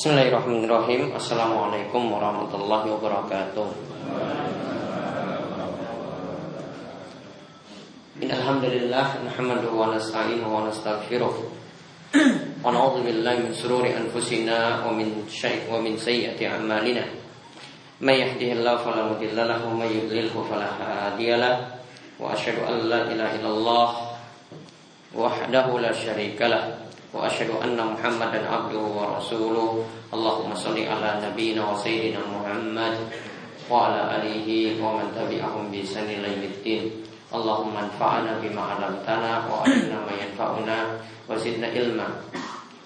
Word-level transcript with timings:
Bismillahirrahmanirrahim 0.00 1.12
Assalamualaikum 1.12 2.08
warahmatullahi 2.08 2.88
wabarakatuh 2.88 3.68
Alhamdulillah 8.24 9.06
Nahmaduhu 9.28 9.76
wa 9.76 9.92
nasta'inuhu 9.92 10.48
wa 10.48 10.64
nastaghfiruh 10.72 11.36
Wa 12.16 12.72
na'udhu 12.72 13.04
billahi 13.04 13.44
min 13.44 13.52
sururi 13.52 13.92
anfusina 13.92 14.88
Wa 14.88 14.96
min 14.96 15.28
syai' 15.28 15.68
wa 15.68 15.76
min 15.84 16.00
sayyati 16.00 16.48
amalina 16.48 17.04
Man 18.00 18.24
yahdihillahu 18.24 18.80
falamudillalahu 18.80 19.68
Man 19.76 19.84
yudlilhu 19.84 20.48
falahadiyalah 20.48 21.76
Wa 22.16 22.32
ashadu 22.32 22.64
an 22.64 22.88
la 22.88 23.04
ilaha 23.04 23.36
illallah 23.36 23.88
Wahdahu 25.12 25.76
la 25.76 25.92
syarikalah 25.92 26.88
وأشهد 27.14 27.50
أن 27.64 27.76
محمدا 27.76 28.40
عبده 28.50 28.84
ورسوله. 28.98 29.84
اللهم 30.14 30.50
صل 30.54 30.78
على 30.78 31.10
نبينا 31.26 31.62
وسيدنا 31.72 32.22
محمد 32.26 32.96
وعلى 33.70 34.00
آله 34.16 34.48
ومن 34.82 35.06
تبعهم 35.14 35.70
بإحسان 35.70 36.08
إلى 36.10 36.28
الدين. 36.50 36.82
اللهم 37.34 37.74
انفعنا 37.76 38.32
بما 38.42 38.62
علمتنا 38.62 39.32
وعلمنا 39.50 39.98
ما 40.06 40.14
ينفعنا 40.22 40.78
وزدنا 41.30 41.66
علما. 41.66 42.08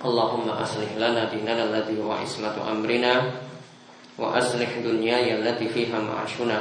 اللهم 0.05 0.49
أصلح 0.49 0.91
لنا 1.01 1.33
ديننا 1.33 1.65
الذي 1.65 1.97
هو 1.97 2.13
عصمة 2.13 2.57
أمرنا 2.61 3.15
وأصلح 4.21 4.71
دنياي 4.85 5.41
التي 5.41 5.69
فيها 5.69 5.97
معاشنا 5.97 6.59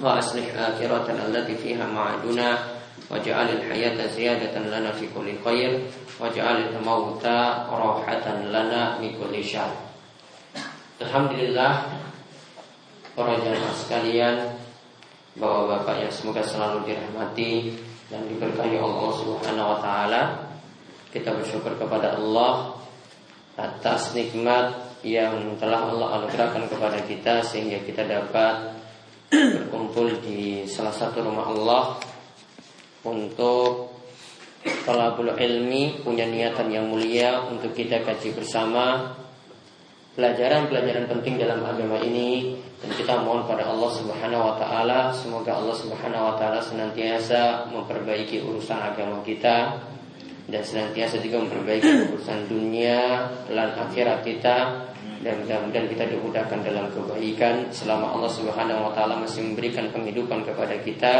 وأصلح 0.00 0.46
آخرتنا 0.56 1.22
التي 1.26 1.54
فيها 1.56 1.88
معادنا 1.88 2.58
waj'alil 3.10 3.66
hayata 3.66 4.06
ziyadatan 4.06 4.70
lana 4.70 4.94
fi 4.94 5.10
kulli 5.10 5.34
khair 5.42 5.82
waj'alil 6.22 6.78
mauta 6.78 7.66
rahatan 7.66 8.54
lana 8.54 9.02
min 9.02 9.18
kulli 9.18 9.42
syar 9.42 9.74
Alhamdulillah 11.02 11.90
para 13.18 13.34
jamaah 13.42 13.74
sekalian 13.74 14.36
bahwa 15.34 15.78
Bapak 15.78 16.06
yang 16.06 16.12
semoga 16.14 16.44
selalu 16.46 16.86
dirahmati 16.86 17.74
dan 18.12 18.22
diberkahi 18.30 18.78
Allah 18.78 19.10
Subhanahu 19.18 19.68
wa 19.74 19.78
taala 19.82 20.22
kita 21.10 21.34
bersyukur 21.34 21.74
kepada 21.74 22.14
Allah 22.14 22.78
atas 23.58 24.14
nikmat 24.14 24.94
yang 25.02 25.58
telah 25.58 25.90
Allah 25.90 26.22
anugerahkan 26.22 26.68
kepada 26.70 27.02
kita 27.08 27.42
sehingga 27.42 27.82
kita 27.82 28.06
dapat 28.06 28.78
berkumpul 29.58 30.20
di 30.22 30.68
salah 30.68 30.92
satu 30.92 31.24
rumah 31.24 31.48
Allah 31.50 31.82
untuk 33.04 33.90
Talabul 34.60 35.32
ilmi 35.32 36.04
punya 36.04 36.28
niatan 36.28 36.68
yang 36.68 36.84
mulia 36.92 37.40
untuk 37.48 37.72
kita 37.72 38.04
kaji 38.04 38.36
bersama. 38.36 39.16
Pelajaran-pelajaran 40.12 41.08
penting 41.08 41.40
dalam 41.40 41.64
agama 41.64 41.96
ini. 42.04 42.60
Dan 42.80 42.92
kita 42.92 43.24
mohon 43.24 43.48
pada 43.48 43.64
Allah 43.68 43.88
Subhanahu 43.92 44.52
wa 44.52 44.54
taala 44.60 45.12
semoga 45.16 45.56
Allah 45.56 45.76
Subhanahu 45.76 46.28
wa 46.32 46.34
taala 46.36 46.60
senantiasa 46.60 47.72
memperbaiki 47.72 48.40
urusan 48.44 48.76
agama 48.76 49.20
kita 49.24 49.80
dan 50.48 50.62
senantiasa 50.64 51.20
juga 51.20 51.44
memperbaiki 51.44 52.12
urusan 52.12 52.48
dunia 52.48 53.28
dan 53.48 53.72
akhirat 53.80 54.20
kita. 54.24 54.88
Dan 55.20 55.44
mudah-mudahan 55.44 55.88
kita 55.88 56.04
dimudahkan 56.08 56.64
dalam 56.64 56.88
kebaikan 56.92 57.68
selama 57.72 58.12
Allah 58.12 58.32
Subhanahu 58.32 58.88
wa 58.88 58.92
taala 58.92 59.20
masih 59.20 59.40
memberikan 59.52 59.88
penghidupan 59.88 60.44
kepada 60.44 60.76
kita 60.84 61.14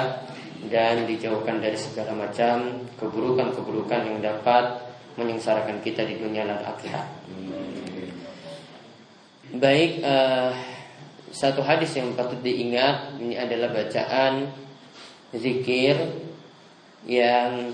dan 0.69 1.09
dijauhkan 1.09 1.63
dari 1.65 1.79
segala 1.79 2.13
macam 2.13 2.85
keburukan-keburukan 3.01 4.01
yang 4.05 4.19
dapat 4.21 4.85
menyengsarakan 5.17 5.81
kita 5.81 6.05
di 6.05 6.21
dunia 6.21 6.45
dan 6.45 6.61
akhirat. 6.61 7.07
Baik, 9.57 10.05
uh, 10.05 10.53
satu 11.33 11.65
hadis 11.65 11.97
yang 11.97 12.13
patut 12.13 12.39
diingat 12.45 13.17
ini 13.19 13.35
adalah 13.41 13.73
bacaan 13.73 14.53
zikir 15.35 15.97
yang 17.09 17.73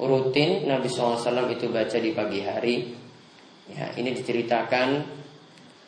rutin 0.00 0.64
Nabi 0.64 0.88
SAW 0.88 1.20
itu 1.52 1.68
baca 1.68 1.98
di 2.00 2.10
pagi 2.16 2.40
hari. 2.40 2.76
Ya, 3.70 3.92
ini 3.94 4.10
diceritakan 4.16 5.06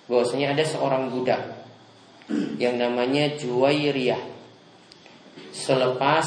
bahwasanya 0.06 0.54
ada 0.54 0.62
seorang 0.62 1.10
budak 1.10 1.66
yang 2.62 2.78
namanya 2.78 3.34
Juwairiyah 3.34 4.31
selepas 5.52 6.26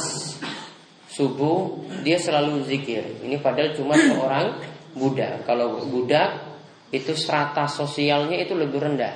subuh 1.09 1.81
dia 2.05 2.21
selalu 2.21 2.63
zikir. 2.63 3.25
Ini 3.25 3.41
padahal 3.41 3.73
cuma 3.73 3.97
seorang 3.97 4.61
budak. 4.95 5.43
Kalau 5.43 5.83
budak 5.83 6.55
itu 6.93 7.11
strata 7.17 7.67
sosialnya 7.67 8.39
itu 8.39 8.53
lebih 8.55 8.79
rendah. 8.79 9.15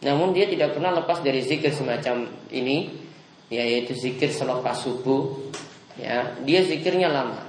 Namun 0.00 0.32
dia 0.32 0.48
tidak 0.48 0.76
pernah 0.76 0.96
lepas 0.96 1.20
dari 1.20 1.44
zikir 1.44 1.76
semacam 1.76 2.28
ini, 2.48 2.88
yaitu 3.52 3.92
zikir 3.92 4.32
selepas 4.32 4.80
subuh. 4.80 5.52
Ya, 6.00 6.32
dia 6.40 6.64
zikirnya 6.64 7.12
lama. 7.12 7.44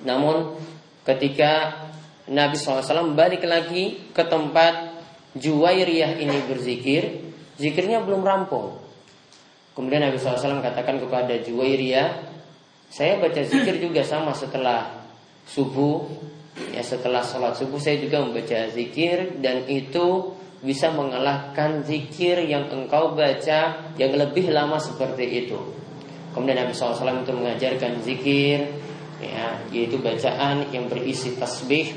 Namun 0.00 0.56
ketika 1.04 1.84
Nabi 2.30 2.56
SAW 2.56 3.12
balik 3.12 3.44
lagi 3.44 4.08
ke 4.16 4.24
tempat 4.24 4.96
Juwairiyah 5.36 6.16
ini 6.16 6.38
berzikir, 6.48 7.28
zikirnya 7.60 8.00
belum 8.00 8.24
rampung. 8.24 8.79
Kemudian 9.74 10.02
Nabi 10.02 10.18
SAW 10.18 10.60
katakan 10.60 10.98
kepada 10.98 11.34
Juwairiyah, 11.40 12.08
saya 12.90 13.22
baca 13.22 13.38
zikir 13.38 13.78
juga 13.78 14.02
sama 14.02 14.34
setelah 14.34 15.06
subuh, 15.46 16.10
ya 16.74 16.82
setelah 16.82 17.22
sholat 17.22 17.54
subuh 17.54 17.78
saya 17.78 18.02
juga 18.02 18.18
membaca 18.18 18.66
zikir 18.74 19.38
dan 19.38 19.62
itu 19.70 20.34
bisa 20.60 20.92
mengalahkan 20.92 21.86
zikir 21.86 22.44
yang 22.44 22.68
engkau 22.68 23.14
baca 23.16 23.94
yang 23.96 24.12
lebih 24.12 24.50
lama 24.50 24.76
seperti 24.76 25.46
itu. 25.46 25.56
Kemudian 26.34 26.66
Nabi 26.66 26.74
SAW 26.74 27.26
itu 27.26 27.32
mengajarkan 27.34 27.92
zikir, 28.02 28.58
ya, 29.18 29.58
yaitu 29.70 29.98
bacaan 29.98 30.66
yang 30.70 30.86
berisi 30.86 31.34
tasbih, 31.38 31.94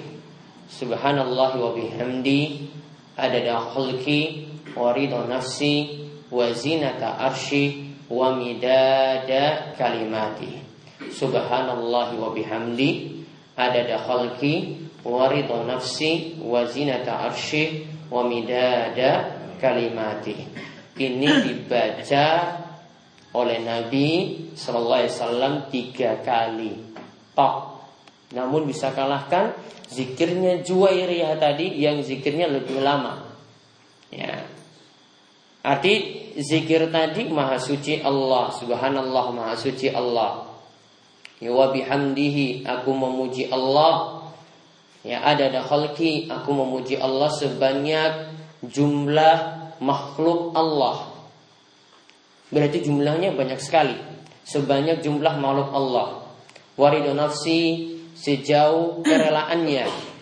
Subhanallah 0.73 1.53
wa 1.53 1.69
bihamdi, 1.75 2.65
adada 3.13 3.61
khulki, 3.61 4.49
waridu 4.73 5.21
nafsi, 5.29 6.02
wa 6.33 6.49
zinata 6.49 7.21
arsy 7.21 7.93
wa 8.09 8.33
midada 8.33 9.77
kalimati. 9.77 10.65
Subhanallah 11.13 12.17
wa 12.17 12.33
bihamdi 12.33 13.21
adada 13.53 14.01
khalqi 14.01 14.81
wa 15.05 15.29
ridha 15.29 15.61
nafsi 15.61 16.41
wa 16.41 16.65
zinata 16.65 17.29
arsy 17.29 17.85
wa 18.09 18.25
midada 18.25 19.37
kalimati. 19.61 20.49
Ini 20.97 21.29
dibaca 21.45 22.25
oleh 23.33 23.61
Nabi 23.61 24.09
Sallallahu 24.53 24.99
Alaihi 25.05 25.13
Wasallam 25.13 25.53
tiga 25.69 26.17
kali. 26.25 26.73
Tok 27.33 27.73
namun 28.33 28.65
bisa 28.65 28.89
kalahkan 28.89 29.53
zikirnya 29.89 30.65
Juwairiyah 30.65 31.37
tadi 31.37 31.77
yang 31.77 32.01
zikirnya 32.01 32.49
lebih 32.49 32.81
lama 32.81 33.32
Arti 35.63 35.93
zikir 36.35 36.91
tadi 36.91 37.31
maha 37.31 37.55
suci 37.55 38.03
Allah 38.03 38.51
subhanallah 38.51 39.25
maha 39.31 39.55
suci 39.55 39.87
Allah. 39.87 40.43
Ya 41.39 41.55
wa 41.55 41.71
bihamdihi 41.71 42.67
aku 42.67 42.91
memuji 42.91 43.47
Allah. 43.47 44.27
Ya 45.07 45.23
ada 45.23 45.47
khalqi 45.63 46.27
aku 46.27 46.51
memuji 46.51 46.99
Allah 46.99 47.31
sebanyak 47.31 48.35
jumlah 48.63 49.37
makhluk 49.79 50.51
Allah. 50.55 51.11
Berarti 52.51 52.83
jumlahnya 52.83 53.35
banyak 53.35 53.59
sekali. 53.59 53.95
Sebanyak 54.43 54.99
jumlah 54.99 55.39
makhluk 55.39 55.71
Allah. 55.71 56.07
Waridu 56.75 57.15
nafsi 57.15 57.95
sejauh 58.19 58.99
kerelaannya 59.03 60.12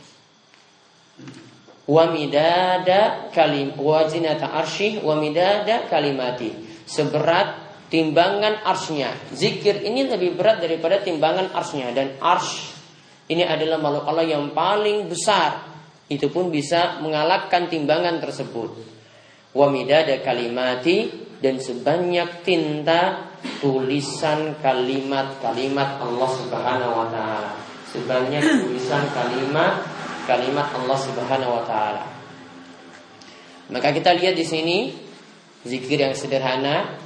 wa 1.91 2.07
midada 2.07 3.27
kalim 3.35 3.75
wa 3.75 4.07
zinata 4.07 4.47
arsyih 4.47 5.03
wa 5.03 5.19
midada 5.19 5.91
kalimati. 5.91 6.55
Seberat 6.87 7.59
timbangan 7.91 8.63
arsnya. 8.63 9.11
Zikir 9.35 9.83
ini 9.83 10.07
lebih 10.07 10.39
berat 10.39 10.63
daripada 10.63 11.03
timbangan 11.03 11.51
arsnya. 11.51 11.91
Dan 11.91 12.15
arsh 12.23 12.71
ini 13.27 13.43
adalah 13.43 13.75
makhluk 13.83 14.07
Allah 14.07 14.27
yang 14.31 14.55
paling 14.55 15.11
besar. 15.11 15.67
Itu 16.07 16.31
pun 16.31 16.47
bisa 16.47 17.03
mengalahkan 17.03 17.67
timbangan 17.67 18.23
tersebut. 18.23 18.71
Wa 19.51 19.67
midada 19.67 20.15
kalimati 20.23 21.11
dan 21.43 21.59
sebanyak 21.59 22.47
tinta 22.47 23.31
tulisan 23.59 24.55
kalimat-kalimat 24.63 25.99
Allah 25.99 26.29
Subhanahu 26.39 26.93
wa 27.03 27.07
taala. 27.11 27.51
Sebanyak 27.91 28.63
tulisan 28.63 29.03
kalimat 29.11 30.00
kalimat 30.27 30.69
Allah 30.75 30.97
Subhanahu 30.99 31.51
wa 31.61 31.63
taala. 31.65 32.03
Maka 33.71 33.95
kita 33.95 34.11
lihat 34.15 34.35
di 34.35 34.45
sini 34.45 34.77
zikir 35.63 36.03
yang 36.03 36.15
sederhana. 36.17 36.99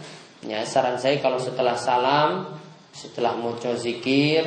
Ya, 0.46 0.62
saran 0.62 1.02
saya 1.02 1.18
kalau 1.22 1.42
setelah 1.42 1.74
salam, 1.74 2.54
setelah 2.94 3.34
mau 3.34 3.58
zikir, 3.58 4.46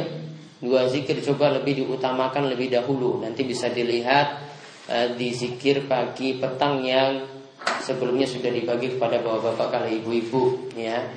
dua 0.62 0.86
zikir 0.86 1.18
coba 1.26 1.58
lebih 1.58 1.82
diutamakan 1.82 2.46
lebih 2.50 2.70
dahulu. 2.70 3.18
Nanti 3.18 3.42
bisa 3.42 3.66
dilihat 3.70 4.46
uh, 4.86 5.08
di 5.18 5.34
zikir 5.34 5.90
pagi 5.90 6.38
petang 6.38 6.86
yang 6.86 7.38
sebelumnya 7.82 8.26
sudah 8.28 8.50
dibagi 8.52 8.96
kepada 8.96 9.18
bapak-bapak 9.22 9.68
kali 9.72 10.00
ibu-ibu 10.02 10.72
ya 10.76 11.08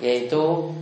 yaitu 0.00 0.72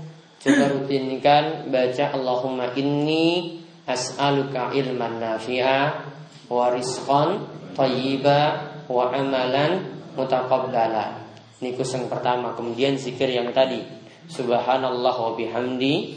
coba 0.43 0.65
rutinkan 0.77 1.71
baca 1.71 2.05
Allahumma 2.13 2.73
inni 2.77 3.64
as'aluka 3.85 4.73
ilman 4.73 5.21
nafi'a 5.21 6.05
wa 6.49 6.73
rizqan 6.73 7.45
thayyiba 7.77 8.41
wa 8.89 9.13
amalan 9.13 10.01
mutaqabbala. 10.17 11.25
Ini 11.61 11.77
yang 11.77 12.07
pertama. 12.13 12.53
Kemudian 12.53 13.01
zikir 13.01 13.31
yang 13.31 13.49
tadi. 13.53 13.81
Subhanallah 14.29 15.17
wa 15.17 15.33
bihamdi 15.37 16.17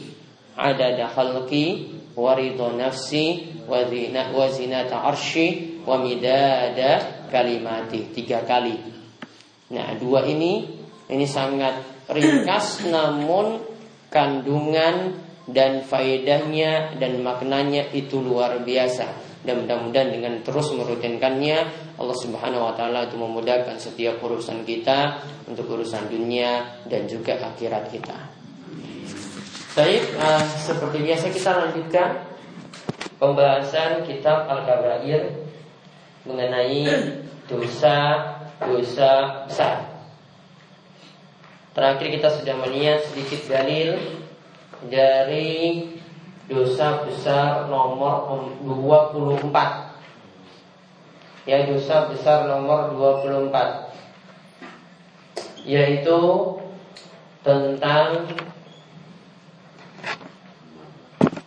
adada 0.56 1.12
khalqi 1.12 1.96
wa 2.16 2.34
ridha 2.34 2.72
nafsi 2.74 3.52
wa 3.68 3.84
zina 3.84 4.32
wa 4.32 4.48
zinata 4.48 5.04
arsy 5.08 5.80
wa 5.84 6.00
midada 6.00 7.24
kalimati. 7.28 8.12
Tiga 8.12 8.44
kali. 8.44 8.76
Nah, 9.72 9.92
dua 10.00 10.24
ini 10.24 10.64
ini 11.08 11.26
sangat 11.28 12.08
ringkas 12.08 12.88
namun 12.88 13.60
kandungan 14.08 15.27
dan 15.48 15.80
faedahnya 15.80 17.00
dan 17.00 17.24
maknanya 17.24 17.88
itu 17.96 18.20
luar 18.20 18.60
biasa 18.60 19.28
dan 19.48 19.64
mudah-mudahan 19.64 20.12
dengan 20.12 20.34
terus 20.44 20.68
merutinkannya 20.76 21.58
Allah 21.96 22.16
Subhanahu 22.20 22.68
wa 22.68 22.74
taala 22.76 23.08
itu 23.08 23.16
memudahkan 23.16 23.80
setiap 23.80 24.20
urusan 24.20 24.66
kita 24.68 25.24
untuk 25.48 25.72
urusan 25.72 26.10
dunia 26.12 26.84
dan 26.84 27.08
juga 27.08 27.40
akhirat 27.40 27.88
kita. 27.88 28.18
Baik, 29.72 30.04
uh, 30.20 30.42
seperti 30.58 31.06
biasa 31.06 31.26
kita 31.32 31.50
lanjutkan 31.54 32.08
pembahasan 33.16 34.04
kitab 34.04 34.50
Al-Kabair 34.50 35.48
mengenai 36.26 36.84
dosa-dosa 37.48 39.12
besar. 39.48 39.76
Terakhir 41.72 42.08
kita 42.10 42.28
sudah 42.42 42.54
melihat 42.66 43.06
sedikit 43.06 43.46
dalil 43.46 43.96
dari 44.86 45.82
dosa 46.46 47.02
besar 47.02 47.66
nomor 47.66 48.46
24 48.62 49.42
Ya 51.48 51.64
dosa 51.66 52.06
besar 52.12 52.46
nomor 52.46 52.94
24 52.94 55.66
Yaitu 55.66 56.20
tentang 57.42 58.30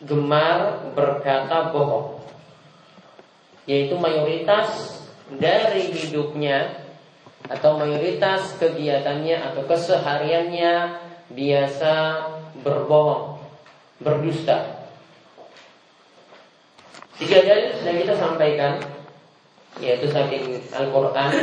gemar 0.02 0.90
berkata 0.98 1.70
bohong. 1.72 2.20
Yaitu 3.70 3.96
mayoritas 3.96 5.00
dari 5.32 5.96
hidupnya 5.96 6.84
Atau 7.48 7.80
mayoritas 7.80 8.60
kegiatannya 8.60 9.54
atau 9.54 9.64
kesehariannya 9.70 10.74
Biasa 11.32 11.94
berbohong 12.62 13.42
Berdusta. 14.02 14.90
Tiga 17.22 17.38
dalil 17.46 17.70
sudah 17.78 17.94
kita 18.02 18.14
sampaikan 18.18 18.82
Yaitu 19.78 20.10
saking 20.10 20.58
Al-Quran. 20.74 21.34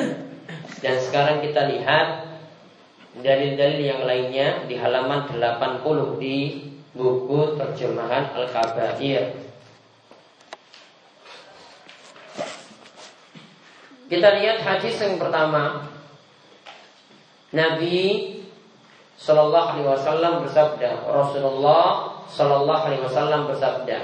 Dan 0.82 0.94
sekarang 0.98 1.38
kita 1.38 1.70
lihat 1.70 2.26
Dalil-dalil 3.18 3.82
yang 3.82 4.02
lainnya 4.02 4.66
Di 4.66 4.74
halaman 4.74 5.30
80 5.30 6.18
Di 6.18 6.68
buku 6.98 7.54
terjemahan 7.54 8.34
Al-Kabair. 8.34 9.38
Kita 14.08 14.28
lihat 14.40 14.58
hadis 14.64 14.96
yang 14.98 15.20
pertama. 15.20 15.84
Nabi 17.52 18.37
Sallallahu 19.18 19.68
Alaihi 19.74 19.90
Wasallam 19.90 20.46
bersabda 20.46 21.02
Rasulullah 21.10 22.14
Sallallahu 22.30 22.84
Alaihi 22.86 23.02
Wasallam 23.02 23.50
bersabda 23.50 23.98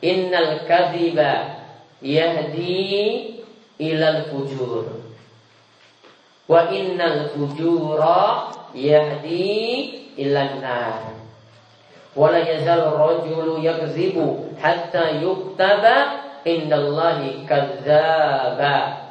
Innal 0.00 0.64
kadhiba 0.64 1.60
yahdi 2.00 3.36
ilal 3.76 4.32
fujur. 4.32 4.88
Wa 6.48 6.72
innal 6.72 7.28
fujura 7.30 8.48
yahdi 8.72 10.10
ilan 10.16 10.64
nar. 10.64 11.14
Wa 12.16 12.32
la 12.32 12.40
yazal 12.42 12.96
rajulu 12.96 13.60
yakzibu 13.60 14.56
hatta 14.56 15.20
yuktaba 15.20 16.24
indallahi 16.48 17.44
kadzaba 17.44 19.04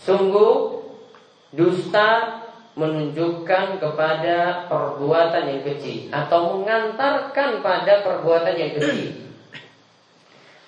Sungguh 0.00 0.80
dusta 1.52 2.39
menunjukkan 2.78 3.82
kepada 3.82 4.66
perbuatan 4.70 5.42
yang 5.50 5.62
kecil 5.66 6.06
atau 6.14 6.58
mengantarkan 6.58 7.64
pada 7.64 8.06
perbuatan 8.06 8.54
yang 8.54 8.72
kecil. 8.78 9.10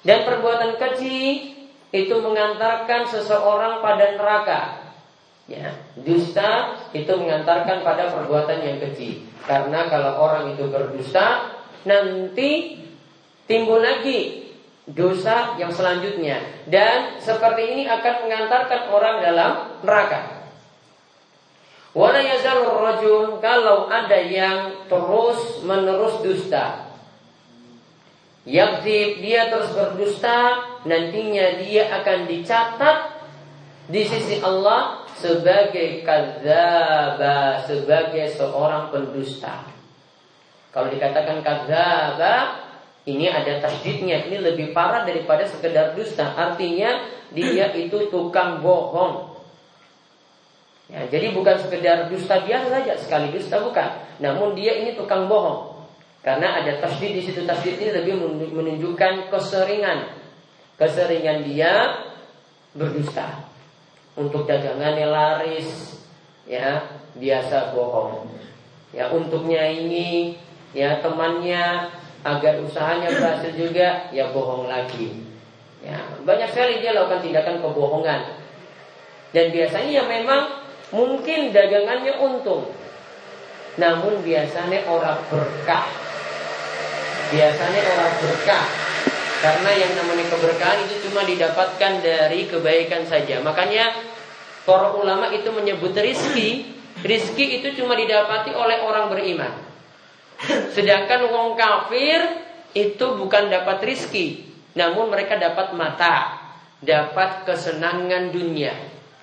Dan 0.02 0.26
perbuatan 0.26 0.82
kecil 0.82 1.54
itu 1.94 2.14
mengantarkan 2.18 3.06
seseorang 3.06 3.78
pada 3.78 4.18
neraka. 4.18 4.60
Ya, 5.46 5.74
dusta 5.94 6.80
itu 6.90 7.12
mengantarkan 7.14 7.86
pada 7.86 8.10
perbuatan 8.10 8.58
yang 8.62 8.78
kecil. 8.82 9.22
Karena 9.46 9.86
kalau 9.86 10.18
orang 10.18 10.54
itu 10.54 10.66
berdusta, 10.70 11.54
nanti 11.86 12.82
timbul 13.46 13.82
lagi 13.82 14.42
dosa 14.90 15.54
yang 15.62 15.70
selanjutnya 15.70 16.66
dan 16.66 17.22
seperti 17.22 17.62
ini 17.70 17.82
akan 17.86 18.26
mengantarkan 18.26 18.82
orang 18.90 19.16
dalam 19.22 19.50
neraka. 19.86 20.41
Wala 21.92 22.24
rajul 22.24 23.36
kalau 23.44 23.84
ada 23.92 24.16
yang 24.16 24.88
terus 24.88 25.60
menerus 25.60 26.24
dusta. 26.24 26.88
Yakzib 28.42 29.22
dia 29.22 29.52
terus 29.52 29.70
berdusta, 29.70 30.58
nantinya 30.82 31.62
dia 31.62 31.92
akan 32.00 32.26
dicatat 32.26 32.96
di 33.86 34.02
sisi 34.02 34.42
Allah 34.42 35.06
sebagai 35.14 36.02
kadzaba, 36.02 37.62
sebagai 37.62 38.26
seorang 38.34 38.90
pendusta. 38.90 39.62
Kalau 40.74 40.90
dikatakan 40.90 41.44
kadzaba, 41.44 42.66
ini 43.06 43.30
ada 43.30 43.62
tasdidnya, 43.62 44.26
ini 44.26 44.42
lebih 44.42 44.74
parah 44.74 45.06
daripada 45.06 45.46
sekedar 45.46 45.94
dusta. 45.94 46.34
Artinya 46.34 47.04
dia 47.30 47.70
itu 47.74 48.10
tukang 48.10 48.58
bohong. 48.58 49.31
Ya, 50.92 51.08
jadi 51.08 51.32
bukan 51.32 51.56
sekedar 51.56 52.12
dusta 52.12 52.44
biasa 52.44 52.68
saja 52.68 52.92
sekali 53.00 53.32
dusta 53.32 53.64
bukan. 53.64 53.96
Namun 54.20 54.52
dia 54.52 54.76
ini 54.76 54.92
tukang 54.92 55.24
bohong. 55.24 55.88
Karena 56.20 56.60
ada 56.60 56.78
tasdid 56.78 57.16
di 57.16 57.22
situ 57.24 57.48
tasdid 57.48 57.80
ini 57.80 57.90
lebih 57.96 58.20
menunjukkan 58.52 59.32
keseringan. 59.32 60.20
Keseringan 60.76 61.48
dia 61.48 61.96
berdusta. 62.76 63.48
Untuk 64.12 64.44
dagangannya 64.44 65.08
laris, 65.08 65.96
ya 66.44 66.84
biasa 67.16 67.72
bohong. 67.72 68.28
Ya 68.92 69.08
untuknya 69.08 69.64
ini, 69.72 70.36
ya 70.76 71.00
temannya 71.00 71.88
agar 72.20 72.60
usahanya 72.60 73.08
berhasil 73.08 73.56
juga, 73.56 74.12
ya 74.12 74.28
bohong 74.28 74.68
lagi. 74.68 75.24
Ya 75.80 75.96
banyak 76.22 76.52
sekali 76.52 76.84
dia 76.84 76.92
lakukan 76.94 77.24
tindakan 77.24 77.58
kebohongan. 77.58 78.20
Dan 79.32 79.48
biasanya 79.48 79.90
ya 79.90 80.04
memang 80.04 80.61
Mungkin 80.92 81.56
dagangannya 81.56 82.20
untung. 82.20 82.68
Namun 83.80 84.20
biasanya 84.20 84.84
orang 84.84 85.24
berkah. 85.32 85.88
Biasanya 87.32 87.80
orang 87.96 88.12
berkah. 88.20 88.66
Karena 89.40 89.70
yang 89.72 89.92
namanya 89.96 90.28
keberkahan 90.28 90.84
itu 90.84 91.08
cuma 91.08 91.24
didapatkan 91.24 91.92
dari 92.04 92.44
kebaikan 92.44 93.08
saja. 93.08 93.40
Makanya 93.40 93.96
para 94.68 94.92
ulama 94.92 95.32
itu 95.32 95.48
menyebut 95.48 95.96
rizki. 95.96 96.76
Rizki 97.00 97.58
itu 97.64 97.72
cuma 97.80 97.96
didapati 97.96 98.52
oleh 98.52 98.84
orang 98.84 99.08
beriman. 99.08 99.52
Sedangkan 100.76 101.24
wong 101.32 101.56
kafir 101.56 102.20
itu 102.76 103.16
bukan 103.16 103.48
dapat 103.48 103.80
rizki. 103.80 104.44
Namun 104.76 105.08
mereka 105.08 105.40
dapat 105.40 105.72
mata. 105.72 106.36
Dapat 106.84 107.46
kesenangan 107.48 108.34
dunia 108.34 108.74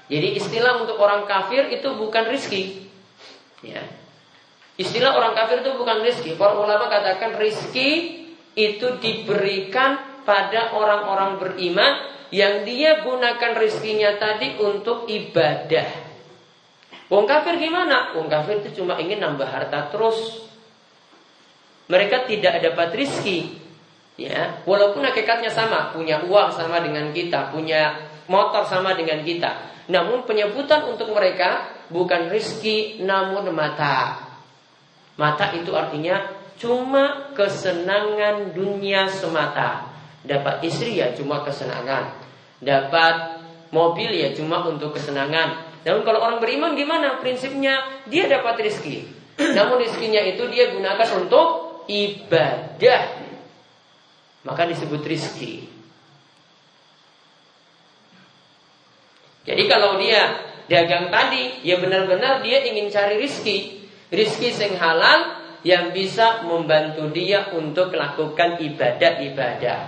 jadi 0.09 0.27
istilah 0.41 0.81
untuk 0.81 0.97
orang 0.97 1.29
kafir 1.29 1.69
itu 1.69 1.85
bukan 1.93 2.25
rizki. 2.25 2.89
Ya. 3.61 3.85
Istilah 4.73 5.13
orang 5.13 5.37
kafir 5.37 5.61
itu 5.61 5.77
bukan 5.77 6.01
rizki. 6.01 6.33
Para 6.33 6.57
ulama 6.57 6.89
katakan 6.89 7.37
rizki 7.37 8.17
itu 8.57 8.97
diberikan 8.97 10.01
pada 10.25 10.73
orang-orang 10.73 11.37
beriman 11.37 11.93
yang 12.33 12.65
dia 12.65 13.05
gunakan 13.05 13.53
rizkinya 13.61 14.17
tadi 14.17 14.57
untuk 14.57 15.05
ibadah. 15.05 16.09
Wong 17.13 17.29
kafir 17.29 17.61
gimana? 17.61 18.17
Wong 18.17 18.29
kafir 18.29 18.65
itu 18.65 18.81
cuma 18.81 18.97
ingin 18.97 19.21
nambah 19.21 19.45
harta 19.45 19.93
terus. 19.93 20.49
Mereka 21.85 22.25
tidak 22.25 22.65
dapat 22.65 22.97
rizki. 22.97 23.61
Ya, 24.19 24.59
walaupun 24.67 24.99
hakikatnya 25.05 25.47
sama, 25.47 25.95
punya 25.95 26.19
uang 26.27 26.51
sama 26.51 26.83
dengan 26.83 27.15
kita, 27.15 27.55
punya 27.55 27.95
motor 28.27 28.67
sama 28.67 28.91
dengan 28.91 29.23
kita. 29.23 29.78
Namun 29.89 30.29
penyebutan 30.29 30.85
untuk 30.85 31.09
mereka 31.11 31.65
bukan 31.89 32.29
rizki 32.29 33.01
namun 33.01 33.49
mata. 33.49 34.21
Mata 35.17 35.51
itu 35.57 35.73
artinya 35.73 36.29
cuma 36.61 37.33
kesenangan 37.33 38.53
dunia 38.53 39.09
semata. 39.09 39.89
Dapat 40.21 40.61
istri 40.61 41.01
ya 41.01 41.11
cuma 41.17 41.41
kesenangan. 41.41 42.13
Dapat 42.61 43.41
mobil 43.73 44.13
ya 44.13 44.29
cuma 44.37 44.61
untuk 44.69 44.93
kesenangan. 44.93 45.65
Namun 45.81 46.01
kalau 46.05 46.21
orang 46.21 46.37
beriman 46.37 46.77
gimana? 46.77 47.17
Prinsipnya 47.17 48.05
dia 48.05 48.29
dapat 48.29 48.61
rizki. 48.61 49.09
Namun 49.39 49.81
rizkinya 49.81 50.21
itu 50.21 50.45
dia 50.53 50.69
gunakan 50.69 51.09
untuk 51.17 51.81
ibadah. 51.89 53.03
Maka 54.45 54.61
disebut 54.69 55.01
rizki. 55.01 55.78
Jadi 59.47 59.63
kalau 59.71 59.95
dia 59.99 60.35
dagang 60.69 61.07
tadi, 61.09 61.63
ya 61.63 61.79
benar-benar 61.79 62.43
dia 62.43 62.63
ingin 62.63 62.91
cari 62.91 63.19
rizki. 63.19 63.87
Rizki 64.09 64.51
sing 64.51 64.75
halal 64.75 65.39
yang 65.63 65.91
bisa 65.91 66.43
membantu 66.47 67.11
dia 67.11 67.51
untuk 67.51 67.91
melakukan 67.91 68.59
ibadah-ibadah. 68.59 69.79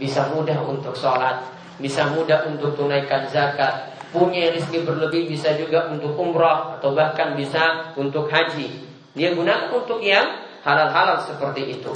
Bisa 0.00 0.32
mudah 0.32 0.64
untuk 0.64 0.96
sholat, 0.96 1.44
bisa 1.76 2.08
mudah 2.12 2.48
untuk 2.48 2.72
tunaikan 2.72 3.28
zakat, 3.28 4.00
punya 4.10 4.50
rezeki 4.50 4.82
berlebih 4.82 5.30
bisa 5.30 5.54
juga 5.54 5.92
untuk 5.92 6.16
umrah 6.18 6.80
atau 6.80 6.96
bahkan 6.96 7.36
bisa 7.36 7.94
untuk 7.94 8.26
haji. 8.32 8.88
Dia 9.14 9.34
gunakan 9.34 9.70
untuk 9.74 10.00
yang 10.00 10.46
halal-halal 10.64 11.20
seperti 11.20 11.78
itu. 11.78 11.92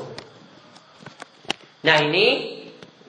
Nah 1.85 1.97
ini 2.01 2.27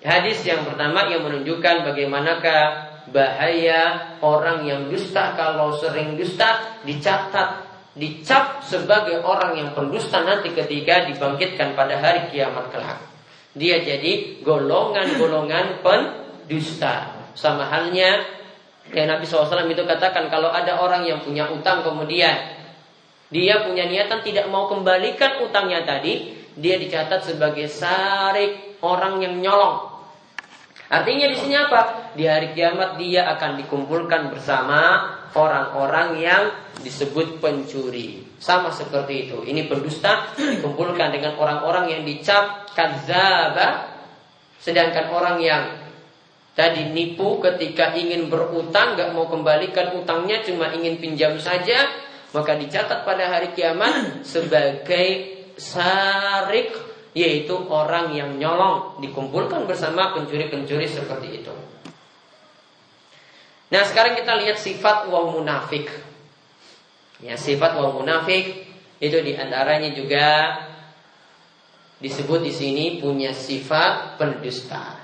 hadis 0.03 0.43
yang 0.43 0.67
pertama 0.67 1.07
yang 1.07 1.23
menunjukkan 1.23 1.87
bagaimanakah 1.87 2.94
bahaya 3.13 4.13
orang 4.21 4.65
yang 4.65 4.81
dusta 4.89 5.37
kalau 5.37 5.75
sering 5.77 6.17
dusta 6.17 6.79
dicatat 6.87 7.65
dicap 7.95 8.59
sebagai 8.65 9.23
orang 9.23 9.55
yang 9.55 9.69
pendusta 9.71 10.19
nanti 10.23 10.51
ketika 10.51 11.07
dibangkitkan 11.07 11.79
pada 11.79 11.95
hari 11.95 12.27
kiamat 12.29 12.67
kelak. 12.69 12.99
Dia 13.55 13.79
jadi 13.79 14.43
golongan-golongan 14.43 15.79
pendusta. 15.79 17.15
Sama 17.35 17.67
halnya 17.67 18.35
Ya 18.93 19.09
Nabi 19.09 19.25
SAW 19.25 19.65
itu 19.65 19.81
katakan 19.81 20.29
kalau 20.29 20.53
ada 20.53 20.77
orang 20.77 21.09
yang 21.09 21.17
punya 21.25 21.49
utang 21.49 21.81
kemudian 21.81 22.53
dia 23.33 23.65
punya 23.65 23.89
niatan 23.89 24.21
tidak 24.21 24.45
mau 24.53 24.69
kembalikan 24.69 25.41
utangnya 25.41 25.81
tadi, 25.81 26.37
dia 26.53 26.77
dicatat 26.77 27.25
sebagai 27.25 27.65
sarik 27.65 28.77
orang 28.85 29.17
yang 29.25 29.41
nyolong. 29.41 29.94
Artinya 30.85 31.25
di 31.29 31.37
sini 31.37 31.55
apa? 31.57 32.13
Di 32.13 32.29
hari 32.29 32.53
kiamat 32.53 33.01
dia 33.01 33.25
akan 33.33 33.57
dikumpulkan 33.57 34.29
bersama 34.29 35.11
orang-orang 35.33 36.21
yang 36.21 36.43
disebut 36.79 37.41
pencuri. 37.41 38.21
Sama 38.37 38.69
seperti 38.69 39.29
itu. 39.29 39.41
Ini 39.41 39.65
pendusta 39.65 40.37
dikumpulkan 40.37 41.09
dengan 41.09 41.33
orang-orang 41.41 41.89
yang 41.89 42.01
dicap 42.05 42.69
kadzaba 42.77 43.95
sedangkan 44.61 45.13
orang 45.13 45.37
yang 45.41 45.63
Tadi 46.55 46.95
nipu 46.95 47.43
ketika 47.43 47.91
ingin 47.99 48.31
berutang 48.31 48.95
Gak 48.95 49.11
mau 49.11 49.27
kembalikan 49.27 49.91
utangnya 49.91 50.39
Cuma 50.39 50.71
ingin 50.71 51.03
pinjam 51.03 51.35
saja 51.35 51.91
Maka 52.31 52.55
dicatat 52.55 53.03
pada 53.03 53.27
hari 53.27 53.51
kiamat 53.51 54.23
Sebagai 54.23 55.35
sarik 55.59 56.94
Yaitu 57.15 57.55
orang 57.71 58.11
yang 58.11 58.35
nyolong 58.35 58.99
Dikumpulkan 58.99 59.63
bersama 59.63 60.11
pencuri-pencuri 60.11 60.83
seperti 60.83 61.41
itu. 61.41 61.55
Nah 63.71 63.81
sekarang 63.87 64.19
kita 64.19 64.35
lihat 64.43 64.59
sifat 64.59 65.07
wong 65.07 65.39
munafik. 65.39 65.89
Ya 67.23 67.39
sifat 67.39 67.79
wong 67.79 68.03
munafik 68.03 68.67
Itu 68.99 69.23
di 69.23 69.33
antaranya 69.39 69.95
juga 69.95 70.27
Disebut 71.95 72.43
di 72.43 72.51
sini 72.51 72.99
punya 72.99 73.31
sifat 73.31 74.19
pendusta. 74.19 74.99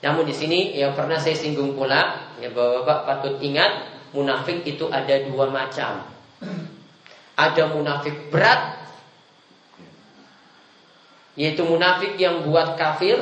Namun 0.00 0.24
di 0.24 0.32
sini 0.32 0.72
yang 0.72 0.96
pernah 0.96 1.20
saya 1.20 1.36
singgung 1.36 1.76
pula, 1.76 2.32
ya 2.40 2.48
bapak-bapak 2.48 2.98
patut 3.04 3.34
ingat, 3.44 3.84
munafik 4.16 4.64
itu 4.64 4.88
ada 4.88 5.12
dua 5.28 5.52
macam. 5.52 6.08
Ada 7.36 7.68
munafik 7.68 8.32
berat, 8.32 8.80
yaitu 11.40 11.64
munafik 11.64 12.20
yang 12.20 12.44
buat 12.44 12.76
kafir. 12.76 13.16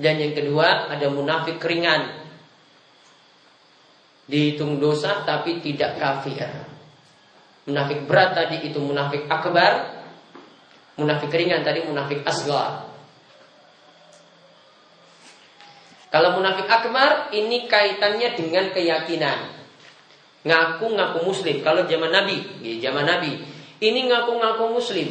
Dan 0.00 0.16
yang 0.16 0.32
kedua 0.32 0.88
ada 0.88 1.06
munafik 1.12 1.60
ringan, 1.60 2.24
dihitung 4.24 4.80
dosa 4.80 5.22
tapi 5.28 5.60
tidak 5.60 6.00
kafir. 6.00 6.48
Munafik 7.68 8.08
berat 8.08 8.32
tadi 8.32 8.64
itu 8.64 8.80
munafik 8.80 9.28
akbar, 9.28 10.04
Munafik 10.94 11.34
ringan 11.34 11.66
tadi 11.66 11.82
munafik 11.82 12.22
asgar. 12.22 12.86
Kalau 16.06 16.38
munafik 16.38 16.70
akbar 16.70 17.34
ini 17.34 17.66
kaitannya 17.66 18.38
dengan 18.38 18.70
keyakinan. 18.70 19.50
Ngaku-ngaku 20.46 21.26
muslim. 21.26 21.66
Kalau 21.66 21.82
zaman 21.90 22.14
Nabi, 22.14 22.62
ya 22.62 22.78
zaman 22.78 23.10
Nabi, 23.10 23.42
ini 23.84 24.08
ngaku-ngaku 24.08 24.64
muslim. 24.72 25.08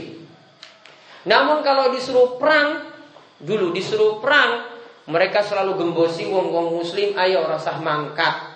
Namun 1.29 1.61
kalau 1.61 1.93
disuruh 1.93 2.35
perang, 2.41 2.89
dulu 3.37 3.71
disuruh 3.71 4.17
perang, 4.17 4.73
mereka 5.07 5.45
selalu 5.45 5.77
gembosi 5.79 6.27
wong-wong 6.27 6.81
muslim, 6.81 7.13
ayo 7.15 7.45
rasah 7.45 7.77
mangkat. 7.79 8.51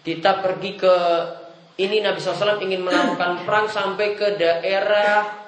Kita 0.00 0.40
pergi 0.40 0.80
ke 0.80 0.94
ini 1.80 2.00
Nabi 2.00 2.18
SAW 2.18 2.60
ingin 2.64 2.80
melakukan 2.80 3.32
perang 3.46 3.66
sampai 3.68 4.16
ke 4.16 4.40
daerah 4.40 5.40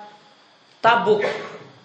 Tabuk. 0.83 1.23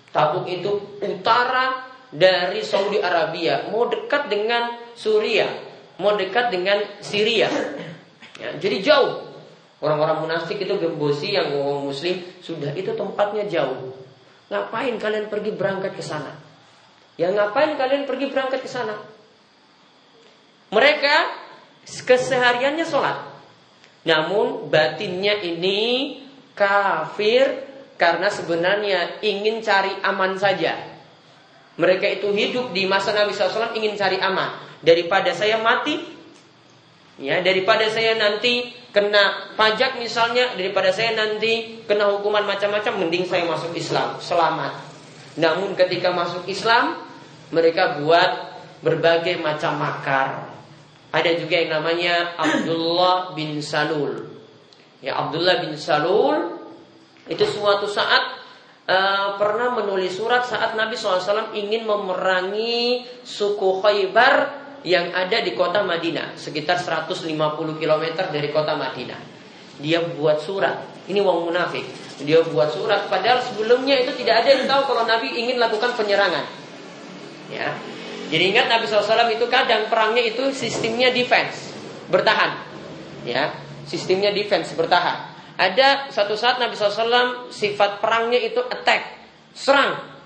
Tabuk 0.09 0.49
itu 0.49 0.99
utara 1.05 1.85
dari 2.09 2.63
Saudi 2.63 2.97
Arabia, 2.97 3.67
mau 3.69 3.85
dekat 3.85 4.31
dengan 4.31 4.79
Suriah, 4.97 5.51
mau 5.99 6.15
dekat 6.15 6.49
dengan 6.49 6.79
Syria. 7.03 7.51
Ya, 8.39 8.55
jadi 8.57 8.77
jauh. 8.81 9.26
Orang-orang 9.77 10.25
munafik 10.25 10.57
itu 10.57 10.73
gembosi 10.81 11.37
yang 11.37 11.53
ngomong 11.53 11.93
muslim 11.93 12.17
sudah 12.41 12.73
itu 12.73 12.97
tempatnya 12.97 13.45
jauh. 13.45 13.93
Ngapain 14.49 14.97
kalian 14.97 15.29
pergi 15.29 15.53
berangkat 15.53 15.93
ke 15.93 16.01
sana? 16.01 16.33
Ya 17.17 17.29
ngapain 17.29 17.77
kalian 17.77 18.09
pergi 18.09 18.25
berangkat 18.29 18.65
ke 18.65 18.69
sana? 18.69 18.97
Mereka 20.73 21.15
kesehariannya 21.85 22.85
sholat. 22.89 23.17
Namun 24.07 24.71
batinnya 24.71 25.41
ini 25.43 26.21
kafir 26.57 27.67
karena 27.99 28.29
sebenarnya 28.29 29.21
ingin 29.25 29.61
cari 29.65 29.93
aman 30.05 30.37
saja. 30.37 30.73
Mereka 31.77 32.21
itu 32.21 32.33
hidup 32.33 32.73
di 32.73 32.89
masa 32.89 33.13
Nabi 33.13 33.37
SAW 33.37 33.77
ingin 33.77 33.93
cari 33.93 34.17
aman. 34.17 34.57
Daripada 34.81 35.33
saya 35.33 35.61
mati, 35.61 35.97
ya 37.21 37.41
daripada 37.41 37.89
saya 37.89 38.17
nanti 38.17 38.76
kena 38.91 39.53
pajak 39.59 39.99
misalnya, 39.99 40.55
daripada 40.55 40.91
saya 40.91 41.15
nanti 41.15 41.83
kena 41.87 42.11
hukuman 42.13 42.47
macam-macam, 42.47 43.07
mending 43.07 43.27
saya 43.27 43.43
masuk 43.45 43.75
Islam, 43.75 44.17
selamat. 44.19 44.73
Namun 45.37 45.77
ketika 45.77 46.09
masuk 46.11 46.49
Islam, 46.49 46.97
mereka 47.53 48.01
buat 48.01 48.57
berbagai 48.81 49.39
macam 49.39 49.79
makar. 49.79 50.49
Ada 51.13 51.39
juga 51.39 51.55
yang 51.55 51.79
namanya 51.79 52.35
Abdullah 52.35 53.31
bin 53.33 53.63
Salul. 53.63 54.27
Ya 54.99 55.15
Abdullah 55.15 55.63
bin 55.63 55.77
Salul 55.79 56.57
itu 57.29 57.43
suatu 57.47 57.87
saat 57.87 58.37
uh, 58.89 59.39
pernah 59.39 59.71
menulis 59.77 60.17
surat 60.19 60.43
saat 60.43 60.73
Nabi 60.73 60.97
SAW 60.99 61.53
ingin 61.53 61.87
memerangi 61.87 63.07
suku 63.23 63.83
Khaybar 63.83 64.66
yang 64.85 65.09
ada 65.13 65.41
di 65.41 65.57
kota 65.57 65.81
Madinah, 65.81 66.37
sekitar 66.37 66.77
150 66.77 67.25
km 67.77 68.03
dari 68.29 68.49
kota 68.53 68.77
Madinah. 68.77 69.19
Dia 69.81 70.01
buat 70.17 70.41
surat. 70.41 71.05
Ini 71.07 71.21
wong 71.23 71.49
munafik. 71.49 71.85
Dia 72.21 72.41
buat 72.49 72.73
surat 72.73 73.05
padahal 73.13 73.45
sebelumnya 73.45 74.01
itu 74.01 74.09
tidak 74.17 74.41
ada 74.41 74.49
yang 74.57 74.65
tahu 74.65 74.81
kalau 74.89 75.03
Nabi 75.05 75.37
ingin 75.37 75.61
lakukan 75.61 75.93
penyerangan. 75.93 76.45
Ya. 77.53 77.77
Jadi 78.27 78.43
ingat 78.51 78.67
Nabi 78.67 78.83
SAW 78.89 79.31
itu 79.31 79.47
kadang 79.47 79.87
perangnya 79.87 80.19
itu 80.19 80.51
sistemnya 80.51 81.15
defense, 81.15 81.71
bertahan. 82.11 82.59
Ya, 83.23 83.55
sistemnya 83.87 84.35
defense 84.35 84.75
bertahan. 84.75 85.31
Ada 85.55 86.11
satu 86.11 86.35
saat 86.35 86.59
Nabi 86.59 86.75
SAW 86.75 87.47
sifat 87.49 88.03
perangnya 88.03 88.37
itu 88.43 88.59
attack, 88.59 89.15
serang. 89.55 90.16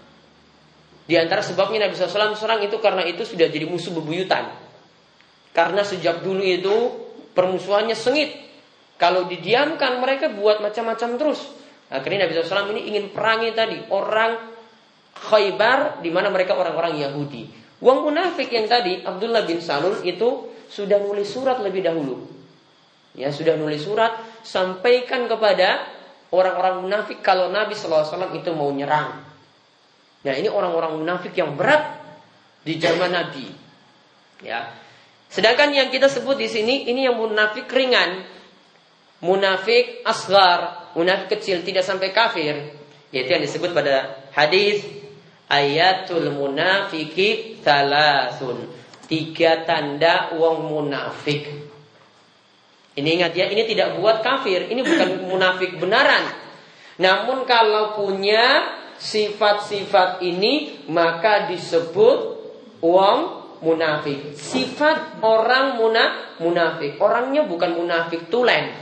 Di 1.11 1.19
antara 1.19 1.43
sebabnya 1.43 1.83
Nabi 1.83 1.99
SAW 1.99 2.39
serang 2.39 2.63
itu 2.63 2.79
karena 2.79 3.03
itu 3.03 3.27
sudah 3.27 3.51
jadi 3.51 3.67
musuh 3.67 3.91
bebuyutan. 3.99 4.47
Karena 5.51 5.83
sejak 5.83 6.23
dulu 6.23 6.39
itu 6.39 6.71
permusuhannya 7.35 7.99
sengit. 7.99 8.31
Kalau 8.95 9.27
didiamkan 9.27 9.99
mereka 9.99 10.31
buat 10.31 10.63
macam-macam 10.63 11.19
terus. 11.19 11.51
Akhirnya 11.91 12.23
Nabi 12.23 12.39
SAW 12.39 12.71
ini 12.71 12.95
ingin 12.95 13.11
perangi 13.11 13.51
tadi 13.51 13.75
orang 13.91 14.55
Khaybar 15.11 15.99
di 15.99 16.07
mana 16.15 16.31
mereka 16.31 16.55
orang-orang 16.55 17.03
Yahudi. 17.03 17.51
Uang 17.83 18.07
munafik 18.07 18.47
yang 18.47 18.71
tadi 18.71 19.03
Abdullah 19.03 19.43
bin 19.43 19.59
Salul 19.59 19.99
itu 20.07 20.47
sudah 20.71 20.95
nulis 20.95 21.27
surat 21.27 21.59
lebih 21.59 21.83
dahulu. 21.83 22.23
Ya, 23.19 23.35
sudah 23.35 23.59
nulis 23.59 23.83
surat 23.83 24.15
sampaikan 24.47 25.27
kepada 25.27 25.83
orang-orang 26.31 26.87
munafik 26.87 27.19
kalau 27.19 27.51
Nabi 27.51 27.75
SAW 27.75 28.31
itu 28.31 28.55
mau 28.55 28.71
nyerang. 28.71 29.30
Nah, 30.21 30.33
ini 30.37 30.49
orang-orang 30.49 31.01
munafik 31.01 31.33
yang 31.33 31.57
berat 31.57 31.97
di 32.61 32.77
zaman 32.77 33.09
Nabi. 33.09 33.49
Ya. 34.45 34.69
Sedangkan 35.31 35.73
yang 35.73 35.89
kita 35.89 36.11
sebut 36.11 36.37
di 36.37 36.45
sini 36.45 36.85
ini 36.85 37.09
yang 37.09 37.17
munafik 37.17 37.65
ringan. 37.71 38.25
Munafik 39.21 40.01
asgar, 40.01 40.91
munafik 40.97 41.37
kecil 41.37 41.61
tidak 41.61 41.85
sampai 41.85 42.09
kafir. 42.13 42.73
Yaitu 43.13 43.29
yang 43.33 43.43
disebut 43.43 43.73
pada 43.73 44.27
hadis 44.33 44.85
ayatul 45.49 46.33
munafiki 46.33 47.61
talasun. 47.61 48.69
Tiga 49.09 49.67
tanda 49.67 50.31
wong 50.37 50.71
munafik. 50.71 51.43
Ini 52.91 53.09
ingat 53.23 53.31
ya, 53.35 53.47
ini 53.47 53.63
tidak 53.67 53.99
buat 53.99 54.19
kafir, 54.19 54.67
ini 54.67 54.83
bukan 54.83 55.23
munafik 55.31 55.79
benaran. 55.79 56.27
Namun 56.99 57.47
kalau 57.47 57.95
punya 57.95 58.67
sifat-sifat 59.01 60.21
ini 60.21 60.85
maka 60.85 61.49
disebut 61.49 62.19
wong 62.85 63.17
munafik. 63.65 64.37
Sifat 64.37 65.21
orang 65.25 65.81
muna, 65.81 66.37
munafik. 66.37 67.01
Orangnya 67.01 67.45
bukan 67.49 67.77
munafik 67.77 68.29
tulen. 68.29 68.77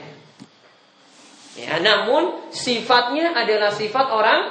Ya, 1.55 1.79
namun 1.79 2.51
sifatnya 2.51 3.35
adalah 3.35 3.71
sifat 3.71 4.07
orang 4.11 4.41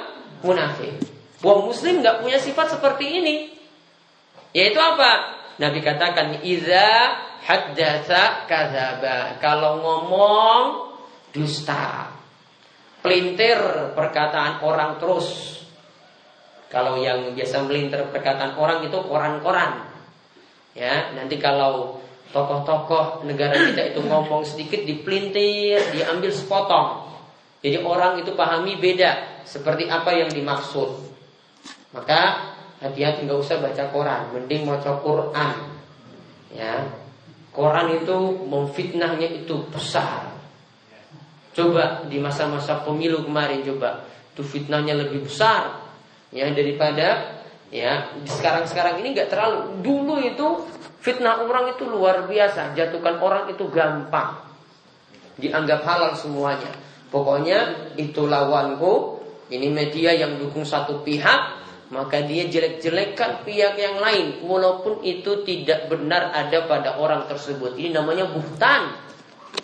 munafik. 0.45 0.93
Wong 1.41 1.69
muslim 1.69 2.01
nggak 2.01 2.21
punya 2.21 2.37
sifat 2.41 2.77
seperti 2.77 3.05
ini. 3.21 3.35
Yaitu 4.53 4.77
apa? 4.81 5.37
Nabi 5.61 5.81
katakan 5.81 6.41
iza 6.41 6.89
haddatsa 7.45 8.45
kadzaba. 8.49 9.37
Kalau 9.41 9.81
ngomong 9.81 10.61
dusta. 11.33 12.18
Pelintir 12.99 13.59
perkataan 13.95 14.59
orang 14.59 14.99
terus. 14.99 15.59
Kalau 16.69 16.99
yang 17.01 17.33
biasa 17.33 17.65
melintir 17.65 18.05
perkataan 18.11 18.59
orang 18.59 18.85
itu 18.85 18.99
koran-koran. 19.07 19.89
Ya, 20.77 21.11
nanti 21.17 21.41
kalau 21.41 21.97
tokoh-tokoh 22.29 23.25
negara 23.25 23.57
kita 23.57 23.95
itu 23.95 24.05
ngomong 24.05 24.45
sedikit 24.45 24.85
dipelintir, 24.85 25.81
diambil 25.97 26.29
sepotong. 26.29 27.09
Jadi 27.59 27.81
orang 27.81 28.21
itu 28.21 28.31
pahami 28.37 28.77
beda 28.77 29.43
seperti 29.43 29.89
apa 29.89 30.13
yang 30.13 30.29
dimaksud. 30.29 31.09
Maka 31.91 32.53
hati-hati 32.79 33.25
nggak 33.25 33.41
usah 33.41 33.57
baca 33.59 33.83
koran, 33.89 34.21
mending 34.31 34.69
baca 34.69 35.01
Quran. 35.01 35.55
Ya, 36.53 36.85
koran 37.51 37.97
itu 37.97 38.15
memfitnahnya 38.45 39.27
itu 39.43 39.65
besar. 39.73 40.28
Coba 41.59 42.07
di 42.07 42.23
masa-masa 42.23 42.87
pemilu 42.87 43.27
kemarin 43.27 43.59
coba, 43.67 44.07
itu 44.31 44.47
fitnahnya 44.47 44.95
lebih 44.95 45.27
besar 45.27 45.91
ya 46.31 46.47
daripada 46.55 47.35
ya 47.67 48.15
sekarang-sekarang 48.23 49.03
ini 49.03 49.11
nggak 49.11 49.27
terlalu. 49.27 49.83
Dulu 49.83 50.23
itu 50.23 50.47
fitnah 51.03 51.43
orang 51.43 51.75
itu 51.75 51.83
luar 51.83 52.31
biasa, 52.31 52.71
jatuhkan 52.79 53.19
orang 53.19 53.51
itu 53.51 53.67
gampang, 53.67 54.39
dianggap 55.35 55.83
halal 55.83 56.15
semuanya. 56.15 56.71
Pokoknya 57.11 57.91
itu 57.99 58.23
lawanku, 58.23 59.19
ini 59.51 59.67
media 59.67 60.15
yang 60.15 60.39
dukung 60.39 60.63
satu 60.63 61.03
pihak, 61.03 61.59
maka 61.91 62.23
dia 62.23 62.47
jelek-jelekkan 62.47 63.43
pihak 63.43 63.75
yang 63.75 63.99
lain 63.99 64.47
walaupun 64.47 65.03
itu 65.03 65.43
tidak 65.43 65.91
benar 65.91 66.31
ada 66.31 66.63
pada 66.71 66.95
orang 66.95 67.27
tersebut. 67.27 67.75
Ini 67.75 67.99
namanya 67.99 68.31
buhtan, 68.31 68.95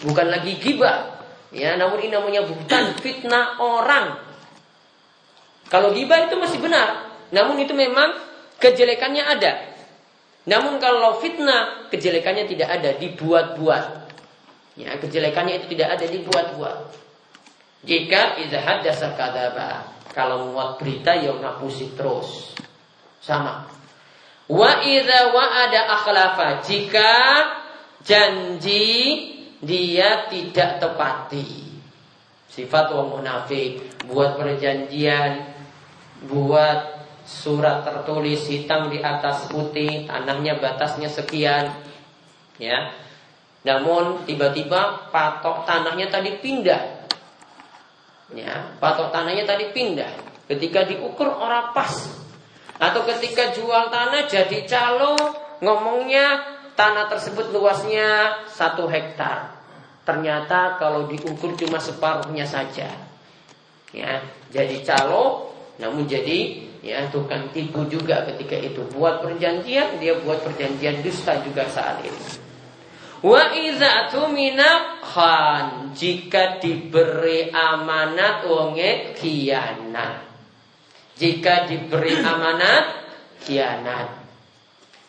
bukan 0.04 0.28
lagi 0.28 0.60
gibah. 0.60 1.15
Ya, 1.56 1.80
namun 1.80 2.04
ini 2.04 2.12
namanya 2.12 2.44
buhtan, 2.44 3.00
fitnah 3.00 3.64
orang. 3.64 4.20
Kalau 5.72 5.96
gibah 5.96 6.28
itu 6.28 6.36
masih 6.36 6.60
benar, 6.60 7.16
namun 7.32 7.56
itu 7.64 7.72
memang 7.72 8.12
kejelekannya 8.60 9.24
ada. 9.24 9.72
Namun 10.46 10.84
kalau 10.84 11.18
fitnah, 11.24 11.88
kejelekannya 11.88 12.46
tidak 12.52 12.70
ada, 12.70 13.00
dibuat-buat. 13.00 13.86
Ya, 14.76 15.00
kejelekannya 15.00 15.64
itu 15.64 15.72
tidak 15.72 15.96
ada, 15.96 16.06
dibuat-buat. 16.06 16.78
Jika 17.86 18.42
izahad 18.42 18.82
dasar 18.84 19.16
kadabah 19.16 19.96
kalau 20.16 20.52
muat 20.52 20.82
berita 20.82 21.14
ya 21.14 21.36
ngapusi 21.38 21.94
terus. 21.94 22.58
Sama. 23.22 23.68
Wa 24.48 24.82
idza 24.82 25.30
ada 25.34 25.82
akhlafa 25.92 26.48
jika 26.66 27.14
janji 28.02 29.35
dia 29.62 30.28
tidak 30.32 30.82
tepati. 30.82 31.76
Sifat 32.52 32.92
wong 32.96 33.20
munafik 33.20 33.84
buat 34.08 34.40
perjanjian, 34.40 35.44
buat 36.28 37.04
surat 37.28 37.84
tertulis 37.84 38.48
hitam 38.48 38.88
di 38.88 39.04
atas 39.04 39.52
putih, 39.52 40.08
tanahnya 40.08 40.58
batasnya 40.60 41.12
sekian. 41.12 41.72
Ya. 42.56 42.96
Namun 43.66 44.24
tiba-tiba 44.24 45.10
patok 45.10 45.66
tanahnya 45.66 46.08
tadi 46.08 46.38
pindah 46.38 46.96
Ya, 48.34 48.74
patok 48.82 49.14
tanahnya 49.14 49.46
tadi 49.46 49.70
pindah. 49.70 50.10
Ketika 50.50 50.82
diukur 50.90 51.30
orang 51.30 51.78
pas. 51.78 51.94
Atau 52.82 53.06
ketika 53.06 53.54
jual 53.54 53.94
tanah 53.94 54.26
jadi 54.26 54.66
calo 54.66 55.14
ngomongnya 55.62 56.55
tanah 56.76 57.08
tersebut 57.10 57.52
luasnya 57.56 58.44
satu 58.52 58.86
hektar. 58.92 59.56
Ternyata 60.06 60.78
kalau 60.78 61.10
diukur 61.10 61.58
cuma 61.58 61.82
separuhnya 61.82 62.46
saja. 62.46 62.92
Ya, 63.96 64.22
jadi 64.52 64.84
calo 64.84 65.56
namun 65.76 66.08
jadi 66.08 66.68
ya 66.86 67.10
tukang 67.10 67.52
tipu 67.52 67.84
juga 67.90 68.24
ketika 68.30 68.56
itu 68.56 68.86
buat 68.94 69.20
perjanjian 69.26 70.00
dia 70.00 70.16
buat 70.22 70.44
perjanjian 70.46 71.02
dusta 71.02 71.42
juga 71.42 71.66
saat 71.68 72.04
itu. 72.06 72.46
Wa 73.26 73.56
iza 73.58 74.12
khan 75.02 75.96
jika 75.98 76.62
diberi 76.62 77.50
amanat 77.50 78.46
wonge 78.46 79.18
kianat. 79.18 80.22
Jika 81.16 81.66
diberi 81.66 82.22
amanat 82.22 82.86
kianat. 83.42 84.22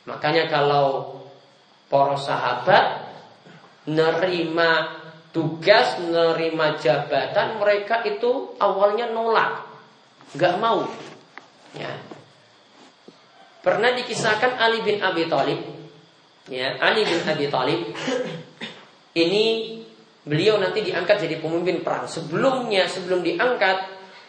Makanya 0.07 0.47
kalau 0.49 1.19
para 1.87 2.16
sahabat 2.18 3.07
nerima 3.87 4.99
tugas, 5.31 6.01
nerima 6.03 6.81
jabatan, 6.81 7.61
mereka 7.61 8.03
itu 8.09 8.57
awalnya 8.59 9.12
nolak, 9.12 9.62
nggak 10.35 10.55
mau. 10.59 10.88
Ya. 11.77 11.92
Pernah 13.61 13.92
dikisahkan 13.99 14.62
Ali 14.62 14.81
bin 14.87 15.03
Abi 15.03 15.27
Thalib 15.27 15.77
ya 16.46 16.79
Ali 16.79 17.03
bin 17.03 17.18
Abi 17.27 17.51
Thalib 17.51 17.81
ini 19.16 19.44
beliau 20.27 20.59
nanti 20.59 20.83
diangkat 20.83 21.27
jadi 21.27 21.42
pemimpin 21.42 21.83
perang. 21.83 22.07
Sebelumnya 22.07 22.87
sebelum 22.87 23.25
diangkat 23.25 23.79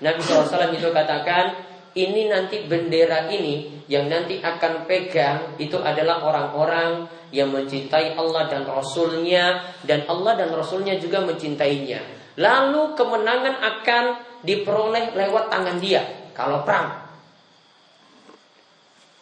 Nabi 0.01 0.19
SAW 0.21 0.73
itu 0.73 0.89
katakan 0.93 1.57
ini 1.97 2.29
nanti 2.29 2.69
bendera 2.69 3.25
ini 3.33 3.81
yang 3.89 4.05
nanti 4.05 4.37
akan 4.37 4.85
pegang 4.85 5.57
itu 5.57 5.81
adalah 5.81 6.21
orang-orang 6.21 7.09
yang 7.33 7.49
mencintai 7.49 8.13
Allah 8.13 8.45
dan 8.45 8.69
Rasulnya 8.69 9.73
dan 9.81 10.05
Allah 10.05 10.37
dan 10.37 10.53
Rasulnya 10.53 11.01
juga 11.01 11.25
mencintainya. 11.25 11.99
Lalu 12.37 12.93
kemenangan 12.93 13.55
akan 13.57 14.03
diperoleh 14.45 15.17
lewat 15.17 15.49
tangan 15.49 15.81
dia 15.81 16.05
kalau 16.37 16.61
perang. 16.61 17.09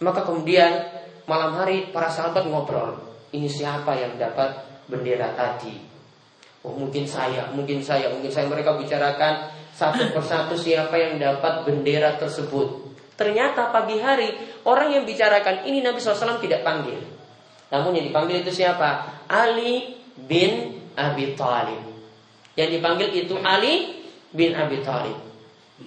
Maka 0.03 0.27
kemudian 0.27 0.83
malam 1.23 1.55
hari 1.55 1.95
para 1.95 2.11
sahabat 2.11 2.43
ngobrol. 2.51 2.99
Ini 3.31 3.47
siapa 3.47 3.95
yang 3.95 4.19
dapat 4.19 4.51
bendera 4.91 5.31
tadi? 5.31 5.79
Oh 6.67 6.75
mungkin 6.75 7.07
saya, 7.07 7.47
mungkin 7.55 7.79
saya, 7.79 8.11
mungkin 8.11 8.27
saya. 8.27 8.51
Mereka 8.51 8.75
bicarakan 8.75 9.54
satu 9.75 10.15
persatu 10.15 10.55
siapa 10.55 10.95
yang 10.95 11.19
dapat 11.19 11.67
bendera 11.67 12.15
tersebut. 12.15 12.95
Ternyata 13.19 13.75
pagi 13.75 13.99
hari 13.99 14.31
orang 14.63 14.95
yang 14.95 15.03
bicarakan 15.03 15.67
ini 15.67 15.83
Nabi 15.83 15.99
SAW 15.99 16.39
tidak 16.39 16.63
panggil. 16.63 16.99
Namun 17.71 17.91
yang 17.95 18.07
dipanggil 18.07 18.39
itu 18.43 18.51
siapa? 18.55 19.03
Ali 19.27 19.99
bin 20.15 20.79
Abi 20.95 21.35
Thalib. 21.35 21.83
Yang 22.55 22.69
dipanggil 22.79 23.09
itu 23.11 23.35
Ali 23.43 24.03
bin 24.31 24.55
Abi 24.55 24.79
Thalib. 24.79 25.19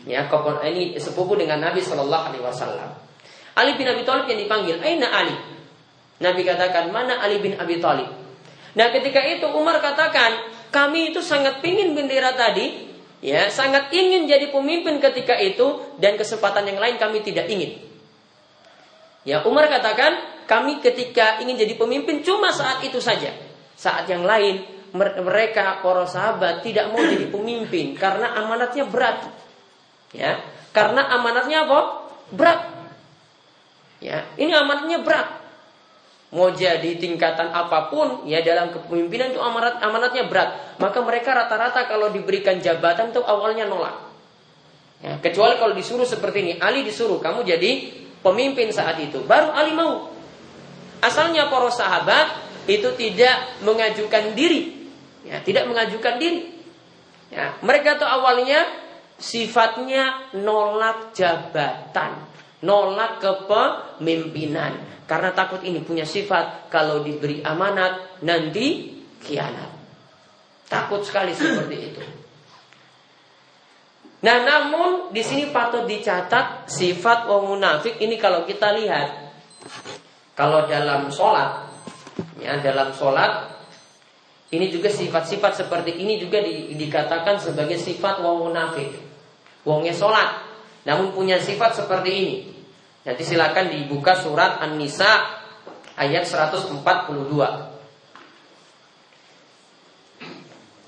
Ya, 0.05 0.29
ini 0.69 1.01
sepupu 1.01 1.33
dengan 1.33 1.65
Nabi 1.65 1.81
Shallallahu 1.81 2.25
Alaihi 2.33 2.45
Wasallam. 2.45 2.93
Ali 3.57 3.77
bin 3.81 3.89
Abi 3.89 4.05
Thalib 4.05 4.29
yang 4.29 4.41
dipanggil, 4.45 4.77
Aina 4.85 5.09
Ali? 5.09 5.37
Nabi 6.21 6.45
katakan, 6.45 6.93
mana 6.93 7.25
Ali 7.25 7.41
bin 7.41 7.57
Abi 7.57 7.81
Thalib? 7.81 8.09
Nah 8.77 8.93
ketika 8.93 9.25
itu 9.25 9.49
Umar 9.49 9.81
katakan, 9.81 10.45
kami 10.69 11.13
itu 11.13 11.25
sangat 11.25 11.65
pingin 11.65 11.97
bendera 11.97 12.37
tadi, 12.37 12.88
ya 13.19 13.51
sangat 13.51 13.91
ingin 13.91 14.31
jadi 14.31 14.51
pemimpin 14.55 15.03
ketika 15.03 15.35
itu 15.39 15.97
dan 15.99 16.15
kesempatan 16.15 16.67
yang 16.71 16.79
lain 16.79 16.97
kami 16.97 17.23
tidak 17.23 17.51
ingin. 17.51 17.79
Ya 19.27 19.45
Umar 19.45 19.69
katakan 19.69 20.45
kami 20.49 20.81
ketika 20.81 21.43
ingin 21.43 21.61
jadi 21.61 21.75
pemimpin 21.77 22.25
cuma 22.25 22.55
saat 22.55 22.81
itu 22.87 23.03
saja. 23.03 23.35
Saat 23.79 24.11
yang 24.11 24.27
lain 24.27 24.65
mereka 24.97 25.85
para 25.85 26.09
sahabat 26.09 26.65
tidak 26.65 26.89
mau 26.91 27.03
jadi 27.05 27.29
pemimpin 27.29 27.93
karena 27.95 28.33
amanatnya 28.39 28.89
berat. 28.89 29.29
Ya, 30.17 30.41
karena 30.73 31.05
amanatnya 31.13 31.69
apa? 31.69 31.81
Berat. 32.33 32.61
Ya, 34.01 34.25
ini 34.41 34.55
amanatnya 34.55 35.05
berat. 35.05 35.38
Mau 36.29 36.53
jadi 36.53 37.01
tingkatan 37.01 37.57
apa 37.57 37.89
pun 37.89 38.29
ya 38.29 38.45
dalam 38.45 38.69
kepemimpinan 38.69 39.33
itu 39.33 39.41
amanat 39.41 39.81
amanatnya 39.81 40.29
berat. 40.29 40.77
Maka 40.77 41.01
mereka 41.01 41.33
rata-rata 41.33 41.89
kalau 41.89 42.13
diberikan 42.13 42.61
jabatan 42.61 43.17
itu 43.17 43.25
awalnya 43.25 43.65
nolak. 43.65 43.97
Ya, 44.99 45.17
kecuali 45.23 45.57
kalau 45.57 45.73
disuruh 45.73 46.05
seperti 46.05 46.39
ini, 46.43 46.53
Ali 46.59 46.83
disuruh 46.83 47.23
kamu 47.23 47.47
jadi 47.47 47.71
pemimpin 48.21 48.75
saat 48.75 48.99
itu, 48.99 49.23
baru 49.25 49.55
Ali 49.55 49.71
mau. 49.73 50.11
Asalnya 50.99 51.47
para 51.47 51.71
sahabat 51.71 52.35
itu 52.67 52.91
tidak 52.99 53.63
mengajukan 53.63 54.35
diri, 54.35 54.91
ya, 55.23 55.39
tidak 55.47 55.71
mengajukan 55.71 56.19
diri. 56.19 56.51
Ya, 57.31 57.55
mereka 57.63 57.95
tuh 57.95 58.11
awalnya 58.11 58.67
sifatnya 59.23 60.35
nolak 60.35 61.15
jabatan, 61.15 62.27
nolak 62.67 63.23
kepemimpinan. 63.23 64.98
Karena 65.09 65.33
takut 65.33 65.65
ini 65.65 65.81
punya 65.81 66.05
sifat 66.05 66.69
kalau 66.69 67.01
diberi 67.01 67.41
amanat 67.41 68.21
nanti 68.21 69.01
khianat. 69.25 69.73
Takut 70.69 71.01
sekali 71.01 71.33
seperti 71.33 71.77
itu. 71.81 72.03
Nah, 74.19 74.37
namun 74.45 75.15
di 75.15 75.25
sini 75.25 75.49
patut 75.49 75.89
dicatat 75.89 76.69
sifat 76.69 77.25
wong 77.25 77.57
munafik 77.57 77.97
ini 78.03 78.21
kalau 78.21 78.45
kita 78.45 78.77
lihat 78.77 79.33
kalau 80.37 80.69
dalam 80.69 81.09
sholat, 81.09 81.71
ya 82.37 82.61
dalam 82.61 82.93
sholat 82.93 83.49
ini 84.53 84.69
juga 84.69 84.91
sifat-sifat 84.91 85.65
seperti 85.65 86.03
ini 86.03 86.19
juga 86.19 86.43
di, 86.43 86.75
dikatakan 86.75 87.41
sebagai 87.41 87.79
sifat 87.81 88.21
wong 88.21 88.51
munafik. 88.51 88.91
Wongnya 89.63 89.95
sholat, 89.95 90.43
namun 90.85 91.15
punya 91.15 91.39
sifat 91.39 91.79
seperti 91.79 92.11
ini. 92.11 92.37
Nanti 93.09 93.25
silakan 93.25 93.73
dibuka 93.73 94.13
surat 94.21 94.61
An-Nisa 94.61 95.41
ayat 95.97 96.29
142. 96.29 96.85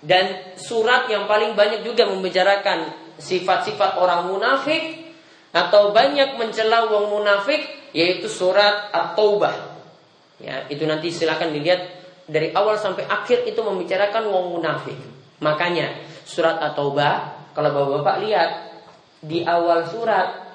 Dan 0.04 0.52
surat 0.60 1.08
yang 1.08 1.24
paling 1.24 1.56
banyak 1.56 1.80
juga 1.80 2.04
membicarakan 2.04 2.92
sifat-sifat 3.16 3.96
orang 3.96 4.28
munafik 4.28 5.00
atau 5.56 5.96
banyak 5.96 6.36
mencela 6.36 6.92
wong 6.92 7.08
munafik 7.08 7.64
yaitu 7.96 8.28
surat 8.28 8.92
At-Taubah. 8.92 9.80
Ya, 10.44 10.68
itu 10.68 10.84
nanti 10.84 11.08
silakan 11.08 11.56
dilihat 11.56 11.88
dari 12.28 12.52
awal 12.52 12.76
sampai 12.76 13.08
akhir 13.08 13.48
itu 13.48 13.64
membicarakan 13.64 14.28
wong 14.28 14.60
munafik. 14.60 14.96
Makanya 15.40 16.04
surat 16.28 16.60
At-Taubah 16.60 17.12
kalau 17.56 17.72
Bapak-bapak 17.72 18.16
lihat 18.28 18.50
di 19.24 19.40
awal 19.44 19.88
surat 19.88 20.49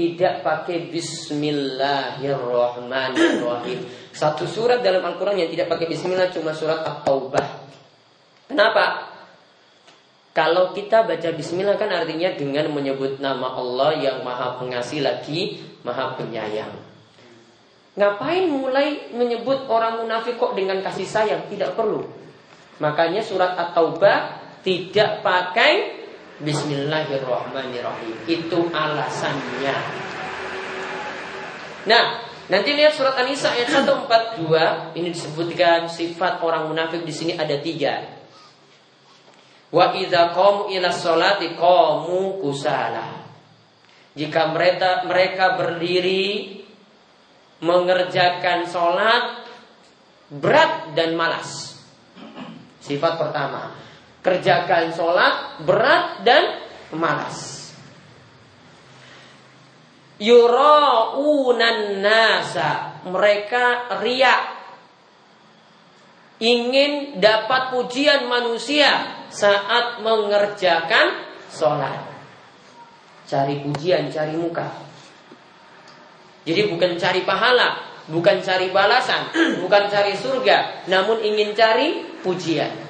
tidak 0.00 0.40
pakai 0.40 0.88
Bismillahirrahmanirrahim. 0.88 3.84
Satu 4.16 4.48
surat 4.48 4.80
dalam 4.80 5.04
Al-Quran 5.04 5.44
yang 5.44 5.52
tidak 5.52 5.68
pakai 5.68 5.92
Bismillah 5.92 6.32
cuma 6.32 6.56
surat 6.56 6.80
At-Taubah. 6.80 7.68
Kenapa? 8.48 9.12
Kalau 10.32 10.72
kita 10.72 11.04
baca 11.04 11.28
Bismillah 11.36 11.76
kan 11.76 11.92
artinya 11.92 12.32
dengan 12.32 12.72
menyebut 12.72 13.20
nama 13.20 13.60
Allah 13.60 14.00
yang 14.00 14.24
maha 14.24 14.56
pengasih 14.56 15.04
lagi 15.04 15.60
maha 15.84 16.16
penyayang. 16.16 16.72
Ngapain 18.00 18.48
mulai 18.48 19.12
menyebut 19.12 19.68
orang 19.68 20.00
munafik 20.00 20.40
kok 20.40 20.56
dengan 20.56 20.80
kasih 20.80 21.04
sayang? 21.04 21.44
Tidak 21.52 21.76
perlu. 21.76 22.08
Makanya 22.80 23.20
surat 23.20 23.52
At-Taubah 23.52 24.40
tidak 24.64 25.20
pakai 25.20 25.99
Bismillahirrahmanirrahim. 26.40 28.24
Itu 28.24 28.72
alasannya. 28.72 29.76
Nah, 31.84 32.04
nanti 32.48 32.70
lihat 32.72 32.96
surat 32.96 33.12
An-Nisa 33.20 33.52
ayat 33.52 33.68
142. 33.68 34.96
Ini 34.96 35.08
disebutkan 35.12 35.92
sifat 35.92 36.40
orang 36.40 36.72
munafik 36.72 37.04
di 37.04 37.12
sini 37.12 37.36
ada 37.36 37.60
tiga. 37.60 38.24
Wa 39.68 39.92
idza 39.92 40.32
qamu 40.32 40.72
ila 40.72 40.88
sholati 40.88 41.52
qamu 41.60 42.40
kusala. 42.40 43.20
Jika 44.16 44.56
mereka 44.56 45.04
mereka 45.04 45.60
berdiri 45.60 46.56
mengerjakan 47.60 48.64
sholat 48.64 49.44
berat 50.32 50.96
dan 50.96 51.12
malas. 51.20 51.76
Sifat 52.80 53.20
pertama. 53.20 53.89
Kerjakan 54.20 54.92
sholat 54.92 55.64
berat 55.64 56.20
dan 56.28 56.60
malas. 56.92 57.72
Yura'unan 60.20 62.04
nasa. 62.04 63.00
Mereka 63.08 63.96
riak. 64.04 64.60
Ingin 66.40 67.20
dapat 67.20 67.72
pujian 67.72 68.28
manusia 68.28 69.24
saat 69.32 70.04
mengerjakan 70.04 71.24
sholat. 71.48 72.04
Cari 73.24 73.64
pujian, 73.64 74.12
cari 74.12 74.36
muka. 74.36 74.68
Jadi 76.44 76.68
bukan 76.68 76.96
cari 76.96 77.24
pahala, 77.24 77.80
bukan 78.08 78.40
cari 78.40 78.72
balasan, 78.72 79.32
bukan 79.64 79.88
cari 79.88 80.16
surga, 80.16 80.88
namun 80.88 81.20
ingin 81.20 81.52
cari 81.52 82.20
pujian 82.24 82.89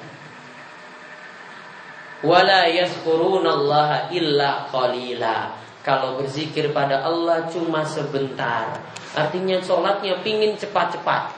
wala 2.21 2.69
yazkurunallaha 2.69 4.13
illa 4.13 4.69
qalila. 4.69 5.57
Kalau 5.81 6.21
berzikir 6.21 6.69
pada 6.69 7.01
Allah 7.01 7.49
cuma 7.49 7.81
sebentar. 7.81 8.77
Artinya 9.17 9.57
sholatnya 9.65 10.21
pingin 10.21 10.53
cepat-cepat. 10.53 11.33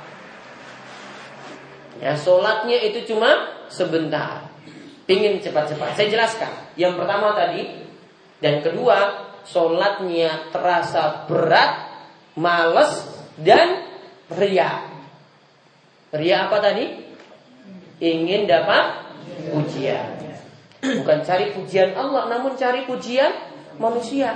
Ya, 2.04 2.12
sholatnya 2.20 2.76
itu 2.84 3.08
cuma 3.08 3.64
sebentar. 3.72 4.52
Pingin 5.08 5.40
cepat-cepat. 5.40 5.96
Saya 5.96 6.08
jelaskan. 6.12 6.52
Yang 6.76 7.00
pertama 7.00 7.32
tadi. 7.32 7.88
Dan 8.44 8.60
kedua, 8.60 9.32
sholatnya 9.48 10.52
terasa 10.52 11.24
berat, 11.32 11.88
males, 12.36 13.08
dan 13.40 13.88
ria. 14.36 14.84
Ria 16.12 16.52
apa 16.52 16.58
tadi? 16.60 16.86
Ingin 18.04 18.44
dapat 18.44 19.08
ujian. 19.56 20.23
Bukan 20.84 21.24
cari 21.24 21.56
pujian 21.56 21.96
Allah, 21.96 22.28
namun 22.28 22.60
cari 22.60 22.84
pujian 22.84 23.32
manusia. 23.80 24.36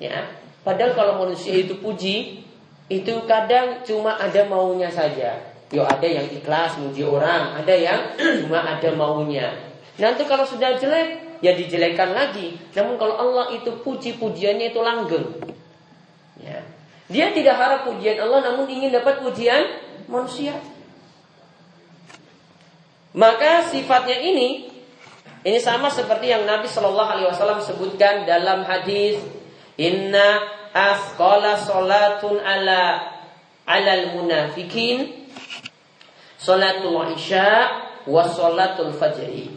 Ya, 0.00 0.32
padahal 0.64 0.96
kalau 0.96 1.12
manusia 1.20 1.52
itu 1.60 1.76
puji, 1.76 2.40
itu 2.88 3.14
kadang 3.28 3.84
cuma 3.84 4.16
ada 4.16 4.48
maunya 4.48 4.88
saja. 4.88 5.36
Yo 5.68 5.84
ada 5.84 6.06
yang 6.08 6.24
ikhlas 6.32 6.80
muji 6.80 7.04
orang, 7.04 7.52
ada 7.58 7.74
yang 7.76 8.16
cuma 8.46 8.64
ada 8.64 8.88
maunya. 8.96 9.52
Nanti 10.00 10.24
kalau 10.24 10.48
sudah 10.48 10.80
jelek, 10.80 11.40
ya 11.44 11.52
dijelekan 11.52 12.16
lagi. 12.16 12.56
Namun 12.72 12.96
kalau 12.96 13.20
Allah 13.20 13.52
itu 13.52 13.76
puji 13.84 14.16
pujiannya 14.16 14.72
itu 14.72 14.80
langgeng. 14.80 15.36
Ya. 16.40 16.64
Dia 17.12 17.36
tidak 17.36 17.60
harap 17.60 17.80
pujian 17.84 18.16
Allah, 18.24 18.52
namun 18.52 18.72
ingin 18.72 18.88
dapat 18.88 19.20
pujian 19.20 19.84
manusia. 20.08 20.56
Maka 23.16 23.68
sifatnya 23.72 24.20
ini 24.20 24.75
ini 25.46 25.62
sama 25.62 25.86
seperti 25.86 26.34
yang 26.34 26.42
Nabi 26.42 26.66
Shallallahu 26.66 27.06
Alaihi 27.06 27.30
Wasallam 27.30 27.62
sebutkan 27.62 28.26
dalam 28.26 28.66
hadis 28.66 29.22
Inna 29.78 30.42
asqala 30.74 31.54
salatun 31.54 32.42
ala 32.42 33.14
alal 33.62 34.18
munafikin 34.18 35.30
salatul 36.34 37.14
isya 37.14 37.78
wa 38.10 38.26
salatul 38.26 38.90
fajri. 38.90 39.54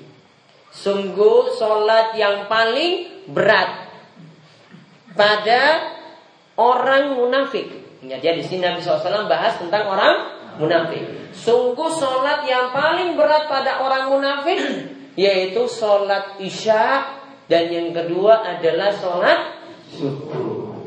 Sungguh 0.70 1.58
solat 1.58 2.14
yang 2.14 2.46
paling 2.46 3.26
berat 3.26 3.90
pada 5.18 5.90
orang 6.54 7.18
munafik. 7.18 7.66
Ya, 8.06 8.22
jadi 8.22 8.38
di 8.38 8.46
sini 8.46 8.62
Nabi 8.62 8.86
SAW 8.86 9.26
bahas 9.26 9.58
tentang 9.58 9.90
orang 9.90 10.38
munafik. 10.62 11.34
Sungguh 11.34 11.90
solat 11.90 12.46
yang 12.46 12.70
paling 12.70 13.18
berat 13.18 13.50
pada 13.50 13.82
orang 13.82 14.14
munafik 14.14 14.62
yaitu 15.20 15.68
sholat 15.68 16.40
isya 16.40 17.04
dan 17.52 17.68
yang 17.68 17.92
kedua 17.92 18.40
adalah 18.56 18.96
sholat 18.96 19.40
subuh. 19.92 20.80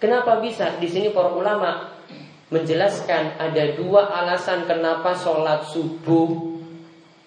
Kenapa 0.00 0.40
bisa? 0.40 0.80
Di 0.80 0.88
sini 0.88 1.12
para 1.12 1.28
ulama 1.28 1.92
menjelaskan 2.48 3.36
ada 3.36 3.64
dua 3.76 4.08
alasan 4.08 4.64
kenapa 4.64 5.12
sholat 5.12 5.68
subuh 5.68 6.56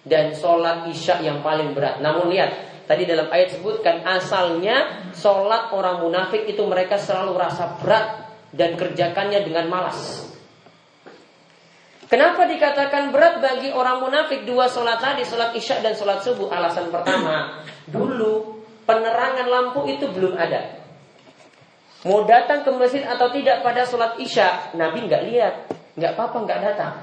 dan 0.10 0.34
sholat 0.34 0.89
isya 0.89 1.21
yang 1.21 1.45
paling 1.45 1.78
berat. 1.78 2.02
Namun 2.02 2.34
lihat, 2.34 2.86
tadi 2.89 3.06
dalam 3.06 3.30
ayat 3.30 3.60
sebutkan 3.60 4.02
asalnya 4.10 5.06
sholat 5.13 5.69
orang 5.69 6.02
munafik 6.02 6.50
itu 6.50 6.65
mereka 6.65 6.97
selalu 6.97 7.38
rasa 7.38 7.78
berat 7.78 8.26
dan 8.58 8.73
kerjakannya 8.73 9.45
dengan 9.45 9.69
malas. 9.69 10.32
Kenapa 12.08 12.48
dikatakan 12.48 13.12
berat 13.12 13.43
bagi 13.43 13.67
orang 13.67 14.00
munafik 14.00 14.48
dua 14.48 14.72
sholat 14.72 15.04
tadi, 15.04 15.28
sholat 15.28 15.52
isya 15.52 15.84
dan 15.84 15.91
sholat 15.91 16.24
subuh? 16.24 16.48
Alasan 16.48 16.88
pertama, 16.88 17.67
dulu 17.84 18.63
penerangan 18.88 19.43
lampu 19.43 19.84
itu 19.91 20.08
belum 20.08 20.39
ada. 20.39 20.80
Mau 22.08 22.24
datang 22.24 22.63
ke 22.63 22.72
masjid 22.72 23.04
atau 23.04 23.28
tidak 23.36 23.60
pada 23.60 23.84
sholat 23.84 24.15
isya, 24.24 24.72
Nabi 24.80 25.04
nggak 25.04 25.24
lihat, 25.28 25.54
nggak 26.00 26.15
apa-apa 26.15 26.38
nggak 26.48 26.60
datang. 26.63 26.93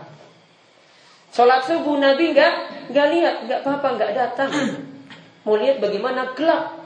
Sholat 1.37 1.69
subuh 1.69 2.01
Nabi 2.01 2.33
nggak 2.33 2.53
nggak 2.89 3.09
lihat, 3.13 3.35
nggak 3.45 3.61
apa-apa 3.61 3.89
nggak 4.01 4.13
datang. 4.17 4.51
Mau 5.45 5.61
lihat 5.61 5.85
bagaimana 5.85 6.33
gelap. 6.33 6.81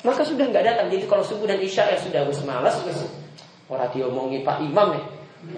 Maka 0.00 0.24
sudah 0.24 0.48
nggak 0.48 0.64
datang. 0.64 0.88
Jadi 0.88 1.04
kalau 1.04 1.20
subuh 1.20 1.44
dan 1.44 1.60
isya 1.60 1.92
ya 1.92 2.00
sudah 2.00 2.24
wis 2.24 2.40
malas 2.48 2.80
wis. 2.88 3.04
Orang 3.68 3.92
diomongi 3.92 4.40
Pak 4.40 4.64
Imam 4.64 4.96
nih. 4.96 5.04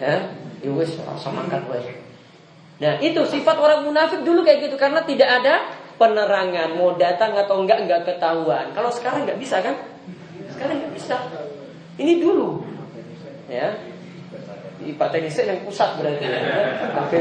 Ya, 0.03 0.19
ya 0.61 0.71
wis 0.73 0.97
rasa 1.01 1.33
wis. 1.33 1.87
Nah 2.77 3.01
itu 3.01 3.21
sifat 3.25 3.57
orang 3.57 3.89
munafik 3.89 4.21
dulu 4.21 4.45
kayak 4.45 4.69
gitu 4.69 4.77
karena 4.77 5.01
tidak 5.09 5.29
ada 5.41 5.65
penerangan 5.97 6.77
mau 6.77 6.93
datang 6.97 7.33
atau 7.37 7.65
enggak 7.65 7.89
enggak 7.89 8.05
ketahuan. 8.05 8.73
Kalau 8.77 8.93
sekarang 8.93 9.25
nggak 9.25 9.41
bisa 9.41 9.65
kan? 9.65 9.75
Sekarang 10.53 10.85
nggak 10.85 10.93
bisa. 10.93 11.17
Ini 11.97 12.21
dulu. 12.21 12.61
Ya, 13.47 13.73
hipotenuse 14.83 15.43
yang 15.47 15.63
pusat 15.65 15.97
berarti 15.97 16.25
ya. 16.29 16.41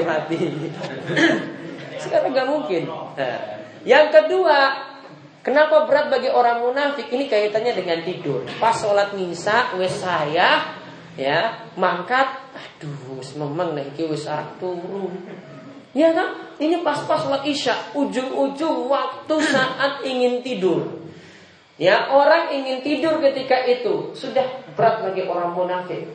Mati. 0.03 0.37
Sekarang 2.03 2.35
nggak 2.35 2.49
mungkin. 2.49 2.83
Nah, 2.89 3.37
yang 3.87 4.11
kedua, 4.11 4.57
kenapa 5.45 5.87
berat 5.87 6.11
bagi 6.11 6.27
orang 6.27 6.65
munafik? 6.65 7.07
Ini 7.07 7.29
kaitannya 7.29 7.73
dengan 7.77 8.01
tidur. 8.03 8.43
Pas 8.59 8.75
sholat 8.75 9.15
misa, 9.15 9.73
wes 9.79 9.95
saya 10.01 10.81
ya 11.15 11.67
mangkat, 11.79 12.27
aduh, 12.51 13.19
memang 13.39 13.75
nih 13.75 14.05
wes 14.07 14.27
turun. 14.59 15.11
Ya 15.95 16.11
kan? 16.11 16.35
Ini 16.59 16.83
pas-pas 16.83 17.23
sholat 17.23 17.43
isya, 17.47 17.95
ujung-ujung 17.95 18.91
waktu 18.91 19.35
saat 19.47 20.03
ingin 20.03 20.43
tidur. 20.43 21.07
Ya, 21.75 22.07
orang 22.07 22.51
ingin 22.51 22.79
tidur 22.83 23.19
ketika 23.19 23.63
itu 23.67 24.15
sudah 24.15 24.43
berat 24.75 25.03
bagi 25.03 25.27
orang 25.27 25.51
munafik. 25.55 26.07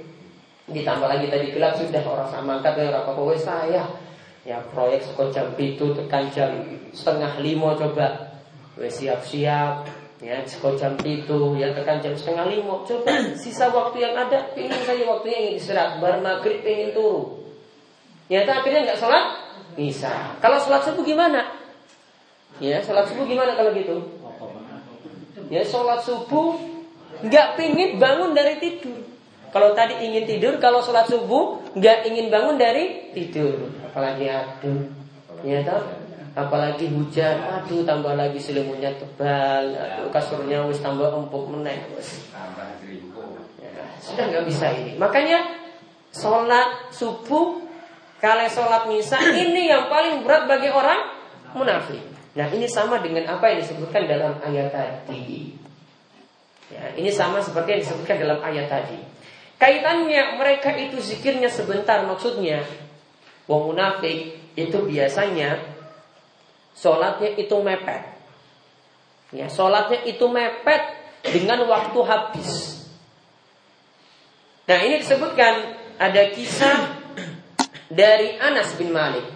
Ditambah 0.69 1.09
lagi 1.09 1.29
tadi 1.29 1.53
gelap 1.53 1.77
sudah 1.77 2.01
orang 2.05 2.29
sama 2.29 2.61
angkat 2.61 2.77
dengan 2.77 3.05
apa 3.05 3.11
kowe 3.13 3.37
saya. 3.37 3.85
Ya 4.45 4.57
proyek 4.73 5.05
sekolah 5.05 5.29
jam 5.29 5.53
itu 5.61 5.93
tekan 5.93 6.33
jam 6.33 6.49
setengah 6.97 7.41
lima 7.45 7.77
coba. 7.77 8.33
Siap-siap 8.81 10.00
ya 10.21 10.45
sekolah 10.45 10.77
jam 10.77 10.93
itu 11.01 11.57
ya 11.57 11.73
tekan 11.73 12.05
jam 12.05 12.13
setengah 12.13 12.47
lima. 12.49 12.85
Coba 12.85 13.09
sisa 13.41 13.73
waktu 13.73 14.05
yang 14.05 14.15
ada 14.17 14.53
ingin 14.57 14.81
saja 14.85 15.05
waktunya 15.09 15.39
ingin 15.49 15.55
istirahat. 15.57 15.99
Bar 15.99 16.21
maghrib 16.21 16.61
ingin 16.61 16.93
turu 16.93 17.41
ya 18.31 18.47
akhirnya 18.47 18.87
nggak 18.87 19.01
sholat? 19.03 19.25
Bisa. 19.75 20.39
Kalau 20.39 20.63
sholat 20.63 20.87
subuh 20.87 21.03
gimana? 21.03 21.51
Ya 22.63 22.79
sholat 22.85 23.11
subuh 23.11 23.27
gimana 23.27 23.59
kalau 23.59 23.75
gitu? 23.75 23.97
Ya 25.51 25.67
sholat 25.67 26.07
subuh 26.07 26.55
nggak 27.27 27.59
pingin 27.59 27.99
bangun 27.99 28.33
dari 28.33 28.63
tidur. 28.63 29.03
Kalau 29.51 29.75
tadi 29.75 29.99
ingin 29.99 30.31
tidur, 30.31 30.63
kalau 30.63 30.79
sholat 30.79 31.11
subuh 31.11 31.59
nggak 31.75 32.07
ingin 32.07 32.31
bangun 32.31 32.55
dari 32.55 33.11
tidur, 33.11 33.67
apalagi 33.83 34.31
aduh, 34.31 34.87
ya 35.43 35.67
toh? 35.67 35.83
Apalagi 36.33 36.87
hujan, 36.91 37.43
aduh 37.43 37.83
tambah 37.83 38.15
lagi 38.15 38.39
selimutnya 38.39 38.95
tebal, 38.95 39.75
aduh 39.75 40.11
kasurnya 40.15 40.63
wis 40.71 40.79
tambah 40.79 41.11
empuk 41.11 41.51
meneng, 41.51 41.83
ya, 43.59 43.85
sudah 43.99 44.25
nggak 44.31 44.45
bisa 44.47 44.71
ini. 44.71 44.95
Makanya 44.95 45.43
sholat 46.15 46.95
subuh, 46.95 47.63
kalau 48.23 48.47
sholat 48.47 48.87
misa 48.87 49.19
ini 49.19 49.71
yang 49.71 49.91
paling 49.91 50.23
berat 50.23 50.47
bagi 50.47 50.71
orang 50.71 51.19
munafik. 51.57 52.03
Nah 52.39 52.47
ini 52.55 52.71
sama 52.71 53.03
dengan 53.03 53.27
apa 53.27 53.51
yang 53.51 53.59
disebutkan 53.67 54.07
dalam 54.07 54.39
ayat 54.47 54.71
tadi. 54.71 55.59
Ya, 56.71 56.95
ini 56.95 57.11
sama 57.11 57.43
seperti 57.43 57.75
yang 57.75 57.83
disebutkan 57.83 58.23
dalam 58.23 58.39
ayat 58.39 58.71
tadi. 58.71 59.03
Kaitannya 59.59 60.39
mereka 60.39 60.71
itu 60.79 61.03
zikirnya 61.03 61.51
sebentar 61.51 62.07
maksudnya. 62.07 62.63
Wong 63.51 63.75
munafik 63.75 64.39
itu 64.55 64.79
biasanya 64.87 65.59
sholatnya 66.81 67.37
itu 67.37 67.57
mepet. 67.61 68.03
Ya, 69.37 69.53
sholatnya 69.53 70.09
itu 70.09 70.25
mepet 70.27 70.83
dengan 71.29 71.69
waktu 71.69 72.01
habis. 72.09 72.81
Nah 74.65 74.79
ini 74.81 75.05
disebutkan 75.05 75.55
ada 76.01 76.33
kisah 76.33 76.97
dari 77.93 78.41
Anas 78.41 78.73
bin 78.81 78.95
Malik 78.95 79.27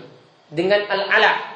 dengan 0.49 0.81
Al-Ala 0.89 1.55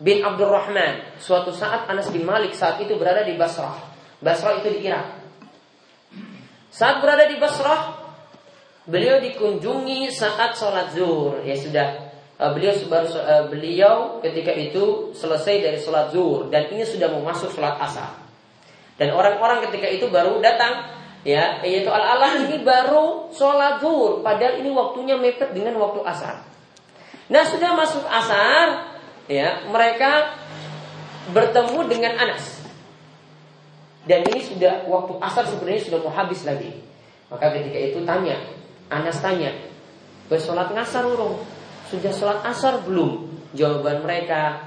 bin 0.00 0.24
Abdurrahman. 0.24 1.20
Suatu 1.20 1.52
saat 1.52 1.86
Anas 1.86 2.10
bin 2.10 2.24
Malik 2.26 2.56
saat 2.56 2.80
itu 2.82 2.96
berada 2.96 3.22
di 3.22 3.36
Basrah. 3.36 3.76
Basrah 4.20 4.58
itu 4.60 4.72
di 4.72 4.88
Irak. 4.88 5.06
Saat 6.72 7.00
berada 7.00 7.24
di 7.28 7.36
Basrah, 7.40 7.96
beliau 8.88 9.20
dikunjungi 9.20 10.12
saat 10.12 10.56
sholat 10.56 10.92
zuhur. 10.92 11.44
Ya 11.44 11.56
sudah, 11.56 12.05
beliau 12.36 12.72
baru 12.92 13.08
eh, 13.16 13.44
beliau 13.48 13.94
ketika 14.20 14.52
itu 14.52 15.12
selesai 15.16 15.64
dari 15.64 15.78
sholat 15.80 16.12
zuhur 16.12 16.52
dan 16.52 16.68
ini 16.68 16.84
sudah 16.84 17.08
mau 17.08 17.24
masuk 17.24 17.48
sholat 17.48 17.80
asar. 17.80 18.12
Dan 19.00 19.12
orang-orang 19.12 19.64
ketika 19.68 19.88
itu 19.88 20.08
baru 20.08 20.40
datang, 20.40 20.88
ya, 21.24 21.60
yaitu 21.64 21.88
al-alah 21.88 22.44
ini 22.44 22.60
baru 22.60 23.32
sholat 23.32 23.80
zuhur, 23.80 24.20
padahal 24.20 24.60
ini 24.60 24.68
waktunya 24.72 25.16
mepet 25.16 25.52
dengan 25.52 25.80
waktu 25.80 26.00
asar. 26.04 26.44
Nah 27.32 27.44
sudah 27.44 27.72
masuk 27.76 28.04
asar, 28.04 28.96
ya, 29.28 29.64
mereka 29.68 30.36
bertemu 31.32 31.88
dengan 31.88 32.12
Anas. 32.20 32.60
Dan 34.06 34.22
ini 34.28 34.44
sudah 34.44 34.86
waktu 34.86 35.18
asar 35.18 35.44
sebenarnya 35.48 35.82
sudah 35.82 35.98
mau 36.04 36.12
habis 36.12 36.46
lagi. 36.46 36.72
Maka 37.32 37.50
ketika 37.52 37.78
itu 37.80 37.98
tanya, 38.06 38.38
Anas 38.86 39.18
tanya, 39.18 39.50
bersolat 40.30 40.70
ngasar 40.70 41.04
urung? 41.04 41.55
Sudah 41.88 42.12
sholat 42.12 42.38
asar 42.46 42.82
belum? 42.82 43.30
Jawaban 43.54 44.02
mereka, 44.02 44.66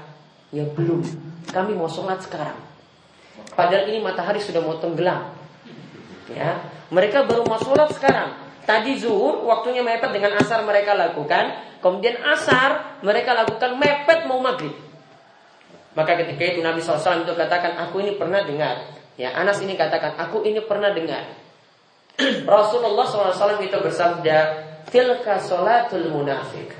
ya 0.50 0.64
belum. 0.64 1.04
Kami 1.50 1.72
mau 1.76 1.86
sholat 1.86 2.24
sekarang. 2.24 2.56
Padahal 3.52 3.88
ini 3.92 4.00
matahari 4.00 4.40
sudah 4.40 4.62
mau 4.64 4.78
tenggelam. 4.80 5.36
Ya, 6.30 6.62
mereka 6.88 7.26
baru 7.26 7.44
mau 7.44 7.58
sholat 7.60 7.90
sekarang. 7.92 8.38
Tadi 8.64 9.02
zuhur, 9.02 9.42
waktunya 9.44 9.82
mepet 9.82 10.14
dengan 10.14 10.38
asar 10.38 10.62
mereka 10.62 10.94
lakukan. 10.94 11.76
Kemudian 11.82 12.22
asar, 12.22 13.00
mereka 13.02 13.34
lakukan 13.34 13.76
mepet 13.76 14.28
mau 14.30 14.38
maghrib. 14.38 14.76
Maka 15.96 16.14
ketika 16.22 16.54
itu 16.54 16.60
Nabi 16.62 16.78
SAW 16.78 17.26
itu 17.26 17.34
katakan, 17.34 17.74
aku 17.82 17.98
ini 17.98 18.14
pernah 18.14 18.46
dengar 18.46 19.00
Ya, 19.20 19.36
Anas 19.36 19.60
ini 19.60 19.76
katakan, 19.76 20.16
aku 20.16 20.48
ini 20.48 20.64
pernah 20.64 20.96
dengar. 20.96 21.28
Rasulullah 22.48 23.04
SAW 23.04 23.60
itu 23.60 23.76
bersabda, 23.76 24.38
Tilka 24.88 25.36
solatul 25.44 26.08
munafik. 26.08 26.72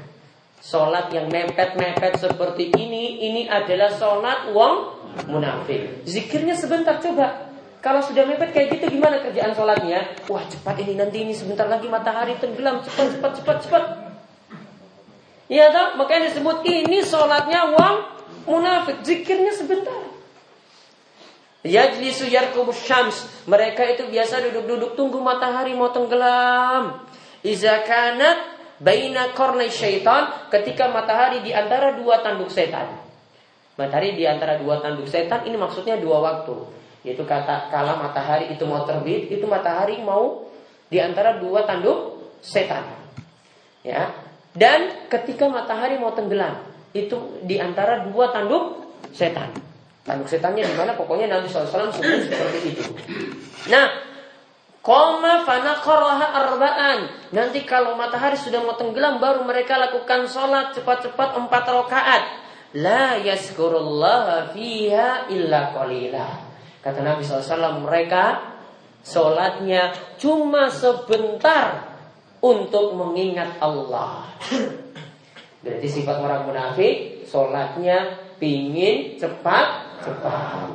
Solat 0.61 1.09
yang 1.09 1.33
mepet-mepet 1.33 2.21
seperti 2.21 2.69
ini, 2.77 3.25
ini 3.25 3.43
adalah 3.49 3.89
solat 3.97 4.53
wong 4.53 5.01
munafik. 5.27 6.05
Zikirnya 6.05 6.53
sebentar 6.53 7.01
coba. 7.01 7.49
Kalau 7.81 8.05
sudah 8.05 8.29
mepet 8.29 8.53
kayak 8.53 8.77
gitu 8.77 8.93
gimana 8.93 9.25
kerjaan 9.25 9.57
sholatnya? 9.57 10.05
Wah 10.29 10.45
cepat 10.45 10.85
ini 10.85 11.01
nanti 11.01 11.25
ini 11.25 11.33
sebentar 11.33 11.65
lagi 11.65 11.89
matahari 11.89 12.37
tenggelam 12.37 12.85
cepat 12.85 13.17
cepat 13.17 13.33
cepat 13.41 13.57
cepat. 13.65 13.85
Iya 15.49 15.73
toh 15.73 15.89
makanya 15.97 16.29
disebut 16.29 16.61
ini 16.69 17.01
sholatnya 17.01 17.73
wong 17.73 17.95
munafik. 18.45 19.01
Zikirnya 19.01 19.57
sebentar. 19.57 19.97
Yajlisu 21.65 22.29
yarkubus 22.29 22.85
syams. 22.85 23.25
Mereka 23.49 23.97
itu 23.97 24.13
biasa 24.13 24.45
duduk-duduk 24.45 24.93
tunggu 24.93 25.17
matahari 25.25 25.73
mau 25.73 25.89
tenggelam. 25.89 27.01
Iza 27.41 27.81
kanat 27.89 28.60
baina 28.81 29.31
kornai 29.37 29.71
syaitan. 29.71 30.49
Ketika 30.49 30.89
matahari 30.91 31.45
di 31.45 31.53
antara 31.55 31.95
dua 31.95 32.25
tanduk 32.25 32.51
setan. 32.51 32.89
Matahari 33.79 34.17
di 34.17 34.25
antara 34.27 34.59
dua 34.59 34.81
tanduk 34.83 35.07
setan 35.07 35.47
ini 35.47 35.55
maksudnya 35.55 36.01
dua 36.01 36.19
waktu. 36.19 36.57
Yaitu 37.07 37.25
kata 37.25 37.73
kala 37.73 37.97
matahari 37.97 38.53
itu 38.53 38.65
mau 38.69 38.85
terbit, 38.85 39.33
itu 39.33 39.45
matahari 39.49 40.01
mau 40.05 40.49
di 40.91 41.01
antara 41.01 41.39
dua 41.39 41.65
tanduk 41.65 42.29
setan. 42.45 42.85
Ya. 43.81 44.13
Dan 44.51 45.07
ketika 45.07 45.47
matahari 45.47 45.97
mau 45.97 46.11
tenggelam, 46.11 46.61
itu 46.91 47.41
di 47.47 47.57
antara 47.63 48.03
dua 48.11 48.35
tanduk 48.35 48.83
setan. 49.15 49.55
Tanduk 50.03 50.27
setannya 50.27 50.67
di 50.67 50.75
mana? 50.75 50.99
Pokoknya 50.99 51.31
Nabi 51.31 51.47
SAW 51.47 51.95
sebut 51.95 52.21
seperti 52.27 52.59
itu. 52.75 52.85
Nah, 53.71 54.10
Koma 54.81 55.45
fanaqaraha 55.45 56.27
arba'an. 56.33 56.99
Nanti 57.37 57.69
kalau 57.69 58.01
matahari 58.01 58.41
sudah 58.41 58.65
mau 58.65 58.81
tenggelam 58.81 59.21
baru 59.21 59.45
mereka 59.45 59.77
lakukan 59.77 60.25
sholat 60.25 60.73
cepat-cepat 60.73 61.37
empat 61.37 61.65
rakaat. 61.69 62.23
La 62.81 63.21
yazkurullah 63.21 64.57
fiha 64.57 65.29
illa 65.29 65.77
qalila. 65.77 66.29
Kata 66.81 67.05
Nabi 67.05 67.21
SAW 67.21 67.85
mereka 67.85 68.57
sholatnya 69.05 69.93
cuma 70.17 70.73
sebentar 70.73 71.93
untuk 72.41 72.97
mengingat 72.97 73.61
Allah. 73.61 74.33
Berarti 75.61 75.89
sifat 75.93 76.17
orang 76.25 76.49
munafik 76.49 77.29
sholatnya 77.29 78.17
pingin 78.41 79.21
cepat 79.21 80.01
cepat. 80.01 80.73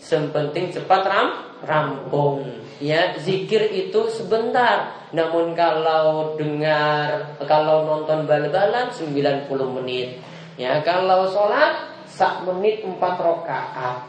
Sepenting 0.00 0.72
cepat 0.72 1.02
ram 1.04 1.28
rampung. 1.68 2.48
Ya, 2.80 3.12
zikir 3.20 3.68
itu 3.76 4.08
sebentar. 4.08 5.04
Namun 5.12 5.52
kalau 5.52 6.32
dengar, 6.40 7.36
kalau 7.44 7.84
nonton 7.84 8.24
bal-balan 8.24 8.88
90 8.88 9.52
menit. 9.76 10.16
Ya, 10.56 10.80
kalau 10.80 11.28
sholat 11.28 11.92
sak 12.08 12.48
menit 12.48 12.80
4 12.80 12.96
rakaat. 12.98 14.08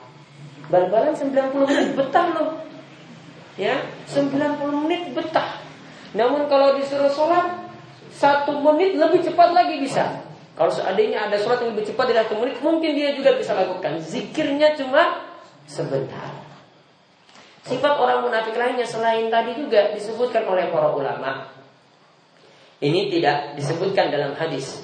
Bal-balan 0.71 1.11
90 1.11 1.67
menit 1.67 1.99
betah 1.99 2.27
loh. 2.31 2.63
Ya, 3.59 3.75
90 4.07 4.87
menit 4.87 5.11
betah. 5.11 5.59
Namun 6.15 6.47
kalau 6.47 6.79
disuruh 6.79 7.11
sholat 7.11 7.67
satu 8.07 8.55
menit 8.63 8.95
lebih 8.95 9.19
cepat 9.19 9.51
lagi 9.51 9.83
bisa. 9.83 10.23
Kalau 10.55 10.71
seandainya 10.71 11.27
ada 11.27 11.35
sholat 11.35 11.59
yang 11.59 11.75
lebih 11.75 11.91
cepat 11.91 12.07
dari 12.07 12.19
satu 12.23 12.39
menit, 12.39 12.55
mungkin 12.63 12.95
dia 12.95 13.11
juga 13.19 13.35
bisa 13.35 13.51
lakukan. 13.51 13.99
Zikirnya 13.99 14.79
cuma 14.79 15.27
sebentar. 15.67 16.50
Sifat 17.61 17.93
orang 17.93 18.25
munafik 18.25 18.57
lainnya 18.57 18.89
selain 18.89 19.29
tadi 19.29 19.53
juga 19.53 19.93
disebutkan 19.93 20.49
oleh 20.49 20.73
para 20.73 20.89
ulama. 20.97 21.45
Ini 22.81 23.13
tidak 23.13 23.53
disebutkan 23.53 24.09
dalam 24.09 24.33
hadis. 24.33 24.81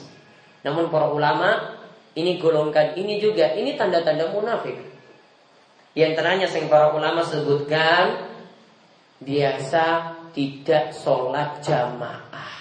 Namun 0.62 0.94
para 0.94 1.10
ulama 1.10 1.82
ini 2.13 2.38
golongkan 2.38 2.94
ini 2.94 3.18
juga 3.18 3.58
ini 3.58 3.74
tanda-tanda 3.74 4.30
munafik. 4.30 4.78
Di 5.98 6.06
antaranya 6.06 6.46
yang 6.46 6.70
para 6.70 6.94
ulama 6.94 7.26
sebutkan 7.26 8.30
biasa 9.26 9.86
tidak 10.38 10.94
sholat 10.94 11.66
jamaah. 11.66 12.54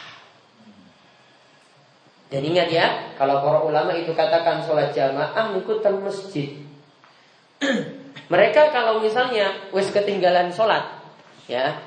Dan 2.33 2.43
ingat 2.43 2.69
ya, 2.73 2.87
kalau 3.21 3.45
para 3.45 3.61
ulama 3.61 3.93
itu 3.93 4.17
katakan 4.17 4.65
sholat 4.65 4.97
jamaah 4.97 5.53
ikutan 5.61 6.01
masjid. 6.01 6.57
Mereka 8.27 8.75
kalau 8.75 8.99
misalnya 8.99 9.71
wes 9.71 9.93
ketinggalan 9.95 10.51
sholat, 10.51 10.83
ya, 11.47 11.79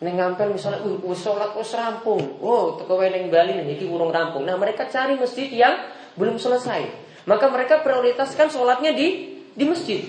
nengampel 0.00 0.54
misalnya, 0.54 0.80
uh, 0.86 0.98
wes 1.04 1.20
sholat 1.20 1.52
wes 1.52 1.72
rampung, 1.76 2.40
oh, 2.40 2.80
toko 2.80 2.96
weneng 2.96 3.28
Bali 3.28 3.60
nih, 3.60 3.76
ini 3.76 3.84
urung 3.84 4.14
rampung. 4.14 4.48
Nah 4.48 4.56
mereka 4.56 4.88
cari 4.88 5.18
masjid 5.20 5.52
yang 5.52 5.76
belum 6.16 6.40
selesai, 6.40 6.88
maka 7.28 7.52
mereka 7.52 7.84
prioritaskan 7.84 8.48
sholatnya 8.48 8.96
di 8.96 9.36
di 9.52 9.64
masjid. 9.68 10.00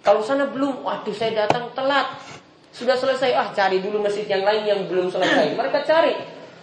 Kalau 0.00 0.24
sana 0.24 0.48
belum, 0.48 0.86
waduh 0.86 1.12
saya 1.12 1.44
datang 1.44 1.68
telat, 1.76 2.16
sudah 2.72 2.96
selesai, 2.96 3.34
ah 3.34 3.48
cari 3.52 3.82
dulu 3.82 4.00
masjid 4.00 4.24
yang 4.24 4.46
lain 4.46 4.62
yang 4.64 4.80
belum 4.88 5.12
selesai. 5.12 5.52
Mereka 5.52 5.84
cari. 5.84 6.14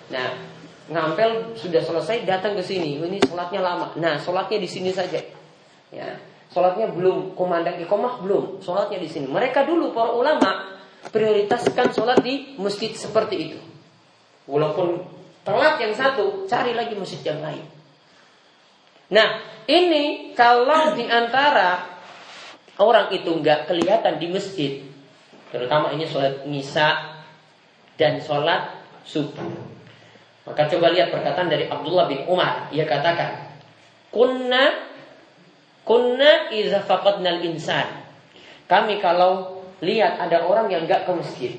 Nah, 0.10 0.34
ngampel 0.90 1.54
sudah 1.54 1.82
selesai, 1.84 2.26
datang 2.26 2.58
ke 2.58 2.64
sini. 2.66 2.98
Ini 2.98 3.22
sholatnya 3.22 3.62
lama. 3.62 3.94
Nah, 4.02 4.18
sholatnya 4.18 4.58
di 4.58 4.70
sini 4.70 4.90
saja. 4.90 5.20
Ya, 5.94 6.18
Sholatnya 6.56 6.88
belum, 6.88 7.36
komandang 7.36 7.76
ikomah 7.84 8.24
belum. 8.24 8.64
Sholatnya 8.64 8.96
di 9.04 9.12
sini. 9.12 9.28
Mereka 9.28 9.68
dulu 9.68 9.92
para 9.92 10.16
ulama 10.16 10.80
prioritaskan 11.12 11.92
sholat 11.92 12.24
di 12.24 12.56
masjid 12.56 12.96
seperti 12.96 13.36
itu. 13.52 13.60
Walaupun 14.48 15.04
telat 15.44 15.76
yang 15.84 15.92
satu, 15.92 16.48
cari 16.48 16.72
lagi 16.72 16.96
masjid 16.96 17.20
yang 17.28 17.44
lain. 17.44 17.68
Nah, 19.12 19.44
ini 19.68 20.32
kalau 20.32 20.96
di 20.96 21.04
antara 21.12 22.00
orang 22.80 23.12
itu 23.12 23.36
nggak 23.36 23.68
kelihatan 23.68 24.16
di 24.16 24.32
masjid, 24.32 24.80
terutama 25.52 25.92
ini 25.92 26.08
sholat 26.08 26.48
nisa 26.48 27.20
dan 28.00 28.24
sholat 28.24 28.80
subuh. 29.04 29.44
Maka 30.48 30.72
coba 30.72 30.96
lihat 30.96 31.12
perkataan 31.12 31.52
dari 31.52 31.68
Abdullah 31.68 32.08
bin 32.08 32.24
Umar. 32.32 32.72
Ia 32.72 32.88
katakan, 32.88 33.60
Kunna 34.08 34.95
Kunna 35.86 36.50
iza 36.50 36.82
faqadnal 36.82 37.46
insan. 37.46 37.86
Kami 38.66 38.98
kalau 38.98 39.62
lihat 39.86 40.18
ada 40.18 40.50
orang 40.50 40.74
yang 40.74 40.90
enggak 40.90 41.06
ke 41.06 41.12
masjid. 41.14 41.54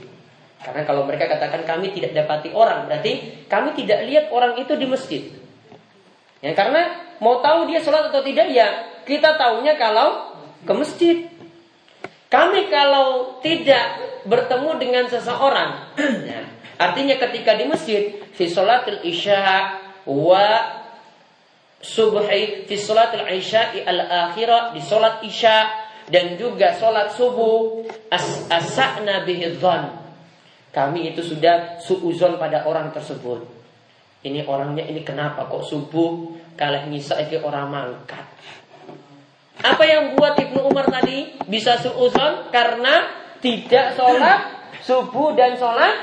Karena 0.59 0.83
kalau 0.83 1.07
mereka 1.07 1.31
katakan 1.31 1.63
kami 1.63 1.95
tidak 1.95 2.11
dapati 2.11 2.51
orang, 2.51 2.91
berarti 2.91 3.45
kami 3.47 3.79
tidak 3.79 4.03
lihat 4.11 4.35
orang 4.35 4.59
itu 4.59 4.75
di 4.75 4.87
masjid. 4.91 5.23
Ya, 6.43 6.53
karena 6.59 7.15
mau 7.23 7.39
tahu 7.39 7.71
dia 7.71 7.79
sholat 7.79 8.11
atau 8.11 8.21
tidak 8.27 8.51
ya 8.51 8.99
kita 9.07 9.39
tahunya 9.39 9.79
kalau 9.79 10.35
ke 10.67 10.73
masjid. 10.75 11.17
Kami 12.27 12.67
kalau 12.67 13.39
tidak 13.39 14.03
bertemu 14.27 14.71
dengan 14.83 15.05
seseorang, 15.07 15.95
ya, 16.27 16.43
artinya 16.91 17.15
ketika 17.23 17.55
di 17.55 17.71
masjid, 17.71 18.19
fi 18.35 18.51
sholatil 18.51 18.99
isya 19.07 19.79
wa 20.03 20.47
subhi 21.87 22.67
fi 22.67 22.75
salatil 22.75 23.23
isya'i 23.23 23.87
al 23.87 24.01
akhirah 24.31 24.75
di 24.75 24.83
salat 24.83 25.23
isya 25.23 25.71
dan 26.11 26.35
juga 26.35 26.75
salat 26.75 27.15
subuh 27.15 27.87
as 28.11 28.47
asana 28.51 29.23
bihi 29.23 29.55
Kami 30.75 31.01
itu 31.15 31.23
sudah 31.23 31.81
suuzon 31.81 32.37
pada 32.37 32.67
orang 32.67 32.93
tersebut. 32.93 33.47
Ini 34.27 34.45
orangnya 34.45 34.85
ini 34.85 35.07
kenapa 35.07 35.47
kok 35.47 35.63
subuh 35.63 36.35
kalah 36.59 36.85
ngisa 36.91 37.23
itu 37.23 37.39
orang 37.41 37.71
mangkat. 37.71 38.27
Apa 39.63 39.83
yang 39.89 40.19
buat 40.19 40.37
Ibnu 40.37 40.69
Umar 40.69 40.91
tadi 40.93 41.33
bisa 41.49 41.81
suuzon 41.81 42.53
karena 42.53 43.09
tidak 43.41 43.97
sholat 43.97 44.41
subuh 44.85 45.33
dan 45.33 45.57
sholat 45.57 45.95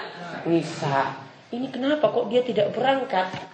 nisa. 0.50 1.22
Ini 1.54 1.70
kenapa 1.70 2.10
kok 2.10 2.34
dia 2.34 2.42
tidak 2.42 2.74
berangkat? 2.74 3.53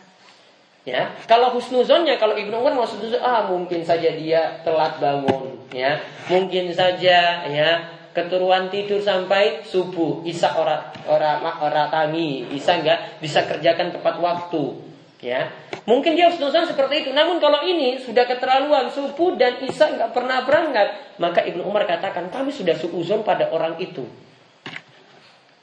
Ya, 0.90 1.14
kalau 1.30 1.54
husnuzonnya 1.54 2.18
kalau 2.18 2.34
Ibnu 2.34 2.66
Umar 2.66 2.74
maksud 2.74 3.14
ah 3.22 3.46
mungkin 3.46 3.86
saja 3.86 4.10
dia 4.10 4.58
telat 4.66 4.98
bangun, 4.98 5.70
ya. 5.70 6.02
Mungkin 6.26 6.74
saja 6.74 7.46
ya 7.46 7.70
keturuan 8.10 8.74
tidur 8.74 8.98
sampai 8.98 9.62
subuh, 9.62 10.26
Isa 10.26 10.50
ora 10.58 10.90
ora 11.06 11.38
ora 11.62 11.94
tangi, 11.94 12.50
Isa 12.50 12.82
enggak 12.82 13.22
bisa 13.22 13.46
kerjakan 13.46 13.94
tepat 13.94 14.18
waktu, 14.18 14.82
ya. 15.22 15.54
Mungkin 15.86 16.18
dia 16.18 16.34
husnuzon 16.34 16.66
seperti 16.66 17.06
itu. 17.06 17.10
Namun 17.14 17.38
kalau 17.38 17.62
ini 17.62 18.02
sudah 18.02 18.26
keterlaluan 18.26 18.90
subuh 18.90 19.38
dan 19.38 19.62
Isa 19.62 19.94
enggak 19.94 20.10
pernah 20.10 20.42
berangkat, 20.42 21.22
maka 21.22 21.46
Ibnu 21.46 21.70
Umar 21.70 21.86
katakan 21.86 22.34
kami 22.34 22.50
sudah 22.50 22.74
suuzon 22.74 23.22
pada 23.22 23.54
orang 23.54 23.78
itu. 23.78 24.10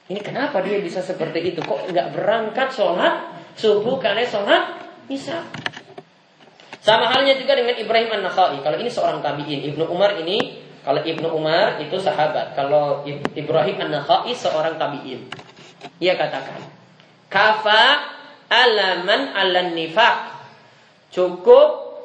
Ini 0.06 0.22
kenapa 0.22 0.62
dia 0.62 0.78
bisa 0.78 1.02
seperti 1.02 1.50
itu? 1.50 1.58
Kok 1.66 1.90
enggak 1.90 2.14
berangkat 2.14 2.70
sholat 2.70 3.42
subuh 3.58 3.98
karena 3.98 4.22
sholat 4.22 4.85
bisa. 5.06 5.46
Sama 6.82 7.10
halnya 7.10 7.34
juga 7.34 7.58
dengan 7.58 7.74
Ibrahim 7.74 8.10
An-Nakhai. 8.14 8.62
Kalau 8.62 8.78
ini 8.78 8.86
seorang 8.86 9.18
tabi'in, 9.18 9.74
Ibnu 9.74 9.90
Umar 9.90 10.14
ini 10.22 10.62
kalau 10.86 11.02
Ibnu 11.02 11.34
Umar 11.34 11.82
itu 11.82 11.98
sahabat, 11.98 12.54
kalau 12.54 13.02
Ibrahim 13.34 13.90
An-Nakhai 13.90 14.30
seorang 14.38 14.78
tabi'in. 14.78 15.26
Ia 15.98 16.14
katakan, 16.14 16.62
"Kafa 17.26 17.82
alaman 18.46 19.34
alan 19.34 19.74
nifak." 19.74 20.38
Cukup 21.10 21.98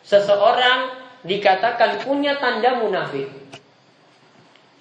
seseorang 0.00 0.96
dikatakan 1.28 2.00
punya 2.00 2.40
tanda 2.40 2.80
munafik. 2.80 3.28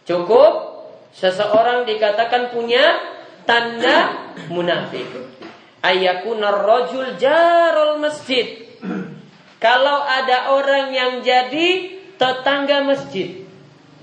Cukup 0.07 0.79
seseorang 1.12 1.84
dikatakan 1.84 2.55
punya 2.55 3.03
tanda 3.43 4.31
munafik 4.47 5.30
ayakuna 5.82 6.49
rojul 6.65 7.17
jarol 7.17 8.01
masjid. 8.01 8.69
Kalau 9.61 10.01
ada 10.01 10.57
orang 10.57 10.89
yang 10.89 11.11
jadi 11.21 12.01
tetangga 12.17 12.82
masjid. 12.82 13.45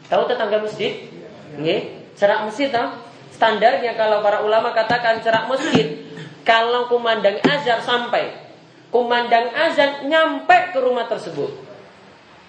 Tahu 0.06 0.22
tetangga 0.30 0.62
masjid? 0.62 1.10
Nggih, 1.58 2.14
cerak 2.14 2.46
masjid 2.46 2.70
tahu? 2.70 2.94
Standarnya 3.34 3.94
kalau 3.94 4.22
para 4.22 4.42
ulama 4.42 4.70
katakan 4.74 5.22
cerak 5.22 5.50
masjid, 5.50 5.98
kalau 6.46 6.86
kumandang 6.90 7.38
azan 7.42 7.82
sampai 7.82 8.48
kumandang 8.88 9.52
azan 9.52 10.08
nyampe 10.08 10.74
ke 10.74 10.78
rumah 10.80 11.06
tersebut. 11.06 11.50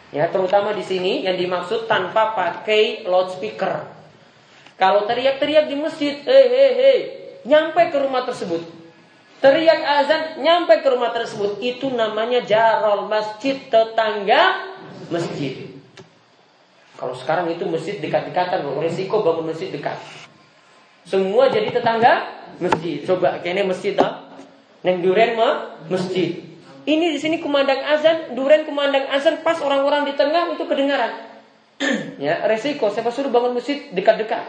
Ya, 0.10 0.26
terutama 0.34 0.74
di 0.74 0.82
sini 0.82 1.22
yang 1.22 1.38
dimaksud 1.38 1.86
tanpa 1.86 2.34
pakai 2.34 3.06
loudspeaker. 3.06 3.86
Kalau 4.80 5.06
teriak-teriak 5.06 5.70
di 5.70 5.76
masjid, 5.78 6.18
hei 6.26 6.46
hei, 6.50 7.00
nyampe 7.46 7.94
ke 7.94 7.98
rumah 8.02 8.26
tersebut. 8.26 8.64
Teriak 9.40 9.82
azan 9.88 10.44
nyampe 10.44 10.84
ke 10.84 10.88
rumah 10.92 11.16
tersebut 11.16 11.64
itu 11.64 11.88
namanya 11.88 12.44
jarol 12.44 13.08
masjid 13.08 13.56
tetangga 13.72 14.68
masjid. 15.08 15.72
Kalau 17.00 17.16
sekarang 17.16 17.48
itu 17.48 17.64
masjid 17.64 17.96
dekat-dekatan, 18.04 18.68
risiko 18.84 19.24
bangun 19.24 19.56
masjid 19.56 19.72
dekat. 19.72 19.96
Semua 21.08 21.48
jadi 21.48 21.72
tetangga 21.72 22.28
masjid. 22.60 23.00
Coba 23.08 23.40
kene 23.40 23.64
masjid 23.64 23.96
toh. 23.96 24.28
Neng 24.84 25.00
duren 25.00 25.40
mah 25.40 25.80
masjid. 25.88 26.44
Ini 26.84 27.16
di 27.16 27.20
sini 27.20 27.40
kumandang 27.40 27.80
azan, 27.80 28.36
duren 28.36 28.68
kumandang 28.68 29.08
azan 29.08 29.40
pas 29.40 29.60
orang-orang 29.64 30.04
di 30.12 30.14
tengah 30.20 30.52
itu 30.52 30.64
kedengaran. 30.68 31.16
ya, 32.20 32.44
resiko 32.44 32.92
siapa 32.92 33.08
suruh 33.12 33.32
bangun 33.32 33.56
masjid 33.56 33.88
dekat-dekat. 33.96 34.44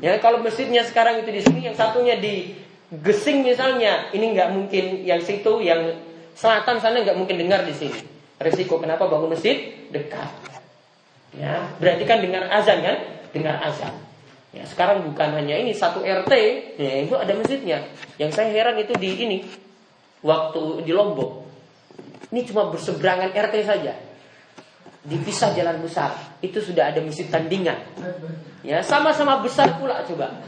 Ya, 0.00 0.16
kalau 0.24 0.40
masjidnya 0.40 0.80
sekarang 0.88 1.20
itu 1.20 1.28
di 1.28 1.44
sini, 1.44 1.68
yang 1.68 1.76
satunya 1.76 2.16
di 2.16 2.56
Gesing 2.90 3.46
misalnya, 3.46 4.10
ini 4.10 4.34
nggak 4.34 4.50
mungkin 4.50 5.06
yang 5.06 5.22
situ, 5.22 5.62
yang 5.62 5.94
selatan 6.34 6.82
sana 6.82 7.06
nggak 7.06 7.14
mungkin 7.14 7.38
dengar 7.38 7.62
di 7.62 7.70
sini. 7.70 8.02
Resiko 8.42 8.82
kenapa 8.82 9.06
bangun 9.06 9.30
masjid 9.30 9.70
dekat. 9.94 10.26
Ya, 11.38 11.70
berarti 11.78 12.02
kan 12.02 12.18
dengar 12.18 12.50
azan 12.50 12.82
kan? 12.82 12.96
Dengar 13.30 13.62
azan. 13.62 13.94
Ya, 14.50 14.66
sekarang 14.66 15.06
bukan 15.06 15.38
hanya 15.38 15.54
ini 15.54 15.70
satu 15.70 16.02
RT, 16.02 16.32
ya, 16.74 17.06
itu 17.06 17.14
ada 17.14 17.30
masjidnya. 17.38 17.86
Yang 18.18 18.30
saya 18.34 18.50
heran 18.50 18.74
itu 18.82 18.90
di 18.98 19.10
ini 19.22 19.38
waktu 20.26 20.82
di 20.82 20.90
Lombok. 20.90 21.46
Ini 22.34 22.42
cuma 22.50 22.66
berseberangan 22.74 23.30
RT 23.30 23.54
saja. 23.62 23.94
Dipisah 25.06 25.54
jalan 25.54 25.78
besar. 25.78 26.18
Itu 26.42 26.58
sudah 26.58 26.90
ada 26.90 26.98
masjid 26.98 27.30
tandingan. 27.30 27.78
Ya, 28.66 28.82
sama-sama 28.82 29.38
besar 29.38 29.78
pula 29.78 30.02
coba. 30.02 30.42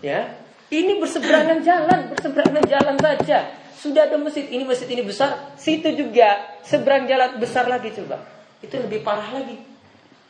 Ya. 0.00 0.40
Ini 0.70 1.02
berseberangan 1.02 1.58
jalan, 1.66 2.14
berseberangan 2.14 2.64
jalan 2.70 2.96
saja. 3.02 3.38
Sudah 3.74 4.06
ada 4.06 4.16
masjid, 4.22 4.46
ini 4.46 4.62
masjid 4.62 4.86
ini 4.86 5.02
besar, 5.02 5.56
situ 5.58 5.90
juga 5.98 6.58
seberang 6.62 7.10
jalan 7.10 7.42
besar 7.42 7.66
lagi 7.66 7.90
coba. 7.90 8.22
Itu 8.62 8.78
lebih 8.78 9.02
parah 9.02 9.34
lagi. 9.34 9.58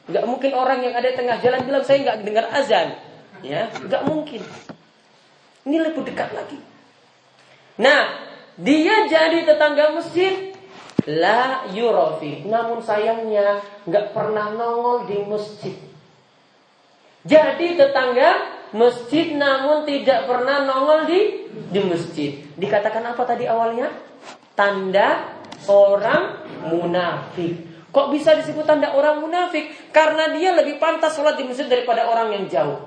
Gak 0.08 0.24
mungkin 0.24 0.56
orang 0.56 0.80
yang 0.80 0.96
ada 0.96 1.12
di 1.12 1.16
tengah 1.18 1.38
jalan 1.44 1.60
bilang 1.68 1.84
saya 1.84 1.98
nggak 2.02 2.18
dengar 2.24 2.46
azan. 2.56 2.88
Ya, 3.44 3.68
nggak 3.68 4.02
mungkin. 4.08 4.40
Ini 5.68 5.76
lebih 5.76 6.08
dekat 6.08 6.32
lagi. 6.32 6.56
Nah, 7.80 8.02
dia 8.56 9.08
jadi 9.12 9.44
tetangga 9.44 9.92
masjid 9.92 10.56
la 11.04 11.68
yurofi. 11.72 12.48
Namun 12.48 12.80
sayangnya 12.80 13.60
nggak 13.84 14.16
pernah 14.16 14.56
nongol 14.56 15.04
di 15.04 15.20
masjid. 15.24 15.76
Jadi 17.28 17.76
tetangga 17.76 18.59
masjid 18.76 19.34
namun 19.34 19.82
tidak 19.86 20.26
pernah 20.26 20.66
nongol 20.66 21.06
di 21.10 21.20
di 21.70 21.80
masjid. 21.82 22.40
Dikatakan 22.54 23.02
apa 23.14 23.22
tadi 23.26 23.46
awalnya? 23.46 23.90
Tanda 24.54 25.38
orang 25.66 26.46
munafik. 26.68 27.70
Kok 27.90 28.14
bisa 28.14 28.38
disebut 28.38 28.62
tanda 28.62 28.94
orang 28.94 29.18
munafik? 29.18 29.90
Karena 29.90 30.30
dia 30.30 30.54
lebih 30.54 30.78
pantas 30.78 31.18
sholat 31.18 31.34
di 31.34 31.44
masjid 31.46 31.66
daripada 31.66 32.06
orang 32.06 32.30
yang 32.30 32.44
jauh. 32.46 32.78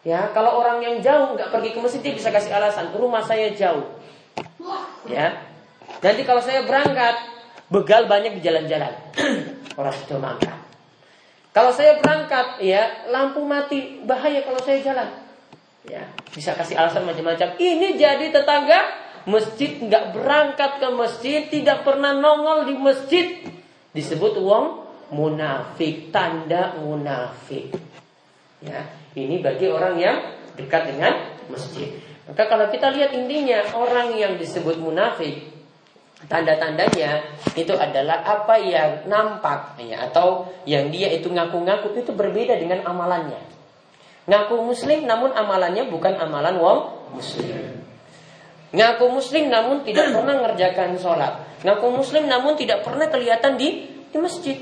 Ya, 0.00 0.32
kalau 0.32 0.60
orang 0.60 0.80
yang 0.80 0.96
jauh 1.04 1.36
nggak 1.36 1.52
pergi 1.52 1.76
ke 1.76 1.78
masjid 1.80 2.00
dia 2.00 2.14
bisa 2.16 2.32
kasih 2.32 2.52
alasan, 2.56 2.92
rumah 2.96 3.20
saya 3.20 3.52
jauh. 3.52 3.84
Ya, 5.08 5.44
nanti 6.00 6.24
kalau 6.24 6.40
saya 6.40 6.64
berangkat, 6.64 7.20
begal 7.68 8.08
banyak 8.08 8.36
di 8.36 8.40
jalan-jalan. 8.44 8.92
orang 9.80 9.94
sudah 10.04 10.18
mangkat. 10.20 10.59
Kalau 11.50 11.74
saya 11.74 11.98
berangkat, 11.98 12.62
ya 12.62 13.10
lampu 13.10 13.42
mati, 13.42 14.06
bahaya 14.06 14.46
kalau 14.46 14.62
saya 14.62 14.78
jalan. 14.86 15.08
Ya, 15.82 16.06
bisa 16.30 16.54
kasih 16.54 16.78
alasan 16.78 17.02
macam-macam. 17.02 17.58
Ini 17.58 17.98
jadi 17.98 18.30
tetangga 18.30 18.78
masjid 19.26 19.82
nggak 19.82 20.14
berangkat 20.14 20.78
ke 20.78 20.88
masjid, 20.94 21.40
tidak 21.50 21.82
pernah 21.82 22.14
nongol 22.14 22.70
di 22.70 22.74
masjid, 22.78 23.26
disebut 23.90 24.38
uang 24.38 24.86
munafik, 25.10 26.14
tanda 26.14 26.78
munafik. 26.78 27.74
Ya, 28.62 28.86
ini 29.18 29.42
bagi 29.42 29.66
orang 29.66 29.98
yang 29.98 30.16
dekat 30.54 30.94
dengan 30.94 31.34
masjid. 31.50 31.98
Maka 32.30 32.46
kalau 32.46 32.70
kita 32.70 32.94
lihat 32.94 33.10
intinya 33.10 33.58
orang 33.74 34.14
yang 34.14 34.38
disebut 34.38 34.78
munafik, 34.78 35.49
tanda-tandanya 36.28 37.24
itu 37.56 37.72
adalah 37.72 38.20
apa 38.20 38.60
yang 38.60 39.08
nampak 39.08 39.80
ya 39.80 40.10
atau 40.10 40.52
yang 40.68 40.92
dia 40.92 41.08
itu 41.08 41.32
ngaku-ngaku 41.32 41.96
itu 41.96 42.12
berbeda 42.12 42.60
dengan 42.60 42.84
amalannya. 42.84 43.40
Ngaku 44.28 44.60
muslim 44.60 45.08
namun 45.08 45.32
amalannya 45.32 45.88
bukan 45.88 46.20
amalan 46.20 46.60
wong 46.60 46.78
muslim. 47.16 47.80
Ngaku 48.76 49.04
muslim 49.08 49.48
namun 49.48 49.80
tidak 49.86 50.10
pernah 50.14 50.36
mengerjakan 50.36 51.00
sholat. 51.00 51.64
Ngaku 51.64 51.86
muslim 51.88 52.28
namun 52.28 52.58
tidak 52.60 52.84
pernah 52.84 53.08
kelihatan 53.08 53.56
di 53.56 53.88
di 54.10 54.18
masjid. 54.20 54.60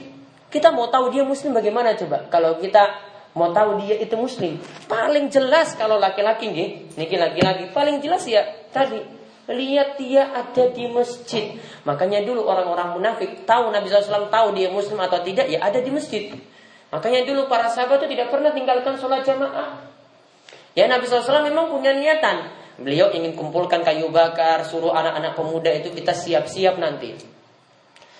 Kita 0.48 0.70
mau 0.70 0.88
tahu 0.88 1.10
dia 1.10 1.26
muslim 1.26 1.52
bagaimana 1.52 1.98
coba? 1.98 2.30
Kalau 2.30 2.56
kita 2.56 3.08
mau 3.36 3.52
tahu 3.52 3.84
dia 3.84 4.00
itu 4.00 4.16
muslim, 4.16 4.56
paling 4.88 5.28
jelas 5.28 5.76
kalau 5.76 6.00
laki-laki 6.00 6.48
nih, 6.48 6.68
niki 6.96 7.20
laki-laki 7.20 7.68
paling 7.70 8.00
jelas 8.00 8.24
ya 8.24 8.42
tadi 8.72 9.17
lihat 9.48 9.96
dia 9.96 10.28
ada 10.28 10.68
di 10.68 10.84
masjid. 10.92 11.56
Makanya 11.88 12.20
dulu 12.24 12.44
orang-orang 12.44 13.00
munafik 13.00 13.48
tahu 13.48 13.72
Nabi 13.72 13.88
SAW 13.88 14.28
tahu 14.28 14.52
dia 14.52 14.68
muslim 14.68 15.00
atau 15.00 15.24
tidak 15.24 15.48
ya 15.48 15.64
ada 15.64 15.80
di 15.80 15.88
masjid. 15.88 16.36
Makanya 16.92 17.24
dulu 17.24 17.48
para 17.48 17.68
sahabat 17.68 18.04
itu 18.04 18.16
tidak 18.16 18.28
pernah 18.32 18.52
tinggalkan 18.52 18.96
sholat 19.00 19.24
jamaah. 19.24 19.88
Ya 20.76 20.84
Nabi 20.88 21.08
SAW 21.08 21.48
memang 21.48 21.72
punya 21.72 21.96
niatan. 21.96 22.54
Beliau 22.78 23.10
ingin 23.10 23.34
kumpulkan 23.34 23.82
kayu 23.82 24.12
bakar, 24.14 24.62
suruh 24.62 24.94
anak-anak 24.94 25.34
pemuda 25.34 25.74
itu 25.74 25.90
kita 25.90 26.14
siap-siap 26.14 26.78
nanti. 26.78 27.18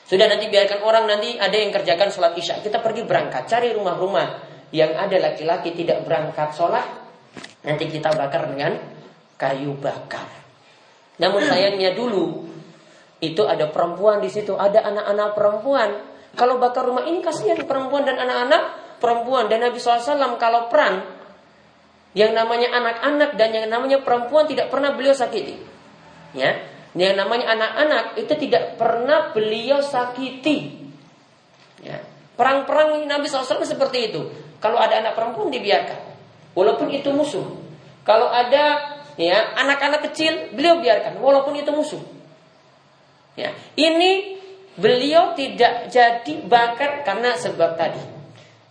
Sudah 0.08 0.26
nanti 0.26 0.48
biarkan 0.48 0.82
orang 0.82 1.04
nanti 1.06 1.36
ada 1.38 1.54
yang 1.54 1.70
kerjakan 1.70 2.10
sholat 2.10 2.34
isya. 2.34 2.58
Kita 2.64 2.80
pergi 2.80 3.04
berangkat, 3.04 3.46
cari 3.46 3.70
rumah-rumah 3.76 4.40
yang 4.74 4.96
ada 4.96 5.14
laki-laki 5.20 5.76
tidak 5.76 6.02
berangkat 6.02 6.56
sholat. 6.56 6.88
Nanti 7.62 7.86
kita 7.86 8.10
bakar 8.16 8.48
dengan 8.50 8.74
kayu 9.38 9.76
bakar. 9.78 10.47
Namun 11.18 11.42
sayangnya 11.46 11.94
dulu 11.94 12.46
itu 13.18 13.42
ada 13.42 13.66
perempuan 13.70 14.22
di 14.22 14.30
situ, 14.30 14.54
ada 14.54 14.82
anak-anak 14.86 15.34
perempuan. 15.34 15.90
Kalau 16.38 16.62
bakar 16.62 16.86
rumah 16.86 17.02
ini 17.06 17.18
kasihan 17.18 17.58
perempuan 17.66 18.06
dan 18.06 18.18
anak-anak 18.22 18.62
perempuan 19.02 19.50
dan 19.50 19.66
Nabi 19.66 19.78
SAW 19.82 20.38
kalau 20.38 20.70
perang 20.70 21.02
yang 22.14 22.34
namanya 22.34 22.70
anak-anak 22.70 23.34
dan 23.34 23.50
yang 23.54 23.66
namanya 23.66 24.02
perempuan 24.02 24.46
tidak 24.46 24.70
pernah 24.70 24.94
beliau 24.94 25.14
sakiti. 25.14 25.58
Ya, 26.36 26.62
yang 26.94 27.14
namanya 27.18 27.54
anak-anak 27.54 28.04
itu 28.18 28.32
tidak 28.48 28.78
pernah 28.78 29.34
beliau 29.34 29.82
sakiti. 29.82 30.88
Ya. 31.82 32.02
Perang-perang 32.38 33.02
Nabi 33.02 33.26
SAW 33.26 33.66
seperti 33.66 34.14
itu. 34.14 34.30
Kalau 34.62 34.78
ada 34.78 35.02
anak 35.02 35.18
perempuan 35.18 35.50
dibiarkan. 35.50 35.98
Walaupun 36.54 36.90
itu 36.90 37.10
musuh. 37.10 37.46
Kalau 38.06 38.30
ada 38.30 38.97
ya 39.18 39.52
anak-anak 39.58 40.08
kecil, 40.08 40.54
beliau 40.54 40.78
biarkan. 40.78 41.18
Walaupun 41.18 41.58
itu 41.58 41.68
musuh. 41.74 42.00
Ya. 43.34 43.52
Ini 43.74 44.38
beliau 44.78 45.34
tidak 45.34 45.90
jadi 45.90 46.34
bakar 46.46 47.02
karena 47.02 47.34
sebab 47.34 47.74
tadi. 47.74 48.18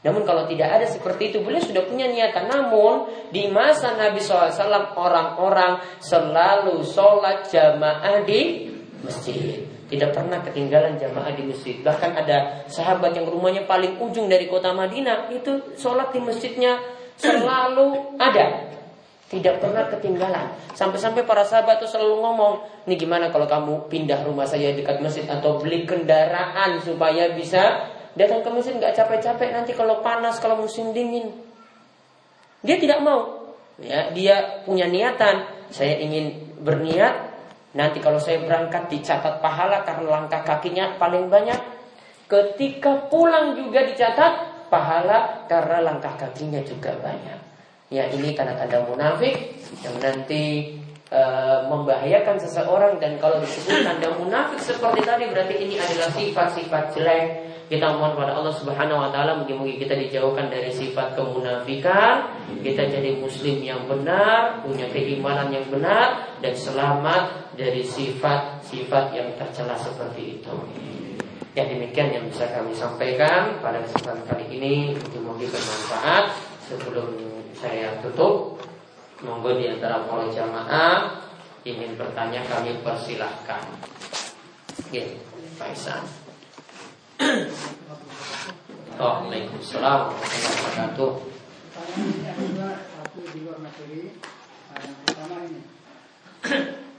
Namun 0.07 0.23
kalau 0.23 0.47
tidak 0.47 0.71
ada 0.71 0.87
seperti 0.87 1.35
itu 1.35 1.43
beliau 1.43 1.59
sudah 1.59 1.83
punya 1.83 2.07
niatan. 2.07 2.47
Namun 2.47 3.11
di 3.27 3.51
masa 3.51 3.99
Nabi 3.99 4.23
SAW 4.23 4.95
orang-orang 4.95 5.83
selalu 5.99 6.79
sholat 6.87 7.51
jamaah 7.51 8.23
di 8.23 8.71
masjid. 9.03 9.67
Tidak 9.87 10.11
pernah 10.11 10.43
ketinggalan 10.43 10.99
jamaah 10.99 11.31
di 11.35 11.47
masjid. 11.47 11.79
Bahkan 11.83 12.11
ada 12.23 12.67
sahabat 12.71 13.15
yang 13.15 13.27
rumahnya 13.27 13.67
paling 13.67 13.99
ujung 13.99 14.27
dari 14.31 14.47
kota 14.47 14.71
Madinah 14.71 15.31
itu 15.31 15.75
sholat 15.75 16.11
di 16.15 16.19
masjidnya 16.23 16.79
selalu 17.19 18.15
ada. 18.15 18.67
Tidak 19.27 19.59
pernah 19.59 19.83
ketinggalan. 19.91 20.55
Sampai-sampai 20.71 21.27
para 21.27 21.43
sahabat 21.43 21.83
itu 21.83 21.91
selalu 21.91 22.23
ngomong, 22.23 22.53
ini 22.87 22.95
gimana 22.95 23.27
kalau 23.27 23.43
kamu 23.43 23.91
pindah 23.91 24.23
rumah 24.23 24.47
saya 24.47 24.71
dekat 24.71 25.03
masjid 25.03 25.27
atau 25.27 25.59
beli 25.59 25.83
kendaraan 25.83 26.79
supaya 26.79 27.35
bisa 27.35 27.91
Datang 28.17 28.41
ke 28.41 28.49
masjid 28.49 28.73
nggak 28.73 28.97
capek-capek 28.97 29.53
nanti 29.53 29.71
kalau 29.77 30.01
panas, 30.01 30.41
kalau 30.41 30.57
musim 30.57 30.89
dingin. 30.89 31.29
Dia 32.65 32.81
tidak 32.81 33.05
mau. 33.05 33.53
Ya, 33.77 34.09
dia 34.09 34.65
punya 34.65 34.89
niatan. 34.89 35.45
Saya 35.69 36.01
ingin 36.01 36.57
berniat. 36.65 37.13
Nanti 37.77 38.01
kalau 38.01 38.17
saya 38.17 38.41
berangkat 38.41 38.89
dicatat 38.89 39.37
pahala 39.37 39.85
karena 39.85 40.17
langkah 40.17 40.41
kakinya 40.41 40.97
paling 40.97 41.29
banyak. 41.29 41.61
Ketika 42.25 43.05
pulang 43.05 43.53
juga 43.53 43.85
dicatat 43.85 44.65
pahala 44.73 45.45
karena 45.45 45.85
langkah 45.85 46.17
kakinya 46.17 46.65
juga 46.65 46.97
banyak. 46.97 47.46
Ya 47.87 48.03
ini 48.11 48.35
tanda-tanda 48.35 48.83
munafik 48.83 49.55
yang 49.79 49.95
nanti 50.03 50.75
e, 51.07 51.21
membahayakan 51.71 52.35
seseorang 52.35 52.99
dan 52.99 53.15
kalau 53.15 53.39
disebut 53.39 53.87
tanda 53.87 54.11
munafik 54.19 54.59
seperti 54.59 55.07
tadi 55.07 55.23
berarti 55.31 55.55
ini 55.55 55.79
adalah 55.79 56.11
sifat-sifat 56.11 56.83
jelek 56.91 57.47
kita 57.67 57.99
mohon 57.99 58.15
kepada 58.15 58.31
Allah 58.39 58.55
Subhanahu 58.55 58.95
wa 58.95 59.09
taala 59.11 59.43
mungkin 59.43 59.59
kita 59.75 59.91
dijauhkan 59.91 60.47
dari 60.47 60.71
sifat 60.71 61.19
kemunafikan, 61.19 62.31
kita 62.63 62.87
jadi 62.87 63.19
muslim 63.19 63.59
yang 63.59 63.83
benar, 63.91 64.63
punya 64.63 64.87
keimanan 64.87 65.51
yang 65.51 65.67
benar 65.67 66.31
dan 66.39 66.55
selamat 66.55 67.51
dari 67.59 67.83
sifat-sifat 67.83 69.11
yang 69.11 69.27
tercela 69.35 69.75
seperti 69.75 70.39
itu. 70.39 70.55
Ya 71.59 71.67
demikian 71.67 72.15
yang 72.15 72.23
bisa 72.31 72.47
kami 72.55 72.71
sampaikan 72.71 73.59
pada 73.59 73.83
kesempatan 73.83 74.23
kali 74.31 74.45
ini. 74.47 74.75
Mungkin 75.19 75.51
bermanfaat. 75.51 76.39
Sebelum 76.67 77.36
saya 77.57 77.97
tutup. 78.01 78.61
Monggo 79.17 79.57
di 79.57 79.65
antara 79.65 80.05
para 80.05 80.29
jamaah 80.29 81.25
ingin 81.65 81.97
bertanya 81.97 82.45
kami 82.45 82.77
persilahkan. 82.85 83.65
Oke, 84.77 85.17
Faisan. 85.57 86.05
Oh, 88.97 89.25
Waalaikumsalam 89.25 90.13
warahmatullahi 90.13 90.53
wabarakatuh. 90.53 91.11
satu 92.93 93.19
di 93.33 93.39
luar 93.41 93.57
materi. 93.57 94.13
Yang 94.77 94.97
pertama 95.09 95.35
ini, 95.49 95.61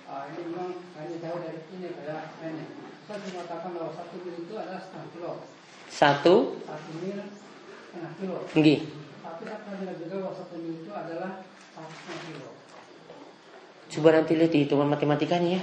Ah, 0.09 0.24
ini 0.26 0.40
memang 0.50 0.74
hanya 0.98 1.16
jauh 1.22 1.38
dari 1.38 1.62
ini 1.70 1.88
kayak 1.94 2.34
ini. 2.42 2.64
Saya 3.06 3.18
mengatakan 3.22 3.70
bahwa 3.78 3.90
satu 3.94 4.14
mil 4.26 4.36
itu 4.42 4.54
adalah 4.59 4.82
setengah 4.82 5.06
kilo. 5.14 5.32
Satu, 5.86 6.34
Satu 6.66 6.90
mil 6.98 7.18
setengah 7.22 8.12
kilo. 8.18 8.36
nggih. 8.59 8.80
Tapi 9.39 9.55
saya 9.55 9.62
pernah 9.62 9.95
juga 9.95 10.16
bahwa 10.18 10.34
satu 10.34 10.55
mil 10.59 10.82
itu 10.82 10.91
adalah 10.91 11.47
satu 11.70 11.95
setengah 11.95 12.18
kilo. 12.26 12.51
Coba 13.86 14.09
nanti 14.18 14.32
lihat 14.34 14.51
di 14.51 14.59
hitungan 14.66 14.91
matematikanya 14.91 15.62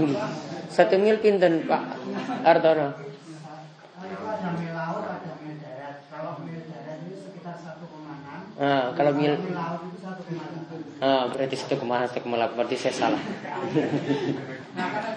Nah. 0.00 0.32
Satu 0.72 0.96
mil 0.96 1.20
pinten 1.20 1.68
Pak 1.68 2.00
Artono? 2.48 2.96
itu 2.96 4.24
ada 4.24 4.48
mil 4.56 4.72
laut, 4.72 5.04
ada 5.04 5.36
mil 5.36 5.52
darat. 5.60 6.00
Kalau 6.08 6.32
mil 6.48 6.64
darat 6.64 6.96
itu 7.04 7.28
sekitar 7.28 7.60
1,6. 7.60 8.56
Ah, 8.56 8.96
kalau 8.96 9.12
mil 9.12 9.36
Mil 9.36 9.52
laut 9.52 9.84
itu 9.84 9.98
1,8. 10.00 11.04
ah, 11.04 11.28
berarti 11.28 11.54
satu 11.60 11.76
ke 11.76 11.84
mana 11.84 12.08
satu 12.08 12.24
ke 12.24 12.28
mana 12.32 12.48
berarti 12.56 12.76
saya 12.80 12.94
salah. 12.96 13.20
Nah, 13.20 14.86
karena 14.96 15.10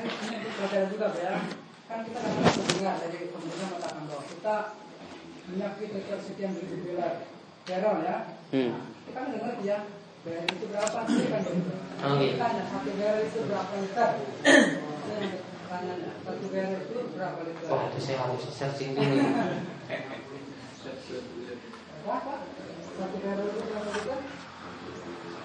pelajaran 0.60 0.88
juga, 0.92 1.08
ya. 1.16 1.40
Kan 1.88 2.00
kita 2.04 2.20
dapat 2.20 2.52
mendengar 2.52 2.96
dari 3.00 3.32
pemerintah 3.32 3.68
mengatakan 3.72 4.04
bahwa 4.12 4.24
kita 4.28 4.56
menyakiti 5.48 5.88
ketersediaan 6.04 6.52
beribu 6.52 6.76
dolar 6.84 7.37
barrel 7.68 7.98
ya. 8.08 8.18
Hmm. 8.56 8.72
Nah, 8.72 8.84
kita 9.04 9.20
mendengar 9.28 9.54
dia 9.60 9.78
barrel 10.24 10.48
itu 10.48 10.66
berapa 10.72 11.00
sih 11.04 11.26
kan 11.28 11.42
begitu. 11.44 11.72
Oh, 12.00 12.16
iya. 12.16 12.32
Kita 12.32 12.40
tanya 12.48 12.64
satu 12.72 12.92
barrel 12.96 13.22
itu 13.28 13.40
berapa 13.44 13.74
liter? 13.84 14.10
Pertanyaannya. 15.68 16.12
Satu 16.24 16.46
barrel 16.48 16.80
itu 16.80 16.98
berapa 17.12 17.40
liter? 17.44 17.68
Wah, 17.68 17.82
itu 17.92 18.00
saya 18.00 18.18
harus 18.24 18.44
searching 18.48 18.96
dulu. 18.96 19.16
Berapa? 22.08 22.34
Satu 22.96 23.18
barrel 23.20 23.48
itu 23.52 23.62
berapa? 23.68 23.97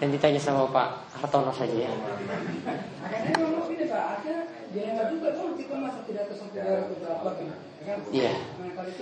Dan 0.02 0.10
ditanya 0.10 0.42
sama 0.42 0.66
Pak 0.66 1.14
Hartono 1.14 1.54
saja 1.54 1.86
ya. 1.86 1.92
Iya. 8.10 8.34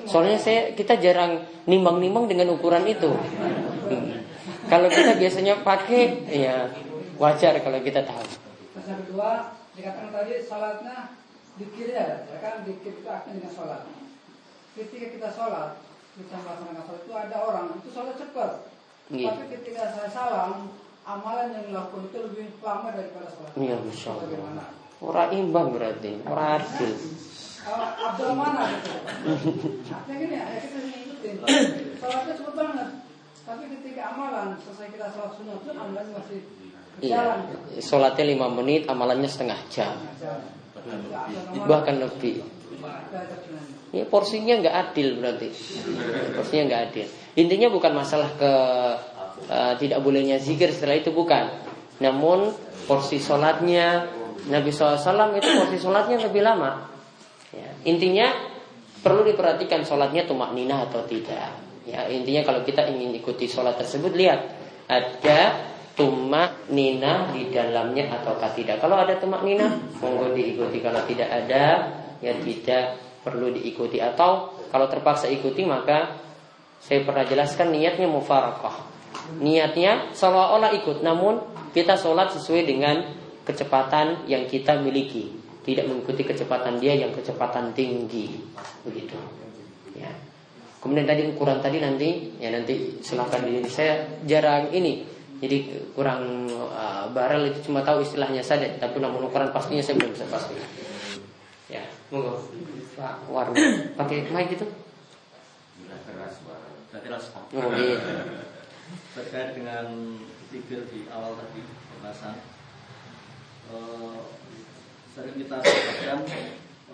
Soalnya 0.04 0.36
saya 0.36 0.76
kita 0.76 1.00
jarang 1.00 1.40
nimbang-nimbang 1.64 2.28
dengan 2.28 2.52
ukuran 2.52 2.84
itu. 2.84 3.16
Kalau 4.68 4.92
kita 4.92 5.16
biasanya 5.16 5.64
pakai 5.64 6.28
ya 6.28 6.68
wajar 7.16 7.56
kalau 7.64 7.80
kita 7.80 8.04
tahu. 8.04 8.20
Yang 8.84 9.00
kedua, 9.08 9.56
dikatakan 9.72 10.12
tadi 10.12 10.32
sholatnya 10.44 11.16
dikir 11.56 11.96
ya, 11.96 12.28
kan 12.44 12.60
dikir 12.68 13.00
itu 13.00 13.08
akan 13.08 13.40
dengan 13.40 13.52
sholat. 13.56 13.88
Ketika 14.76 15.06
kita 15.16 15.28
sholat, 15.32 15.80
kita 16.20 16.36
melaksanakan 16.44 16.84
sholat 16.84 17.02
itu 17.08 17.14
ada 17.16 17.36
orang 17.40 17.66
itu 17.80 17.88
sholat 17.88 18.20
cepat. 18.20 18.68
Tapi 19.10 19.44
ketika 19.48 19.82
saya 19.90 20.06
salam, 20.12 20.70
amalan 21.06 21.48
yang 21.56 21.64
dilakukan 21.70 22.02
itu 22.10 22.18
lebih 22.28 22.46
lama 22.60 22.88
daripada 22.92 23.26
sholat. 23.32 23.52
Iya, 23.56 23.76
Masya 23.80 24.10
Allah. 24.14 24.68
Orang 25.00 25.30
imbang 25.32 25.68
berarti, 25.72 26.12
orang 26.28 26.60
adil. 26.60 26.92
Abdul 28.00 28.32
mana 28.36 28.72
gitu. 28.72 28.92
Artinya 29.92 30.16
gini 30.16 30.34
ya, 30.36 30.44
kita 30.64 30.78
ngikutin. 30.80 31.34
Sholatnya 32.00 32.34
cepat 32.36 32.54
banget. 32.56 32.88
Tapi 33.40 33.64
ketika 33.66 34.02
amalan 34.14 34.48
selesai 34.62 34.86
kita 34.92 35.06
sholat 35.12 35.32
sunnah 35.36 35.56
itu 35.60 35.70
amalan 35.72 36.06
masih 36.16 36.40
Iya, 37.00 37.48
sholatnya 37.80 38.24
lima 38.28 38.52
menit, 38.52 38.84
amalannya 38.84 39.24
setengah 39.24 39.56
jam, 39.72 39.96
bahkan 41.64 41.96
lebih. 41.96 42.44
Ya 43.90 44.04
porsinya 44.04 44.60
nggak 44.60 44.76
adil 44.76 45.16
berarti. 45.16 45.48
Porsinya 46.36 46.62
nggak 46.68 46.82
adil. 46.92 47.06
Intinya 47.40 47.72
bukan 47.72 47.92
masalah 47.96 48.28
ke 48.36 48.52
eh, 49.48 49.74
tidak 49.80 50.02
bolehnya 50.04 50.36
zikir 50.36 50.74
setelah 50.74 50.98
itu 51.00 51.14
bukan. 51.14 51.48
Namun 52.00 52.52
porsi 52.88 53.20
sholatnya 53.20 54.08
Nabi 54.48 54.72
SAW 54.72 55.36
itu 55.36 55.48
porsi 55.60 55.76
sholatnya 55.78 56.16
lebih 56.26 56.42
lama. 56.42 56.88
Ya, 57.52 57.70
intinya 57.84 58.30
perlu 59.00 59.24
diperhatikan 59.24 59.84
sholatnya 59.84 60.24
tumak 60.24 60.52
nina 60.56 60.88
atau 60.88 61.04
tidak. 61.04 61.54
Ya, 61.88 62.06
intinya 62.08 62.44
kalau 62.44 62.60
kita 62.62 62.88
ingin 62.88 63.16
ikuti 63.16 63.48
sholat 63.48 63.76
tersebut 63.80 64.12
lihat 64.12 64.40
ada 64.86 65.70
tumak 65.94 66.70
nina 66.72 67.28
di 67.30 67.52
dalamnya 67.52 68.08
ataukah 68.20 68.50
tidak. 68.56 68.80
Kalau 68.80 68.96
ada 68.96 69.16
tumak 69.20 69.44
nina, 69.44 69.68
monggo 70.00 70.32
diikuti. 70.32 70.80
Kalau 70.80 71.04
tidak 71.04 71.28
ada, 71.28 71.64
ya 72.24 72.32
tidak 72.40 72.96
perlu 73.20 73.52
diikuti. 73.52 74.00
Atau 74.00 74.56
kalau 74.72 74.86
terpaksa 74.88 75.28
ikuti 75.28 75.66
maka 75.66 76.16
saya 76.80 77.04
pernah 77.04 77.28
jelaskan 77.28 77.76
niatnya 77.76 78.08
mufarakah. 78.08 78.89
Niatnya 79.38 80.10
seolah-olah 80.10 80.74
ikut, 80.82 81.06
namun 81.06 81.38
kita 81.70 81.94
sholat 81.94 82.34
sesuai 82.34 82.66
dengan 82.66 82.96
kecepatan 83.46 84.26
yang 84.26 84.50
kita 84.50 84.82
miliki, 84.82 85.30
tidak 85.62 85.86
mengikuti 85.86 86.26
kecepatan 86.26 86.82
dia 86.82 86.98
yang 86.98 87.14
kecepatan 87.14 87.70
tinggi, 87.70 88.42
begitu. 88.82 89.14
Ya. 89.94 90.10
Kemudian 90.80 91.04
tadi 91.04 91.28
ukuran 91.28 91.60
tadi 91.60 91.78
nanti, 91.78 92.40
ya 92.40 92.50
nanti 92.50 92.98
silahkan 93.04 93.44
di 93.44 93.62
saya 93.68 94.00
jarang 94.24 94.72
ini, 94.72 95.04
jadi 95.38 95.88
kurang 95.92 96.48
uh, 96.50 97.06
barel 97.12 97.52
itu 97.52 97.70
cuma 97.70 97.84
tahu 97.84 98.00
istilahnya 98.00 98.40
saja, 98.40 98.66
tapi 98.80 98.98
namun 98.98 99.28
ukuran 99.28 99.52
pastinya 99.52 99.84
saya 99.84 100.00
belum 100.00 100.16
bisa 100.16 100.26
pasti. 100.26 100.56
Ya, 101.70 101.86
monggo 102.10 102.50
Pak 102.98 103.30
Warno, 103.30 103.54
pakai 103.94 104.26
mic 104.32 104.58
itu? 104.58 104.66
Oh, 107.54 107.70
iya. 107.78 108.49
Terkait 109.14 109.58
dengan 109.58 109.90
pikir 110.50 110.86
di 110.90 111.06
awal 111.10 111.34
tadi 111.34 111.62
pembahasan 111.66 112.36
eh, 113.70 114.18
sering 115.14 115.36
kita 115.38 115.56
sebutkan 115.58 116.18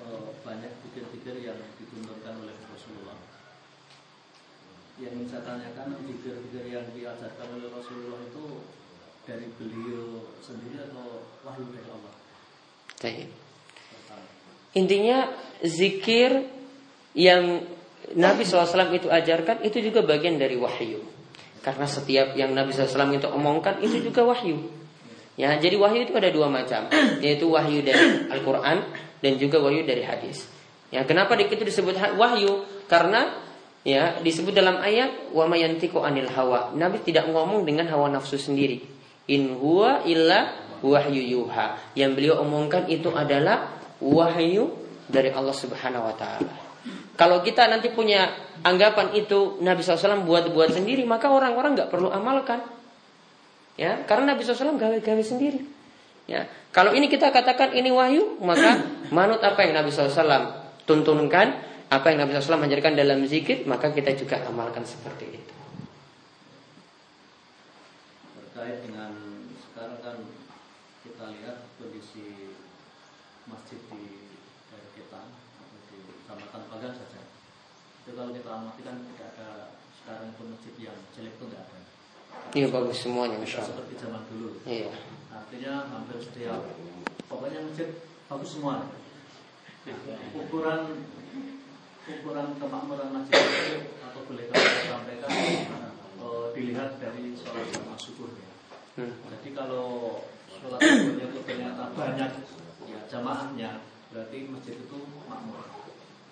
eh, 0.00 0.26
banyak 0.40 0.72
pikir-pikir 0.88 1.44
yang 1.44 1.58
ditunturkan 1.76 2.40
oleh 2.40 2.56
Rasulullah 2.72 3.18
yang 4.96 5.12
ingin 5.12 5.28
saya 5.28 5.44
tanyakan 5.44 5.92
pikir-pikir 6.08 6.72
yang 6.72 6.88
diajarkan 6.96 7.48
oleh 7.52 7.68
Rasulullah 7.68 8.20
itu 8.24 8.64
dari 9.28 9.46
beliau 9.60 10.32
sendiri 10.40 10.88
atau 10.88 11.26
wahyu 11.44 11.68
dari 11.68 11.88
Allah 11.92 12.14
Baik. 12.96 13.28
Pertama. 13.92 14.24
Intinya 14.72 15.18
zikir 15.60 16.48
yang 17.12 17.64
Nabi 18.16 18.42
SAW 18.44 18.96
itu 18.96 19.08
ajarkan 19.12 19.60
itu 19.64 19.78
juga 19.84 20.00
bagian 20.00 20.40
dari 20.40 20.56
wahyu. 20.56 21.15
Karena 21.66 21.82
setiap 21.82 22.38
yang 22.38 22.54
Nabi 22.54 22.70
SAW 22.70 23.10
itu 23.10 23.26
omongkan 23.26 23.82
itu 23.82 24.06
juga 24.06 24.22
wahyu. 24.22 24.70
Ya, 25.34 25.58
jadi 25.58 25.74
wahyu 25.74 26.06
itu 26.06 26.14
ada 26.14 26.30
dua 26.30 26.46
macam, 26.46 26.86
yaitu 27.24 27.50
wahyu 27.50 27.82
dari 27.82 28.30
Al-Quran 28.30 28.86
dan 29.18 29.32
juga 29.34 29.58
wahyu 29.58 29.82
dari 29.82 30.06
hadis. 30.06 30.46
Ya, 30.94 31.02
kenapa 31.02 31.34
itu 31.34 31.58
disebut 31.58 31.98
wahyu? 32.14 32.62
Karena 32.86 33.34
ya 33.82 34.22
disebut 34.22 34.54
dalam 34.54 34.78
ayat 34.78 35.34
wa 35.34 35.50
mayantiqu 35.50 35.98
anil 35.98 36.30
hawa. 36.30 36.70
Nabi 36.78 37.02
tidak 37.02 37.26
ngomong 37.34 37.66
dengan 37.66 37.90
hawa 37.90 38.14
nafsu 38.14 38.38
sendiri. 38.38 38.86
In 39.26 39.58
huwa 39.58 40.06
illa 40.06 40.54
wahyu 40.86 41.18
yuha. 41.18 41.98
Yang 41.98 42.10
beliau 42.14 42.46
omongkan 42.46 42.86
itu 42.86 43.10
adalah 43.10 43.74
wahyu 43.98 44.70
dari 45.10 45.34
Allah 45.34 45.56
Subhanahu 45.58 46.06
wa 46.06 46.14
taala. 46.14 46.65
Kalau 47.16 47.40
kita 47.40 47.64
nanti 47.66 47.88
punya 47.92 48.28
anggapan 48.60 49.16
itu 49.16 49.56
Nabi 49.64 49.80
SAW 49.80 50.22
buat-buat 50.28 50.76
sendiri, 50.76 51.08
maka 51.08 51.32
orang-orang 51.32 51.72
nggak 51.72 51.88
perlu 51.88 52.12
amalkan. 52.12 52.60
Ya, 53.76 54.04
karena 54.04 54.36
Nabi 54.36 54.44
SAW 54.44 54.76
gawe-gawe 54.76 55.22
sendiri. 55.24 55.64
Ya, 56.28 56.48
kalau 56.76 56.92
ini 56.92 57.08
kita 57.08 57.32
katakan 57.32 57.72
ini 57.72 57.88
wahyu, 57.88 58.36
maka 58.44 58.84
manut 59.16 59.40
apa 59.40 59.64
yang 59.64 59.80
Nabi 59.80 59.88
SAW 59.88 60.84
tuntunkan, 60.84 61.56
apa 61.88 62.06
yang 62.12 62.24
Nabi 62.24 62.36
SAW 62.36 62.60
mengajarkan 62.60 62.92
dalam 62.92 63.24
zikir, 63.24 63.64
maka 63.64 63.92
kita 63.96 64.12
juga 64.12 64.44
amalkan 64.44 64.84
seperti 64.84 65.40
itu. 65.40 65.56
terkait 68.56 68.88
dengan 68.88 69.12
sekarang 69.68 70.00
kan 70.00 70.16
kita 71.04 71.24
lihat 71.28 71.68
kondisi 71.76 72.56
masjid 73.44 73.76
di 73.92 74.32
daerah 74.72 74.90
kita 74.96 75.22
atau 75.28 75.76
di 75.92 76.46
Pagang 76.76 76.92
saja 76.92 77.20
itu 78.04 78.12
kalau 78.12 78.36
kita 78.36 78.50
amati 78.52 78.84
kan 78.84 79.00
tidak 79.00 79.32
ada 79.32 79.72
sekarang 79.96 80.28
pun 80.36 80.52
masjid 80.52 80.76
yang 80.76 80.98
jelek 81.16 81.32
itu 81.40 81.44
tidak 81.48 81.64
ada 81.64 81.78
Iya 82.52 82.68
bagus 82.68 83.00
semuanya, 83.00 83.40
masya 83.40 83.64
Allah. 83.64 83.68
seperti 83.72 83.94
zaman 83.96 84.22
dulu 84.28 84.60
Iya. 84.68 84.92
artinya 85.32 85.72
hampir 85.88 86.20
setiap 86.20 86.60
pokoknya 87.32 87.64
masjid 87.64 87.88
bagus 88.28 88.50
semua 88.52 88.92
ukuran 90.36 90.80
ukuran 92.04 92.46
kemakmuran 92.60 93.08
masjid 93.08 93.40
itu 93.40 93.76
atau 94.04 94.20
boleh 94.28 94.44
kami 94.52 94.68
sampaikan 94.84 95.30
uh, 96.20 96.52
dilihat 96.52 97.00
dari 97.00 97.32
sholat 97.40 97.72
jamaah 97.72 97.96
subuh 97.96 98.28
ya. 98.36 98.52
Hmm. 99.00 99.16
Jadi 99.32 99.48
kalau 99.56 100.20
sholat 100.52 100.76
subuhnya 100.84 101.24
itu 101.24 101.40
ternyata 101.40 101.88
banyak 101.96 102.30
ya 102.84 103.00
jamaahnya, 103.08 103.70
berarti 104.12 104.38
masjid 104.52 104.76
itu 104.76 104.98
makmur. 105.24 105.64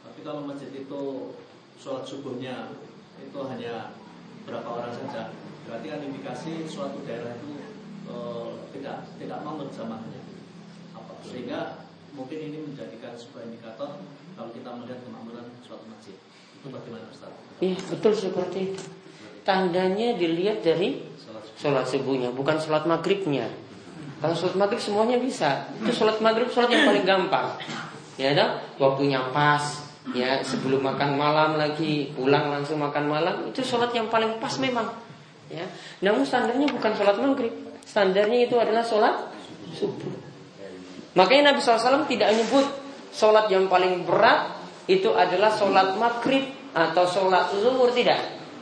Tapi 0.04 0.20
kalau 0.22 0.44
masjid 0.44 0.70
itu 0.70 1.02
sholat 1.80 2.04
subuhnya 2.06 2.70
itu 3.18 3.38
hanya 3.48 3.96
berapa 4.44 4.68
orang 4.68 4.92
saja, 4.92 5.32
berarti 5.64 5.86
kan 5.88 6.00
indikasi 6.04 6.68
suatu 6.68 7.00
daerah 7.08 7.34
itu 7.40 7.50
uh, 8.06 8.68
tidak 8.76 9.08
tidak 9.16 9.38
makmur 9.40 9.72
jamaahnya. 9.72 10.20
Apa? 10.92 11.12
Sehingga 11.24 11.88
mungkin 12.12 12.38
ini 12.38 12.58
menjadikan 12.62 13.16
sebuah 13.16 13.48
indikator 13.48 13.98
kalau 14.36 14.50
kita 14.52 14.70
melihat 14.76 15.00
kemakmuran 15.02 15.46
suatu 15.64 15.84
masjid. 15.88 16.16
Itu 16.60 16.68
bagaimana 16.70 17.08
Ustaz? 17.10 17.32
Iya 17.58 17.78
betul 17.90 18.12
seperti 18.12 18.58
itu. 18.72 18.84
Tandanya 19.44 20.16
dilihat 20.16 20.64
dari 20.64 21.04
Sholat 21.20 21.44
subuh. 21.44 21.60
sholat 21.60 21.84
subuhnya, 21.84 22.28
bukan 22.32 22.56
sholat 22.56 22.88
maghribnya. 22.88 23.44
Kalau 24.24 24.32
sholat 24.32 24.56
maghrib 24.56 24.80
semuanya 24.80 25.20
bisa. 25.20 25.68
Itu 25.84 25.92
sholat 25.92 26.16
maghrib 26.24 26.48
sholat 26.48 26.72
yang 26.72 26.88
paling 26.88 27.04
gampang. 27.04 27.60
Ya, 28.16 28.32
waktunya 28.80 29.20
pas. 29.36 29.83
Ya, 30.12 30.44
sebelum 30.44 30.84
makan 30.84 31.16
malam 31.16 31.56
lagi, 31.56 32.12
pulang 32.12 32.52
langsung 32.52 32.76
makan 32.76 33.08
malam, 33.08 33.48
itu 33.48 33.64
sholat 33.64 33.88
yang 33.96 34.12
paling 34.12 34.36
pas 34.36 34.52
memang. 34.60 34.92
Ya, 35.48 35.64
namun 36.04 36.28
standarnya 36.28 36.68
bukan 36.68 36.92
sholat 36.92 37.16
maghrib. 37.16 37.52
Standarnya 37.88 38.44
itu 38.44 38.60
adalah 38.60 38.84
sholat 38.84 39.32
subuh. 39.72 40.12
Makanya 41.16 41.54
Nabi 41.54 41.64
SAW 41.64 42.04
tidak 42.04 42.36
menyebut 42.36 42.66
sholat 43.14 43.48
yang 43.48 43.70
paling 43.70 44.04
berat 44.04 44.60
itu 44.90 45.14
adalah 45.14 45.54
sholat 45.54 45.96
maghrib 45.96 46.52
atau 46.74 47.06
sholat 47.06 47.54
zuhur 47.54 47.88
tidak. 47.94 48.18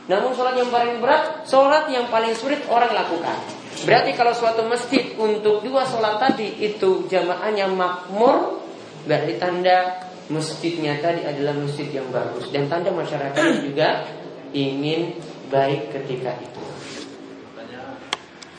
Namun 0.07 0.31
sholat 0.37 0.55
yang 0.55 0.69
paling 0.69 1.01
berat, 1.01 1.43
sholat 1.43 1.89
yang 1.89 2.07
paling 2.07 2.31
sulit 2.37 2.61
orang 2.69 2.93
lakukan. 2.93 3.35
Berarti 3.83 4.13
kalau 4.15 4.31
suatu 4.31 4.63
masjid 4.69 5.11
untuk 5.17 5.65
dua 5.65 5.83
sholat 5.83 6.21
tadi 6.21 6.61
itu 6.61 7.09
jamaahnya 7.09 7.67
makmur, 7.73 8.61
berarti 9.09 9.33
tanda 9.41 10.07
masjidnya 10.31 10.99
tadi 11.03 11.27
adalah 11.27 11.55
masjid 11.57 11.89
yang 11.91 12.07
bagus 12.13 12.47
dan 12.53 12.71
tanda 12.71 12.91
masyarakat 12.93 13.43
juga 13.67 14.07
ingin 14.55 15.17
baik 15.49 15.91
ketika 15.91 16.37
itu. 16.39 16.63
Makanya 17.51 17.99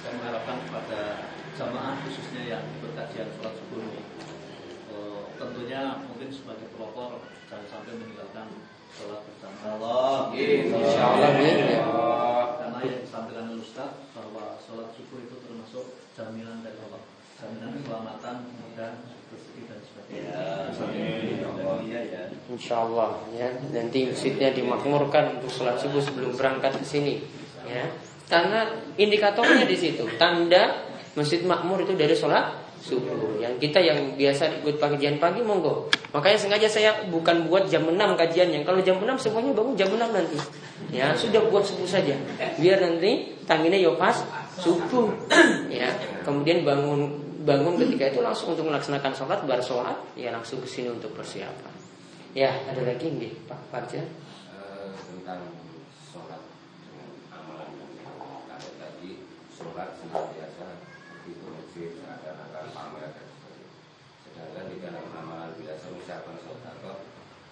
saya 0.02 0.12
mengharapkan 0.18 0.56
kepada 0.68 1.00
jamaah 1.54 1.94
khususnya 2.04 2.42
yang 2.58 2.62
ikut 2.80 2.92
kajian 2.98 3.28
sholat 3.38 3.54
subuh 3.56 3.80
ini 3.80 4.02
eh, 4.90 5.22
tentunya 5.38 5.80
mungkin 6.04 6.28
sebagai 6.34 6.66
pelopor 6.74 7.22
jangan 7.46 7.66
sampai 7.70 7.92
meninggalkan 7.96 8.46
sholat 8.94 9.20
bersama 9.26 9.58
Allah. 9.78 10.34
Insya 10.34 11.02
Allah, 11.02 11.30
ya. 11.38 11.86
Karena 12.62 12.78
yang 12.82 13.00
disampaikan 13.02 13.50
oleh 13.50 13.62
Ustaz 13.62 13.90
bahwa 14.14 14.58
sholat 14.62 14.90
subuh 14.94 15.18
itu 15.22 15.36
termasuk 15.42 15.84
jaminan 16.14 16.62
dari 16.62 16.78
Allah, 16.90 17.02
jaminan 17.44 17.70
keselamatan 17.76 18.36
dan 18.72 18.92
rezeki 19.28 19.60
dan 19.68 19.78
sebagainya. 19.84 20.32
Iya 21.84 22.00
ya. 22.08 22.22
Insya 22.48 22.74
Allah. 22.88 23.20
ya. 23.36 23.48
Nanti 23.76 24.08
masjidnya 24.08 24.56
dimakmurkan 24.56 25.40
untuk 25.40 25.52
sholat 25.52 25.76
subuh 25.76 26.00
sebelum 26.00 26.32
berangkat 26.32 26.80
ke 26.80 26.86
sini 26.86 27.20
ya. 27.68 27.84
Karena 28.24 28.72
indikatornya 28.96 29.68
di 29.68 29.76
situ 29.76 30.08
tanda 30.16 30.88
masjid 31.12 31.44
makmur 31.44 31.84
itu 31.84 31.92
dari 31.92 32.16
sholat 32.16 32.64
subuh. 32.80 33.36
Yang 33.36 33.68
kita 33.68 33.80
yang 33.84 34.16
biasa 34.16 34.64
ikut 34.64 34.80
kajian 34.80 35.20
pagi 35.20 35.44
monggo. 35.44 35.92
Makanya 36.16 36.38
sengaja 36.40 36.68
saya 36.70 36.90
bukan 37.10 37.48
buat 37.50 37.68
jam 37.68 37.84
6 37.84 37.96
kajiannya. 37.96 38.64
Kalau 38.64 38.80
jam 38.80 38.96
6 38.96 39.08
semuanya 39.20 39.52
bangun 39.52 39.74
jam 39.76 39.88
6 39.92 40.00
nanti 40.00 40.38
ya. 40.92 41.12
Sudah 41.12 41.44
buat 41.52 41.64
subuh 41.64 41.88
saja. 41.88 42.16
Biar 42.56 42.80
nanti 42.80 43.36
tanginnya 43.44 43.80
yo 43.80 43.96
pas 44.00 44.24
subuh 44.56 45.10
ya. 45.72 45.90
Kemudian 46.24 46.64
bangun 46.64 47.23
bangun 47.44 47.76
ketika 47.76 48.10
itu 48.10 48.20
langsung 48.24 48.56
untuk 48.56 48.66
melaksanakan 48.72 49.12
sholat 49.12 49.40
bar 49.44 49.60
sholat 49.60 49.96
ya 50.16 50.32
langsung 50.32 50.64
ke 50.64 50.68
sini 50.68 50.88
untuk 50.88 51.12
persiapan 51.12 51.74
ya 52.32 52.50
ada 52.72 52.80
lagi 52.82 53.12
nih 53.12 53.32
Pak 53.44 53.60
Farja 53.68 54.02
Eh, 54.84 54.92
tentang 54.92 55.48
sholat 56.12 56.42
dengan 56.84 57.08
amalan 57.32 57.72
yang 57.80 57.88
kalau 57.96 58.72
tadi 58.76 59.24
sholat 59.48 59.96
senantiasa 59.96 60.84
di 61.24 61.32
masjid 61.40 61.90
ada 62.04 62.36
akan 62.44 62.64
pamer 62.76 63.08
dan 63.16 63.26
sebagainya. 63.32 63.72
Sedangkan 64.28 64.64
di 64.68 64.76
dalam 64.84 65.04
amalan 65.16 65.56
biasa 65.56 65.86
misalkan 65.96 66.36
sholat 66.44 66.76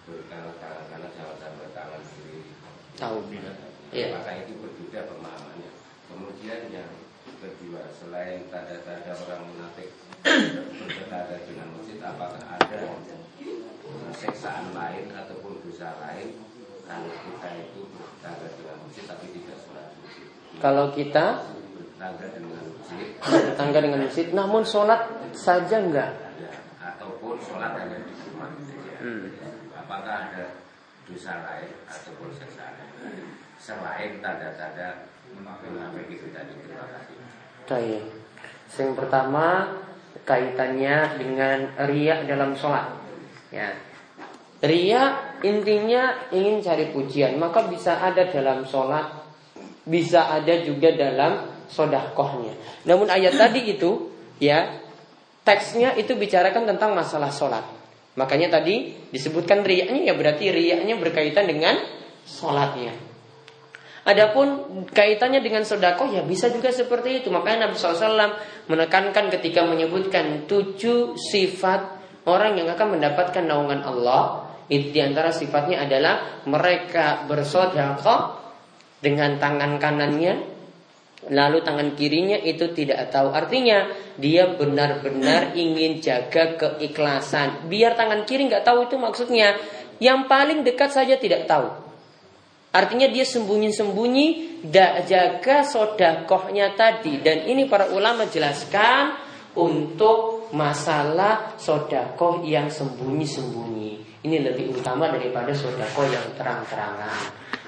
berikanlah 0.05 0.55
tangan 0.61 0.85
kanan 0.93 1.11
jangan 1.17 1.37
sampai 1.41 1.69
tangan 1.73 2.01
kiri. 2.13 2.39
tahu 2.99 3.17
Iya. 3.93 4.07
Maka 4.13 4.31
itu 4.45 4.53
berbeda 4.57 5.09
pemahamannya. 5.09 5.71
Kemudian 6.09 6.61
yang 6.69 6.89
kedua 7.43 7.83
selain 7.91 8.47
tanda-tanda 8.47 9.11
orang 9.27 9.43
munafik 9.51 9.91
bertanda 10.23 11.35
dengan 11.43 11.67
masjid 11.75 11.99
apakah 11.99 12.39
ada 12.39 12.79
seksaan 14.15 14.71
lain 14.71 15.11
ataupun 15.11 15.59
dosa 15.67 15.91
lain 15.99 16.39
kalau 16.87 17.11
kita 17.11 17.49
itu 17.59 17.81
bertangga 17.91 18.47
dengan 18.55 18.75
masjid 18.87 19.03
tapi 19.03 19.25
tidak 19.35 19.57
sholat 19.59 19.87
masjid. 19.99 20.27
kalau 20.63 20.85
kita 20.95 21.25
bertangga 21.75 22.27
dengan 22.31 22.63
masjid 22.71 23.07
bertangga 23.19 23.79
dengan 23.83 23.99
masjid 24.07 24.27
namun 24.31 24.61
sholat 24.63 25.01
saja 25.35 25.77
enggak 25.83 26.09
ada 26.15 26.49
ataupun 26.79 27.35
sholat 27.43 27.75
hanya 27.79 27.99
di 28.03 28.13
rumah 28.31 28.51
saja. 28.63 28.93
Hmm. 29.03 29.27
Apakah 29.75 30.15
ada 30.31 30.45
dosa 31.03 31.33
lain 31.43 31.71
ataupun 31.87 32.29
seksaan 32.31 32.75
lain 32.79 33.42
selain 33.63 34.19
tanda-tanda 34.19 35.07
munafik 35.39 36.11
itu 36.11 36.27
tadi 36.35 36.51
terima 36.67 36.83
kasih. 36.91 37.15
Baik. 37.63 38.03
Yang 38.75 38.91
pertama 38.99 39.47
kaitannya 40.27 40.97
dengan 41.15 41.57
riak 41.87 42.27
dalam 42.27 42.59
sholat. 42.59 42.91
Ya. 43.55 43.71
Ria 44.63 45.35
intinya 45.43 46.27
ingin 46.31 46.63
cari 46.63 46.91
pujian, 46.91 47.35
maka 47.35 47.67
bisa 47.67 47.99
ada 47.99 48.27
dalam 48.31 48.63
sholat, 48.63 49.11
bisa 49.83 50.31
ada 50.31 50.63
juga 50.63 50.95
dalam 50.95 51.51
sodakohnya. 51.67 52.55
Namun 52.87 53.11
ayat 53.11 53.35
tadi 53.35 53.75
itu, 53.75 54.11
ya, 54.39 54.71
teksnya 55.43 55.99
itu 55.99 56.15
bicarakan 56.15 56.63
tentang 56.63 56.95
masalah 56.95 57.27
sholat. 57.27 57.63
Makanya 58.15 58.59
tadi 58.59 58.95
disebutkan 59.11 59.67
riaknya 59.67 60.07
ya 60.07 60.13
berarti 60.15 60.47
riaknya 60.47 60.95
berkaitan 60.95 61.43
dengan 61.43 61.75
sholatnya. 62.23 63.12
Adapun 64.03 64.83
kaitannya 64.91 65.39
dengan 65.39 65.63
sodakoh 65.63 66.11
ya 66.11 66.27
bisa 66.27 66.51
juga 66.51 66.75
seperti 66.75 67.23
itu. 67.23 67.31
Makanya 67.31 67.71
Nabi 67.71 67.79
SAW 67.79 68.35
menekankan 68.67 69.31
ketika 69.31 69.63
menyebutkan 69.63 70.43
tujuh 70.43 71.15
sifat 71.15 72.03
orang 72.27 72.59
yang 72.59 72.67
akan 72.67 72.99
mendapatkan 72.99 73.43
naungan 73.47 73.79
Allah. 73.87 74.51
Itu 74.67 74.91
di 74.91 74.99
antara 74.99 75.31
sifatnya 75.31 75.87
adalah 75.87 76.43
mereka 76.47 77.23
bersodakoh 77.27 78.39
dengan 78.99 79.39
tangan 79.39 79.79
kanannya. 79.79 80.51
Lalu 81.31 81.63
tangan 81.63 81.95
kirinya 81.95 82.35
itu 82.35 82.75
tidak 82.75 83.07
tahu 83.07 83.31
Artinya 83.31 83.87
dia 84.19 84.43
benar-benar 84.59 85.55
ingin 85.55 86.03
jaga 86.03 86.59
keikhlasan 86.59 87.71
Biar 87.71 87.95
tangan 87.95 88.27
kiri 88.27 88.51
nggak 88.51 88.67
tahu 88.67 88.91
itu 88.91 88.99
maksudnya 88.99 89.55
Yang 90.03 90.27
paling 90.27 90.67
dekat 90.67 90.91
saja 90.91 91.15
tidak 91.15 91.47
tahu 91.47 91.82
Artinya 92.73 93.05
dia 93.05 93.21
sembunyi-sembunyi 93.21 94.25
da- 94.65 95.05
jaga 95.05 95.61
sodakohnya 95.61 96.73
tadi. 96.73 97.21
Dan 97.21 97.45
ini 97.45 97.69
para 97.69 97.93
ulama 97.93 98.25
jelaskan 98.25 99.13
untuk 99.53 100.49
masalah 100.57 101.53
sodakoh 101.61 102.41
yang 102.41 102.73
sembunyi-sembunyi. 102.73 104.25
Ini 104.25 104.37
lebih 104.41 104.73
utama 104.73 105.13
daripada 105.13 105.53
sodakoh 105.53 106.09
yang 106.09 106.33
terang-terangan. 106.33 107.13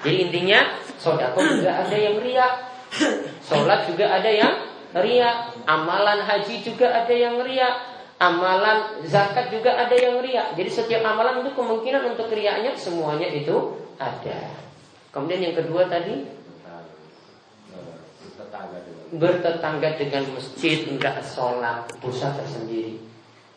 Jadi 0.02 0.16
intinya 0.26 0.74
sodakoh 0.98 1.54
juga 1.54 1.86
ada 1.86 1.94
yang 1.94 2.18
riak. 2.18 2.54
Sholat 3.46 3.86
juga 3.86 4.10
ada 4.10 4.26
yang 4.26 4.58
riak. 4.90 5.54
Amalan 5.70 6.26
haji 6.26 6.66
juga 6.66 6.90
ada 6.90 7.14
yang 7.14 7.38
riak. 7.46 7.94
Amalan 8.18 9.06
zakat 9.06 9.54
juga 9.54 9.78
ada 9.78 9.94
yang 9.94 10.18
riak. 10.18 10.58
Jadi 10.58 10.70
setiap 10.72 11.06
amalan 11.06 11.46
itu 11.46 11.54
kemungkinan 11.54 12.16
untuk 12.16 12.26
riaknya 12.34 12.74
semuanya 12.74 13.30
itu 13.30 13.76
ada 14.00 14.65
Kemudian 15.16 15.48
yang 15.48 15.56
kedua 15.56 15.88
tadi 15.88 16.28
bertetangga 18.20 18.84
dengan 18.84 19.04
bertetangga 19.16 19.88
dengan 19.96 20.24
masjid 20.36 20.84
enggak 20.92 21.24
sholat 21.24 21.88
dosa 22.04 22.36
tersendiri. 22.36 23.00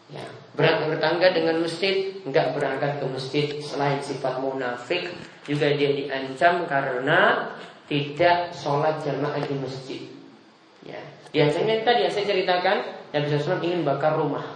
Ya, 0.07 0.23
berangkat 0.55 0.95
bertangga 0.95 1.27
dengan 1.35 1.59
masjid 1.59 2.15
enggak 2.23 2.55
berangkat 2.55 3.03
ke 3.03 3.05
masjid 3.11 3.45
selain 3.59 3.99
sifat 3.99 4.39
munafik 4.39 5.11
juga 5.43 5.75
dia 5.75 5.91
diancam 5.99 6.63
karena 6.63 7.51
tidak 7.91 8.55
sholat 8.55 9.03
jamaah 9.03 9.43
di 9.43 9.55
masjid. 9.59 10.01
Ya, 10.87 11.03
biasanya 11.35 11.83
tadi 11.83 12.07
yang 12.07 12.13
saya 12.15 12.23
ceritakan 12.23 12.77
Nabi 13.11 13.25
SAW 13.27 13.59
ingin 13.59 13.83
bakar 13.83 14.15
rumah. 14.15 14.47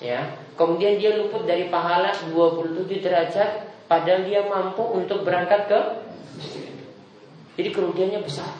Ya, 0.00 0.40
kemudian 0.56 0.96
dia 0.96 1.20
luput 1.20 1.44
dari 1.44 1.68
pahala 1.68 2.16
27 2.16 3.04
derajat 3.04 3.75
padahal 3.86 4.22
dia 4.26 4.46
mampu 4.46 4.82
untuk 4.82 5.22
berangkat 5.22 5.70
ke 5.70 5.80
masjid. 6.38 6.66
Jadi 7.56 7.68
kerugiannya 7.72 8.20
besar. 8.20 8.52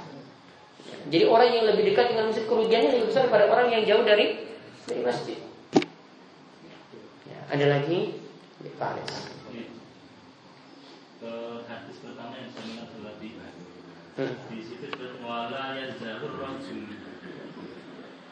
Jadi 1.07 1.24
orang 1.27 1.51
yang 1.53 1.64
lebih 1.70 1.95
dekat 1.95 2.14
dengan 2.14 2.33
masjid 2.33 2.47
kerugiannya 2.47 2.91
lebih 2.97 3.07
besar 3.12 3.31
pada 3.31 3.47
orang 3.47 3.70
yang 3.70 3.83
jauh 3.87 4.03
dari 4.03 4.47
dari 4.87 5.03
masjid. 5.03 5.39
Ya, 7.27 7.39
ada 7.51 7.66
lagi 7.79 8.22
Pak 8.79 8.89
Alex. 8.97 9.09
Ke 11.16 11.33
hadis 11.66 11.97
pertama 12.03 12.35
yang 12.39 12.51
saya 12.55 12.87
adalah 12.87 13.14
di 13.18 13.29
Hmm. 14.16 14.33
di 14.49 14.64
situ 14.64 14.81
disebut 14.81 15.20
wala 15.20 15.77
yazalur 15.77 16.41
rajul 16.41 16.89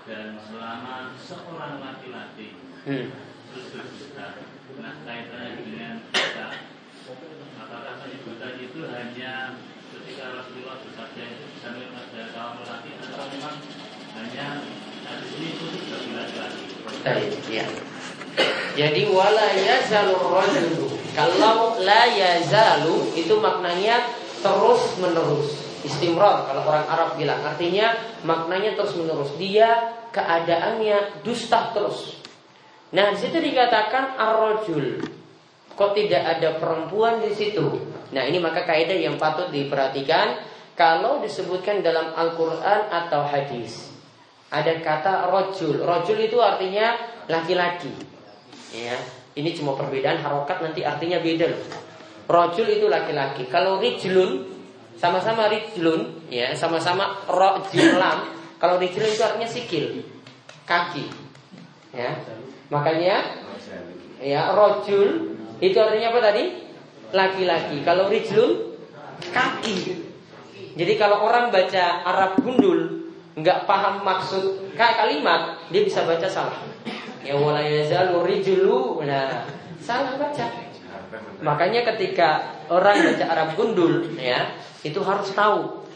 dan 0.09 0.41
selama 0.41 1.13
seorang 1.13 1.77
laki-laki 1.77 2.57
Hmm. 2.89 3.13
terus 3.53 3.69
berdusta 3.69 4.41
nah 4.81 4.97
kaitannya 5.05 5.61
dengan 5.61 6.01
kita 6.09 6.49
apakah 7.61 8.01
penyebutan 8.01 8.57
itu 8.57 8.81
hanya 8.89 9.61
ketika 9.93 10.25
Rasulullah 10.41 10.81
bersabda 10.81 11.21
itu 11.21 11.45
melihat 11.69 12.07
dari 12.17 12.31
kaum 12.33 12.57
lelaki 12.65 12.91
atau 12.97 13.27
memang 13.29 13.57
hanya 14.17 14.47
hadis 15.05 15.31
ini 15.37 15.49
khusus 15.61 15.83
bagi 15.93 16.11
laki-laki 16.17 17.53
ya. 17.53 17.67
Jadi 18.75 19.03
wala 19.13 19.49
yazalur 19.53 20.33
rajulu. 20.33 20.97
Kalau 21.13 21.79
la 21.85 22.09
yazalu 22.09 23.13
itu 23.15 23.37
maknanya 23.39 24.09
terus 24.41 24.97
menerus. 24.99 25.61
Istimrar 25.85 26.49
kalau 26.49 26.65
orang 26.65 26.89
Arab 26.89 27.21
bilang 27.21 27.45
artinya 27.45 27.93
maknanya 28.25 28.81
terus 28.81 28.97
menerus. 28.97 29.31
Dia 29.37 29.93
keadaannya 30.11 31.21
dusta 31.21 31.71
terus. 31.77 32.19
Nah, 32.97 33.13
di 33.13 33.19
situ 33.21 33.39
dikatakan 33.39 34.17
ar-rajul. 34.17 35.05
Kok 35.75 35.91
tidak 35.99 36.23
ada 36.39 36.55
perempuan 36.63 37.19
di 37.19 37.35
situ? 37.35 37.67
Nah, 38.15 38.23
ini 38.23 38.39
maka 38.39 38.63
kaidah 38.63 38.95
yang 38.95 39.19
patut 39.19 39.51
diperhatikan 39.51 40.39
kalau 40.79 41.19
disebutkan 41.19 41.83
dalam 41.83 42.15
Al-Qur'an 42.15 42.87
atau 42.91 43.27
hadis. 43.27 43.91
Ada 44.55 44.79
kata 44.79 45.35
rojul. 45.35 45.83
Rojul 45.83 46.31
itu 46.31 46.39
artinya 46.39 46.95
laki-laki. 47.27 47.91
Ya, 48.71 48.95
ini 49.35 49.51
cuma 49.55 49.75
perbedaan 49.75 50.23
harokat 50.23 50.63
nanti 50.63 50.87
artinya 50.87 51.19
beda 51.19 51.51
loh. 51.51 51.63
Rojul 52.31 52.71
itu 52.71 52.87
laki-laki. 52.87 53.51
Kalau 53.51 53.83
rijlun 53.83 54.47
sama-sama 54.95 55.51
rijlun, 55.51 56.31
ya 56.31 56.55
sama-sama 56.55 57.19
rojul 57.27 57.99
lam. 57.99 58.31
Kalau 58.63 58.79
rijlun 58.79 59.11
itu 59.11 59.23
artinya 59.27 59.51
sikil, 59.51 60.07
kaki. 60.71 61.11
Ya, 61.95 62.15
makanya 62.71 63.43
ya 64.23 64.55
rojul 64.55 65.34
itu 65.71 65.77
artinya 65.81 66.13
apa 66.13 66.21
tadi? 66.21 66.45
Laki-laki. 67.15 67.81
Kalau 67.87 68.11
rijlun 68.11 68.77
kaki. 69.33 70.05
Jadi 70.75 70.93
kalau 70.99 71.23
orang 71.25 71.55
baca 71.55 72.03
Arab 72.03 72.43
gundul 72.43 73.07
nggak 73.35 73.67
paham 73.67 74.03
maksud 74.07 74.75
kalimat, 74.75 75.59
dia 75.71 75.83
bisa 75.87 76.03
baca 76.03 76.27
salah. 76.27 76.59
Ya 77.23 77.39
wala 77.39 77.63
yazalu 77.63 78.27
rijlu. 78.27 79.01
Nah, 79.07 79.47
salah 79.81 80.19
baca. 80.19 80.47
Makanya 81.41 81.87
ketika 81.95 82.59
orang 82.69 83.01
baca 83.01 83.25
Arab 83.31 83.49
gundul 83.55 84.11
ya, 84.19 84.59
itu 84.83 84.99
harus 85.01 85.31
tahu 85.33 85.87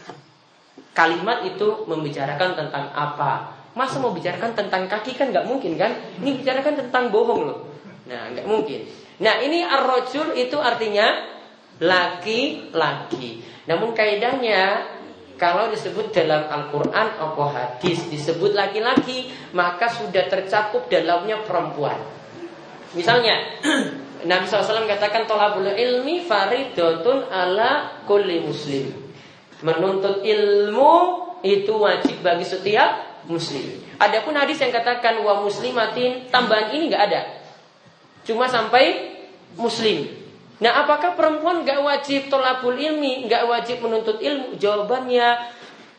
kalimat 0.94 1.46
itu 1.46 1.86
membicarakan 1.86 2.58
tentang 2.58 2.90
apa. 2.94 3.54
Masa 3.78 4.02
mau 4.02 4.10
bicarakan 4.10 4.58
tentang 4.58 4.90
kaki 4.90 5.14
kan 5.14 5.30
nggak 5.30 5.46
mungkin 5.46 5.78
kan? 5.78 5.94
Ini 6.18 6.42
bicarakan 6.42 6.74
tentang 6.86 7.14
bohong 7.14 7.46
loh. 7.46 7.58
Nah, 8.10 8.34
nggak 8.34 8.46
mungkin. 8.46 8.82
Nah, 9.18 9.34
ini 9.42 9.66
ar-rajul 9.66 10.34
itu 10.38 10.54
artinya 10.58 11.26
laki-laki. 11.82 13.42
Namun 13.66 13.94
kaidahnya 13.94 14.86
kalau 15.38 15.70
disebut 15.70 16.10
dalam 16.10 16.50
Al-Quran 16.50 17.06
atau 17.14 17.46
hadis 17.46 18.10
disebut 18.10 18.58
laki-laki 18.58 19.30
maka 19.54 19.86
sudah 19.86 20.26
tercakup 20.26 20.90
dalamnya 20.90 21.42
perempuan. 21.46 21.98
Misalnya 22.98 23.62
Nabi 24.30 24.44
SAW 24.50 24.90
katakan 24.90 25.30
tolabul 25.30 25.70
ilmi 25.70 26.26
faridotun 26.26 27.30
ala 27.30 28.02
kulli 28.02 28.42
muslim. 28.42 28.90
Menuntut 29.62 30.26
ilmu 30.26 30.94
itu 31.46 31.70
wajib 31.74 32.18
bagi 32.22 32.42
setiap 32.42 33.22
muslim. 33.30 33.78
Adapun 34.02 34.34
hadis 34.34 34.58
yang 34.58 34.74
katakan 34.74 35.22
wa 35.22 35.38
muslimatin 35.42 36.26
tambahan 36.34 36.74
ini 36.74 36.90
nggak 36.90 37.04
ada. 37.10 37.38
Cuma 38.28 38.44
sampai 38.44 39.16
muslim. 39.56 40.04
Nah, 40.60 40.84
apakah 40.84 41.16
perempuan 41.16 41.64
nggak 41.64 41.80
wajib 41.80 42.20
tolabul 42.28 42.76
ilmi, 42.76 43.24
nggak 43.24 43.48
wajib 43.48 43.80
menuntut 43.80 44.20
ilmu? 44.20 44.60
Jawabannya 44.60 45.48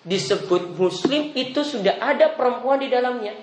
disebut 0.05 0.77
muslim 0.77 1.33
itu 1.33 1.65
sudah 1.65 1.97
ada 1.97 2.37
perempuan 2.37 2.77
di 2.77 2.93
dalamnya. 2.93 3.33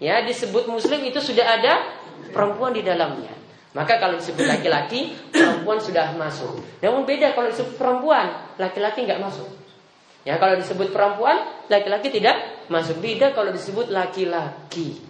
Ya, 0.00 0.24
disebut 0.24 0.64
muslim 0.64 1.04
itu 1.04 1.20
sudah 1.20 1.60
ada 1.60 1.84
perempuan 2.32 2.72
di 2.72 2.80
dalamnya. 2.80 3.36
Maka 3.76 4.00
kalau 4.00 4.16
disebut 4.16 4.48
laki-laki, 4.48 5.12
perempuan 5.28 5.76
sudah 5.76 6.16
masuk. 6.16 6.56
Namun 6.80 7.04
beda 7.04 7.36
kalau 7.36 7.52
disebut 7.52 7.76
perempuan, 7.76 8.32
laki-laki 8.56 9.04
nggak 9.04 9.20
masuk. 9.20 9.46
Ya, 10.24 10.40
kalau 10.40 10.56
disebut 10.56 10.88
perempuan, 10.88 11.36
laki-laki 11.68 12.08
tidak 12.08 12.64
masuk. 12.72 12.96
Beda 13.02 13.36
kalau 13.36 13.52
disebut 13.52 13.92
laki-laki. 13.92 15.04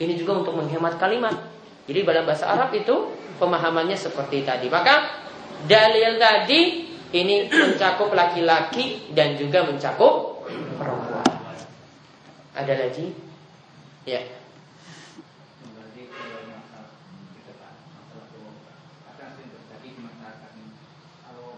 Ini 0.00 0.12
juga 0.16 0.44
untuk 0.44 0.56
menghemat 0.56 0.96
kalimat. 0.96 1.55
Jadi 1.86 2.02
dalam 2.02 2.26
bahasa 2.26 2.50
Arab 2.50 2.74
itu 2.74 3.14
pemahamannya 3.38 3.94
seperti 3.94 4.42
tadi. 4.42 4.66
Maka 4.66 5.22
dalil 5.70 6.18
tadi 6.18 6.90
ini 7.14 7.46
mencakup 7.46 8.10
laki-laki 8.10 9.14
dan 9.14 9.38
juga 9.38 9.62
mencakup 9.62 10.42
perempuan. 10.76 11.24
Ada 12.58 12.74
lagi? 12.74 13.14
Ya. 14.02 14.22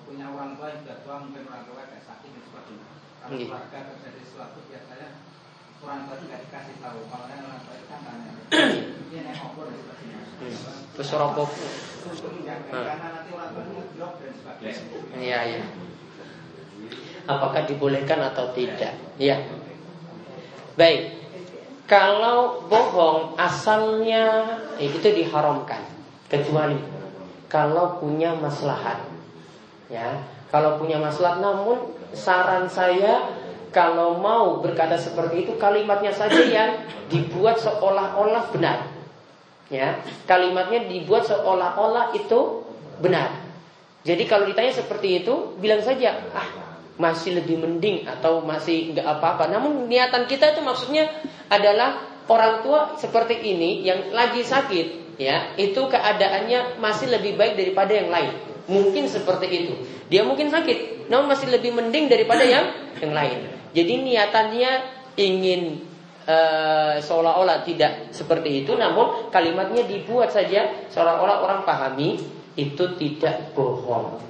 Punya 0.08 0.24
orang 0.32 0.56
tua 0.56 0.72
yang 0.72 0.80
sudah 0.82 0.98
tua 1.04 1.16
mungkin 1.20 1.44
orang 1.52 1.68
tua 1.68 1.84
kayak 1.84 2.04
sakit 2.08 2.28
dan 2.32 2.42
sebagainya. 2.48 2.88
Kalau 3.20 3.36
Iya. 3.36 3.44
keluarga 3.44 3.78
terjadi 3.92 4.20
sesuatu 4.24 4.58
biasanya 4.72 5.08
orang 5.84 6.00
tua 6.08 6.16
tidak 6.16 6.38
dikasih 6.48 6.74
tahu. 6.80 6.98
Kalau 7.12 7.26
yang 7.28 7.44
orang 7.44 7.60
tua 7.60 7.74
itu 7.76 7.86
kan 7.92 8.00
tanya, 8.08 8.32
ini 9.12 9.18
nek 9.20 9.36
opor 9.44 9.68
dan 9.68 9.78
sebagainya. 9.84 9.97
Terus 10.38 11.10
dan 14.58 14.72
sebagainya. 14.72 15.18
Iya, 15.18 15.40
iya. 15.54 15.62
Apakah 17.28 17.68
dibolehkan 17.68 18.22
atau 18.32 18.54
tidak? 18.56 18.94
Ya. 19.20 19.42
Baik. 20.78 21.18
Kalau 21.88 22.68
bohong 22.68 23.34
asalnya 23.40 24.44
eh, 24.76 24.92
itu 24.92 25.08
diharamkan 25.08 25.80
kecuali 26.28 26.76
kalau 27.48 27.96
punya 27.96 28.36
maslahat. 28.36 29.08
Ya, 29.88 30.20
kalau 30.52 30.76
punya 30.76 31.00
maslahat 31.00 31.40
namun 31.40 31.96
saran 32.12 32.68
saya 32.68 33.24
kalau 33.72 34.20
mau 34.20 34.60
berkata 34.60 35.00
seperti 35.00 35.48
itu 35.48 35.56
kalimatnya 35.56 36.12
saja 36.12 36.40
yang 36.44 36.84
dibuat 37.08 37.56
seolah-olah 37.56 38.52
benar. 38.52 38.97
Ya, 39.68 40.00
kalimatnya 40.24 40.88
dibuat 40.88 41.28
seolah-olah 41.28 42.16
itu 42.16 42.64
benar. 43.04 43.36
Jadi 44.00 44.24
kalau 44.24 44.48
ditanya 44.48 44.72
seperti 44.72 45.20
itu, 45.20 45.58
bilang 45.60 45.84
saja, 45.84 46.16
ah 46.32 46.48
masih 46.98 47.38
lebih 47.38 47.62
mending 47.62 48.04
atau 48.04 48.42
masih 48.42 48.92
nggak 48.92 49.06
apa-apa. 49.06 49.46
Namun 49.52 49.86
niatan 49.86 50.26
kita 50.26 50.56
itu 50.56 50.60
maksudnya 50.60 51.06
adalah 51.46 52.02
orang 52.26 52.60
tua 52.66 52.98
seperti 52.98 53.38
ini 53.38 53.86
yang 53.86 54.12
lagi 54.12 54.42
sakit, 54.42 55.16
ya 55.16 55.54
itu 55.56 55.78
keadaannya 55.78 56.76
masih 56.82 57.08
lebih 57.08 57.38
baik 57.38 57.54
daripada 57.54 57.94
yang 57.94 58.10
lain. 58.10 58.34
Mungkin 58.68 59.08
seperti 59.08 59.46
itu. 59.48 59.74
Dia 60.12 60.28
mungkin 60.28 60.52
sakit, 60.52 61.08
namun 61.08 61.32
masih 61.32 61.48
lebih 61.48 61.72
mending 61.72 62.12
daripada 62.12 62.44
yang 62.44 62.68
yang 63.00 63.16
lain. 63.16 63.48
Jadi 63.72 63.92
niatannya 64.04 64.70
ingin 65.16 65.87
eh, 66.28 66.94
seolah-olah 67.00 67.64
tidak 67.64 68.12
seperti 68.12 68.62
itu, 68.62 68.76
namun 68.76 69.32
kalimatnya 69.32 69.88
dibuat 69.88 70.28
saja 70.28 70.68
seolah-olah 70.92 71.40
orang 71.40 71.60
pahami 71.64 72.20
itu 72.58 72.84
tidak 73.00 73.56
bohong. 73.56 74.20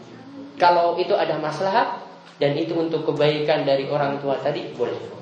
Kalau 0.59 0.95
itu 0.95 1.15
ada 1.19 1.35
maslahat 1.43 2.07
dan 2.39 2.55
itu 2.55 2.79
untuk 2.79 3.03
kebaikan 3.03 3.67
dari 3.67 3.91
orang 3.91 4.23
tua 4.23 4.39
tadi 4.39 4.71
boleh. 4.79 5.19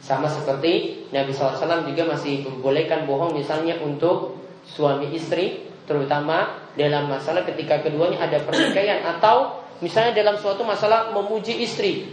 Sama 0.00 0.28
seperti 0.28 1.04
Nabi 1.12 1.32
SAW 1.32 1.84
juga 1.84 2.08
masih 2.08 2.44
membolehkan 2.44 3.04
bohong 3.04 3.36
misalnya 3.36 3.76
untuk 3.84 4.40
suami 4.64 5.12
istri, 5.12 5.68
terutama 5.84 6.68
dalam 6.76 7.08
masalah 7.12 7.44
ketika 7.44 7.84
keduanya 7.84 8.24
ada 8.24 8.40
pertikaian 8.40 9.04
atau 9.04 9.60
misalnya 9.84 10.16
dalam 10.16 10.40
suatu 10.40 10.64
masalah 10.64 11.12
memuji 11.12 11.60
istri. 11.60 12.08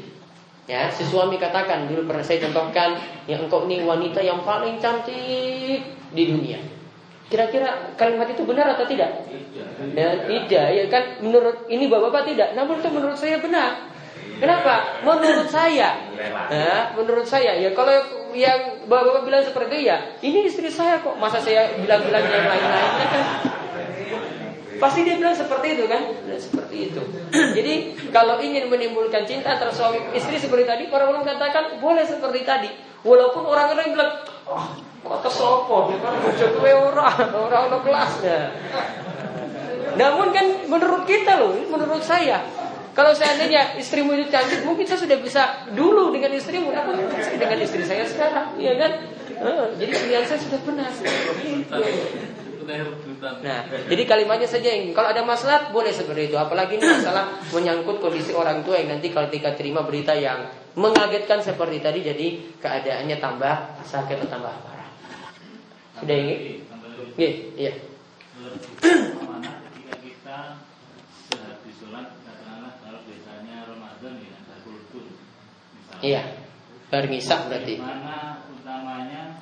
Ya, 0.68 0.91
si 0.91 1.07
suami 1.07 1.39
katakan 1.39 1.88
dulu 1.88 2.11
pernah 2.11 2.20
saya 2.20 2.43
contohkan 2.43 2.99
yang 3.24 3.47
engkau 3.47 3.63
ini 3.72 3.88
wanita 3.88 4.20
yang 4.20 4.43
paling 4.43 4.84
cantik 4.84 5.80
di 6.11 6.24
dunia. 6.28 6.59
Kira-kira 7.32 7.95
kalimat 7.95 8.28
itu 8.28 8.43
benar 8.43 8.76
atau 8.76 8.84
tidak? 8.84 9.32
Ya, 9.95 10.28
tidak, 10.28 10.68
ya 10.76 10.84
kan 10.91 11.24
menurut 11.24 11.72
ini 11.72 11.88
bapak-bapak 11.88 12.36
tidak, 12.36 12.49
namun 12.51 12.84
itu 12.84 12.89
menurut 12.91 13.15
saya 13.15 13.39
benar. 13.39 13.95
Kenapa? 14.38 15.01
Menurut 15.07 15.47
saya, 15.47 15.97
ya, 16.51 16.93
menurut 16.93 17.26
saya 17.26 17.57
ya 17.57 17.72
kalau 17.72 17.95
yang 18.36 18.86
bapak-bapak 18.91 19.24
bilang 19.24 19.43
seperti 19.47 19.72
itu 19.82 19.88
ya, 19.88 19.97
ini 20.20 20.51
istri 20.51 20.68
saya 20.68 20.99
kok. 20.99 21.15
Masa 21.15 21.39
saya 21.39 21.80
bilang-bilang 21.80 22.28
yang 22.28 22.43
lain-lain 22.43 22.91
kan? 23.07 23.26
Pasti 24.78 24.99
dia 25.01 25.17
bilang 25.17 25.34
seperti 25.34 25.67
itu 25.73 25.84
kan? 25.89 26.01
Nah, 26.05 26.38
seperti 26.38 26.75
itu. 26.93 27.01
Jadi 27.57 27.73
kalau 28.13 28.38
ingin 28.38 28.69
menimbulkan 28.69 29.25
cinta 29.25 29.57
antara 29.57 29.73
suami 29.73 30.01
istri 30.13 30.38
seperti 30.38 30.65
tadi, 30.65 30.84
para 30.89 31.09
ulama 31.09 31.25
katakan 31.25 31.82
boleh 31.82 32.05
seperti 32.05 32.45
tadi. 32.45 32.69
Walaupun 33.01 33.45
orang-orang 33.45 33.93
bilang, 33.93 34.11
oh, 34.49 34.67
kok 35.05 35.19
kesopo, 35.25 35.93
kan 35.93 36.13
bojo 36.21 36.45
orang, 36.61 37.17
orang 37.34 37.61
orang 37.71 37.82
kelasnya. 37.86 38.39
Namun 39.97 40.30
kan 40.30 40.45
menurut 40.69 41.03
kita 41.09 41.41
loh, 41.41 41.57
menurut 41.57 42.05
saya, 42.05 42.45
kalau 42.97 43.13
seandainya 43.13 43.78
istrimu 43.78 44.17
itu 44.17 44.30
cantik, 44.34 44.65
mungkin 44.65 44.86
saya 44.89 45.01
sudah 45.01 45.17
bisa 45.21 45.69
dulu 45.73 46.09
dengan 46.09 46.34
istrimu, 46.34 46.73
namun 46.73 46.97
saya 47.21 47.38
dengan 47.38 47.61
istri 47.61 47.86
saya 47.86 48.05
sekarang, 48.09 48.57
ya 48.57 48.73
kan? 48.73 48.91
Uh, 49.38 49.69
jadi 49.78 49.93
pilihan 49.93 50.25
saya 50.25 50.41
sudah 50.41 50.59
benar. 50.65 50.89
Nah, 52.68 53.59
jadi 53.88 54.03
kalimatnya 54.03 54.49
saja 54.49 54.68
yang 54.68 54.91
kalau 54.91 55.15
ada 55.15 55.24
masalah 55.24 55.72
boleh 55.72 55.95
seperti 55.95 56.28
itu. 56.28 56.36
Apalagi 56.36 56.76
ini 56.76 56.84
masalah 56.84 57.39
menyangkut 57.55 58.03
kondisi 58.03 58.36
orang 58.36 58.68
tua 58.68 58.84
yang 58.84 58.99
nanti 58.99 59.07
kalau 59.15 59.32
ketika 59.32 59.55
terima 59.55 59.88
berita 59.88 60.11
yang 60.11 60.51
mengagetkan 60.76 61.39
seperti 61.39 61.80
tadi, 61.80 61.99
jadi 62.03 62.28
keadaannya 62.59 63.18
tambah 63.24 63.55
sakit 63.88 64.20
atau 64.22 64.30
tambah 64.30 64.51
parah. 64.51 64.89
Sudah 66.03 66.15
ingin? 66.20 66.39
Iya, 67.18 67.32
iya. 67.55 67.74
Iya. 75.97 76.22
Bermisah 76.88 77.49
berarti. 77.49 77.76
Mana 77.82 78.45
utamanya 78.47 79.36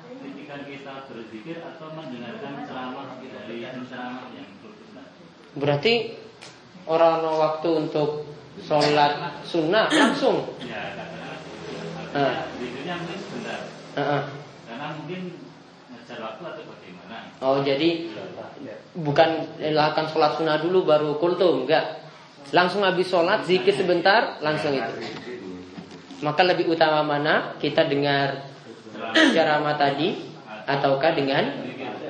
ketika 0.56 0.72
kita 0.72 0.94
berzikir 1.12 1.56
atau 1.60 1.92
mendengarkan 1.92 2.64
ceramah 2.64 3.20
dari 3.20 3.56
ceramah 3.84 4.24
yang 4.32 4.48
Berarti 5.56 5.94
orang 6.88 7.24
waktu 7.24 7.68
untuk 7.76 8.28
sholat 8.64 9.40
sunnah 9.44 9.88
langsung. 9.88 10.56
Ya, 10.64 10.96
katakanlah. 10.96 12.48
Zikirnya 12.56 12.94
mungkin 13.00 13.18
sebentar. 13.20 13.58
Uh 13.96 14.24
Karena 14.68 14.86
mungkin 14.96 15.20
ngejar 15.92 16.18
waktu 16.24 16.42
atau 16.44 16.62
bagaimana. 16.68 17.16
Oh 17.40 17.60
jadi 17.60 17.88
bukan 18.96 19.30
akan 19.60 20.04
sholat 20.08 20.40
sunnah 20.40 20.60
dulu 20.60 20.88
baru 20.88 21.20
kultum 21.20 21.68
enggak 21.68 22.00
langsung 22.54 22.86
habis 22.86 23.10
sholat 23.10 23.44
zikir 23.44 23.74
sebentar 23.74 24.38
langsung 24.40 24.72
itu 24.72 24.94
maka 26.24 26.46
lebih 26.46 26.70
utama 26.72 27.04
mana 27.04 27.58
kita 27.60 27.84
dengar 27.84 28.48
ceramah 29.34 29.76
tadi 29.76 30.35
ataukah 30.66 31.14
dengan 31.14 31.44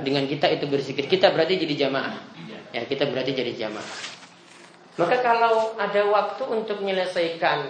dengan 0.00 0.24
kita 0.24 0.48
itu 0.48 0.64
berzikir. 0.66 1.04
Kita 1.06 1.30
berarti 1.30 1.60
jadi 1.60 1.86
jamaah. 1.86 2.16
Ya, 2.72 2.82
kita 2.88 3.08
berarti 3.08 3.36
jadi 3.36 3.52
jamaah. 3.52 3.94
Maka 4.96 5.16
kalau 5.20 5.76
ada 5.76 6.02
waktu 6.08 6.42
untuk 6.48 6.80
menyelesaikan 6.80 7.68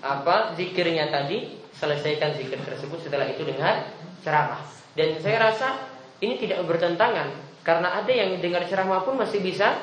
apa 0.00 0.54
zikirnya 0.54 1.10
tadi, 1.10 1.58
selesaikan 1.74 2.38
zikir 2.38 2.62
tersebut 2.62 3.02
setelah 3.02 3.26
itu 3.26 3.42
dengar 3.42 3.90
ceramah. 4.22 4.62
Dan 4.94 5.18
saya 5.18 5.50
rasa 5.50 5.90
ini 6.22 6.38
tidak 6.38 6.62
bertentangan 6.70 7.34
karena 7.66 7.98
ada 7.98 8.12
yang 8.14 8.38
dengar 8.38 8.62
ceramah 8.70 9.02
pun 9.02 9.18
masih 9.18 9.42
bisa 9.42 9.74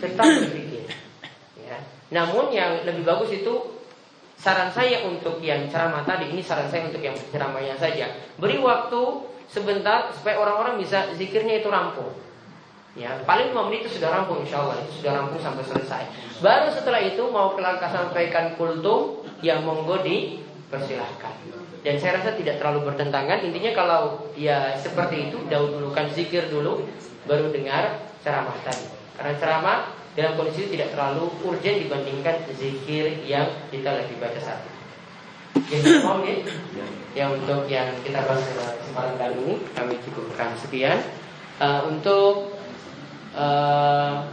tetap 0.00 0.24
berzikir. 0.24 0.88
Ya. 1.60 1.78
Namun 2.10 2.50
yang 2.50 2.82
lebih 2.88 3.04
bagus 3.04 3.30
itu 3.36 3.80
Saran 4.40 4.72
saya 4.72 5.04
untuk 5.04 5.36
yang 5.44 5.68
ceramah 5.68 6.00
tadi 6.08 6.32
ini 6.32 6.40
saran 6.40 6.64
saya 6.72 6.88
untuk 6.88 7.04
yang 7.04 7.12
ceramahnya 7.12 7.76
saja. 7.76 8.08
Beri 8.40 8.56
waktu 8.56 9.00
sebentar 9.50 10.14
supaya 10.14 10.38
orang-orang 10.38 10.78
bisa 10.78 11.10
zikirnya 11.18 11.60
itu 11.60 11.68
rampung. 11.68 12.14
Ya, 12.98 13.22
paling 13.22 13.54
5 13.54 13.70
menit 13.70 13.86
itu 13.86 14.02
sudah 14.02 14.10
rampung 14.10 14.42
insya 14.42 14.66
Allah 14.66 14.82
itu 14.82 15.02
sudah 15.02 15.12
rampung 15.14 15.38
sampai 15.38 15.62
selesai. 15.62 16.02
Baru 16.42 16.74
setelah 16.74 16.98
itu 16.98 17.22
mau 17.30 17.54
kelangkah 17.54 17.86
sampaikan 17.86 18.58
kultum 18.58 19.22
yang 19.46 19.62
monggo 19.62 20.02
dipersilahkan. 20.02 21.34
Dan 21.86 21.94
saya 21.96 22.18
rasa 22.18 22.34
tidak 22.34 22.58
terlalu 22.58 22.90
bertentangan. 22.90 23.46
Intinya 23.46 23.72
kalau 23.72 24.00
ya 24.34 24.74
seperti 24.74 25.30
itu 25.30 25.38
dahulukan 25.46 26.10
zikir 26.10 26.50
dulu, 26.50 26.82
baru 27.30 27.54
dengar 27.54 28.10
ceramah 28.26 28.58
tadi. 28.66 28.90
Karena 29.14 29.32
ceramah 29.38 29.78
dalam 30.18 30.34
kondisi 30.34 30.66
tidak 30.74 30.90
terlalu 30.90 31.30
urgent 31.46 31.86
dibandingkan 31.86 32.42
zikir 32.58 33.22
yang 33.22 33.46
kita 33.70 34.02
lagi 34.02 34.14
baca 34.18 34.40
saat 34.42 34.60
ini. 34.66 34.79
Oke, 35.56 36.34
ya 37.14 37.26
untuk 37.30 37.66
yang 37.66 37.90
kita 38.06 38.22
bahas 38.22 38.42
pada 38.54 38.78
kesempatan 38.78 39.14
kali 39.18 39.34
ini 39.42 39.54
kami 39.74 39.94
cukupkan 40.02 40.54
sekian. 40.58 40.98
Uh, 41.60 41.90
untuk 41.90 42.56
uh, 43.36 44.24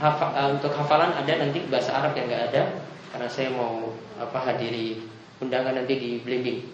hafa, 0.00 0.26
uh, 0.34 0.48
untuk 0.56 0.72
hafalan 0.74 1.14
ada 1.14 1.32
nanti 1.38 1.62
bahasa 1.68 1.94
Arab 1.94 2.16
yang 2.18 2.26
nggak 2.26 2.44
ada 2.52 2.62
karena 3.14 3.28
saya 3.30 3.48
mau 3.54 3.94
apa 4.18 4.38
hadiri 4.42 5.04
undangan 5.38 5.76
nanti 5.76 5.94
di 6.00 6.10
Blimbing. 6.24 6.64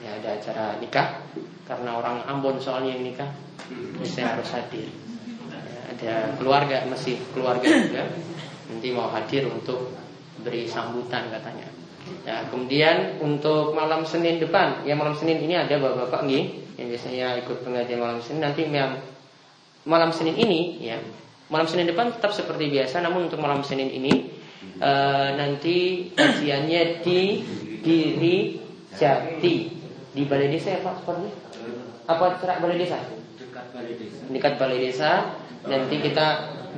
Ya 0.00 0.16
ada 0.22 0.38
acara 0.38 0.78
nikah 0.78 1.20
karena 1.66 1.98
orang 1.98 2.22
Ambon 2.28 2.60
soalnya 2.62 2.94
yang 2.94 3.04
nikah, 3.04 3.30
saya 4.04 4.36
harus 4.36 4.48
hadir 4.54 4.88
ada 5.96 6.36
keluarga 6.36 6.84
masih 6.84 7.16
keluarga 7.32 7.64
juga 7.64 8.04
nanti 8.68 8.88
mau 8.92 9.08
hadir 9.08 9.48
untuk 9.48 9.96
beri 10.44 10.68
sambutan 10.68 11.32
katanya. 11.32 11.64
Ya, 12.26 12.46
kemudian 12.50 13.18
untuk 13.22 13.74
malam 13.74 14.06
Senin 14.06 14.38
depan, 14.38 14.82
ya 14.86 14.94
malam 14.94 15.14
Senin 15.14 15.42
ini 15.42 15.54
ada 15.54 15.78
bapak-bapak 15.78 16.26
nih 16.26 16.44
yang 16.78 16.86
biasanya 16.90 17.26
ikut 17.42 17.62
pengajian 17.62 17.98
malam 18.02 18.18
Senin. 18.22 18.42
Nanti 18.42 18.62
yang 18.66 18.98
malam 19.86 20.10
Senin 20.10 20.34
ini, 20.38 20.82
ya 20.82 20.98
malam 21.50 21.66
Senin 21.70 21.86
depan 21.86 22.14
tetap 22.14 22.34
seperti 22.34 22.70
biasa, 22.70 23.02
namun 23.02 23.30
untuk 23.30 23.38
malam 23.38 23.62
Senin 23.62 23.90
ini 23.90 24.34
e, 24.78 24.92
nanti 25.38 26.10
kajiannya 26.14 27.06
di 27.06 27.20
Diri 27.86 28.58
Jati 28.98 29.56
di 30.16 30.22
Balai 30.24 30.48
Desa 30.50 30.74
ya 30.74 30.80
Pak 30.82 31.04
seperti 31.04 31.28
apa 32.08 32.24
cerak 32.42 32.58
Balai 32.64 32.78
Desa? 32.80 32.98
Dekat 33.38 33.66
Balai 33.70 33.94
Desa. 33.94 34.18
Dekat 34.26 34.54
Balai 34.58 34.78
Desa 34.82 35.12
nanti 35.66 35.96
kita 36.02 36.26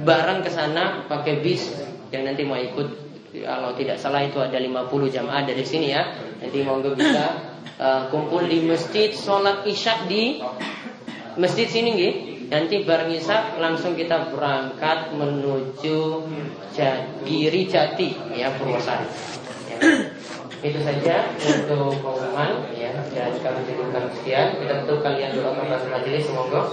bareng 0.04 0.40
ke 0.44 0.50
sana 0.52 1.04
pakai 1.08 1.40
bis 1.40 1.68
yang 2.12 2.28
nanti 2.28 2.44
mau 2.44 2.56
ikut 2.56 3.07
kalau 3.32 3.76
tidak 3.76 4.00
salah 4.00 4.24
itu 4.24 4.40
ada 4.40 4.56
50 4.56 4.88
jamaah 5.12 5.44
dari 5.44 5.64
sini 5.64 5.92
ya. 5.92 6.16
Nanti 6.40 6.64
monggo 6.64 6.96
bisa 6.96 7.56
uh, 7.76 8.08
kumpul 8.08 8.48
di 8.48 8.64
masjid 8.64 9.12
sholat 9.12 9.68
isya 9.68 10.08
di 10.08 10.40
masjid 11.36 11.68
sini 11.68 11.88
nggih. 11.92 12.14
Nanti 12.48 12.88
bareng 12.88 13.12
isya 13.12 13.60
langsung 13.60 13.92
kita 13.92 14.32
berangkat 14.32 15.12
menuju 15.12 16.24
Giri 17.28 17.62
Jati 17.68 18.08
ya 18.32 18.48
Purwosari. 18.56 19.08
Ya. 19.68 19.78
itu 20.58 20.82
saja 20.82 21.30
untuk 21.38 22.02
pengumuman 22.02 22.66
ya. 22.74 22.90
Dan 23.14 23.30
kami 23.44 23.60
cukupkan 23.68 24.10
sekian. 24.16 24.58
Kita 24.58 24.82
tutup 24.82 25.06
kalian 25.06 25.36
dulu 25.36 25.54
atas 25.54 25.86
majelis 25.86 26.26
semoga 26.26 26.72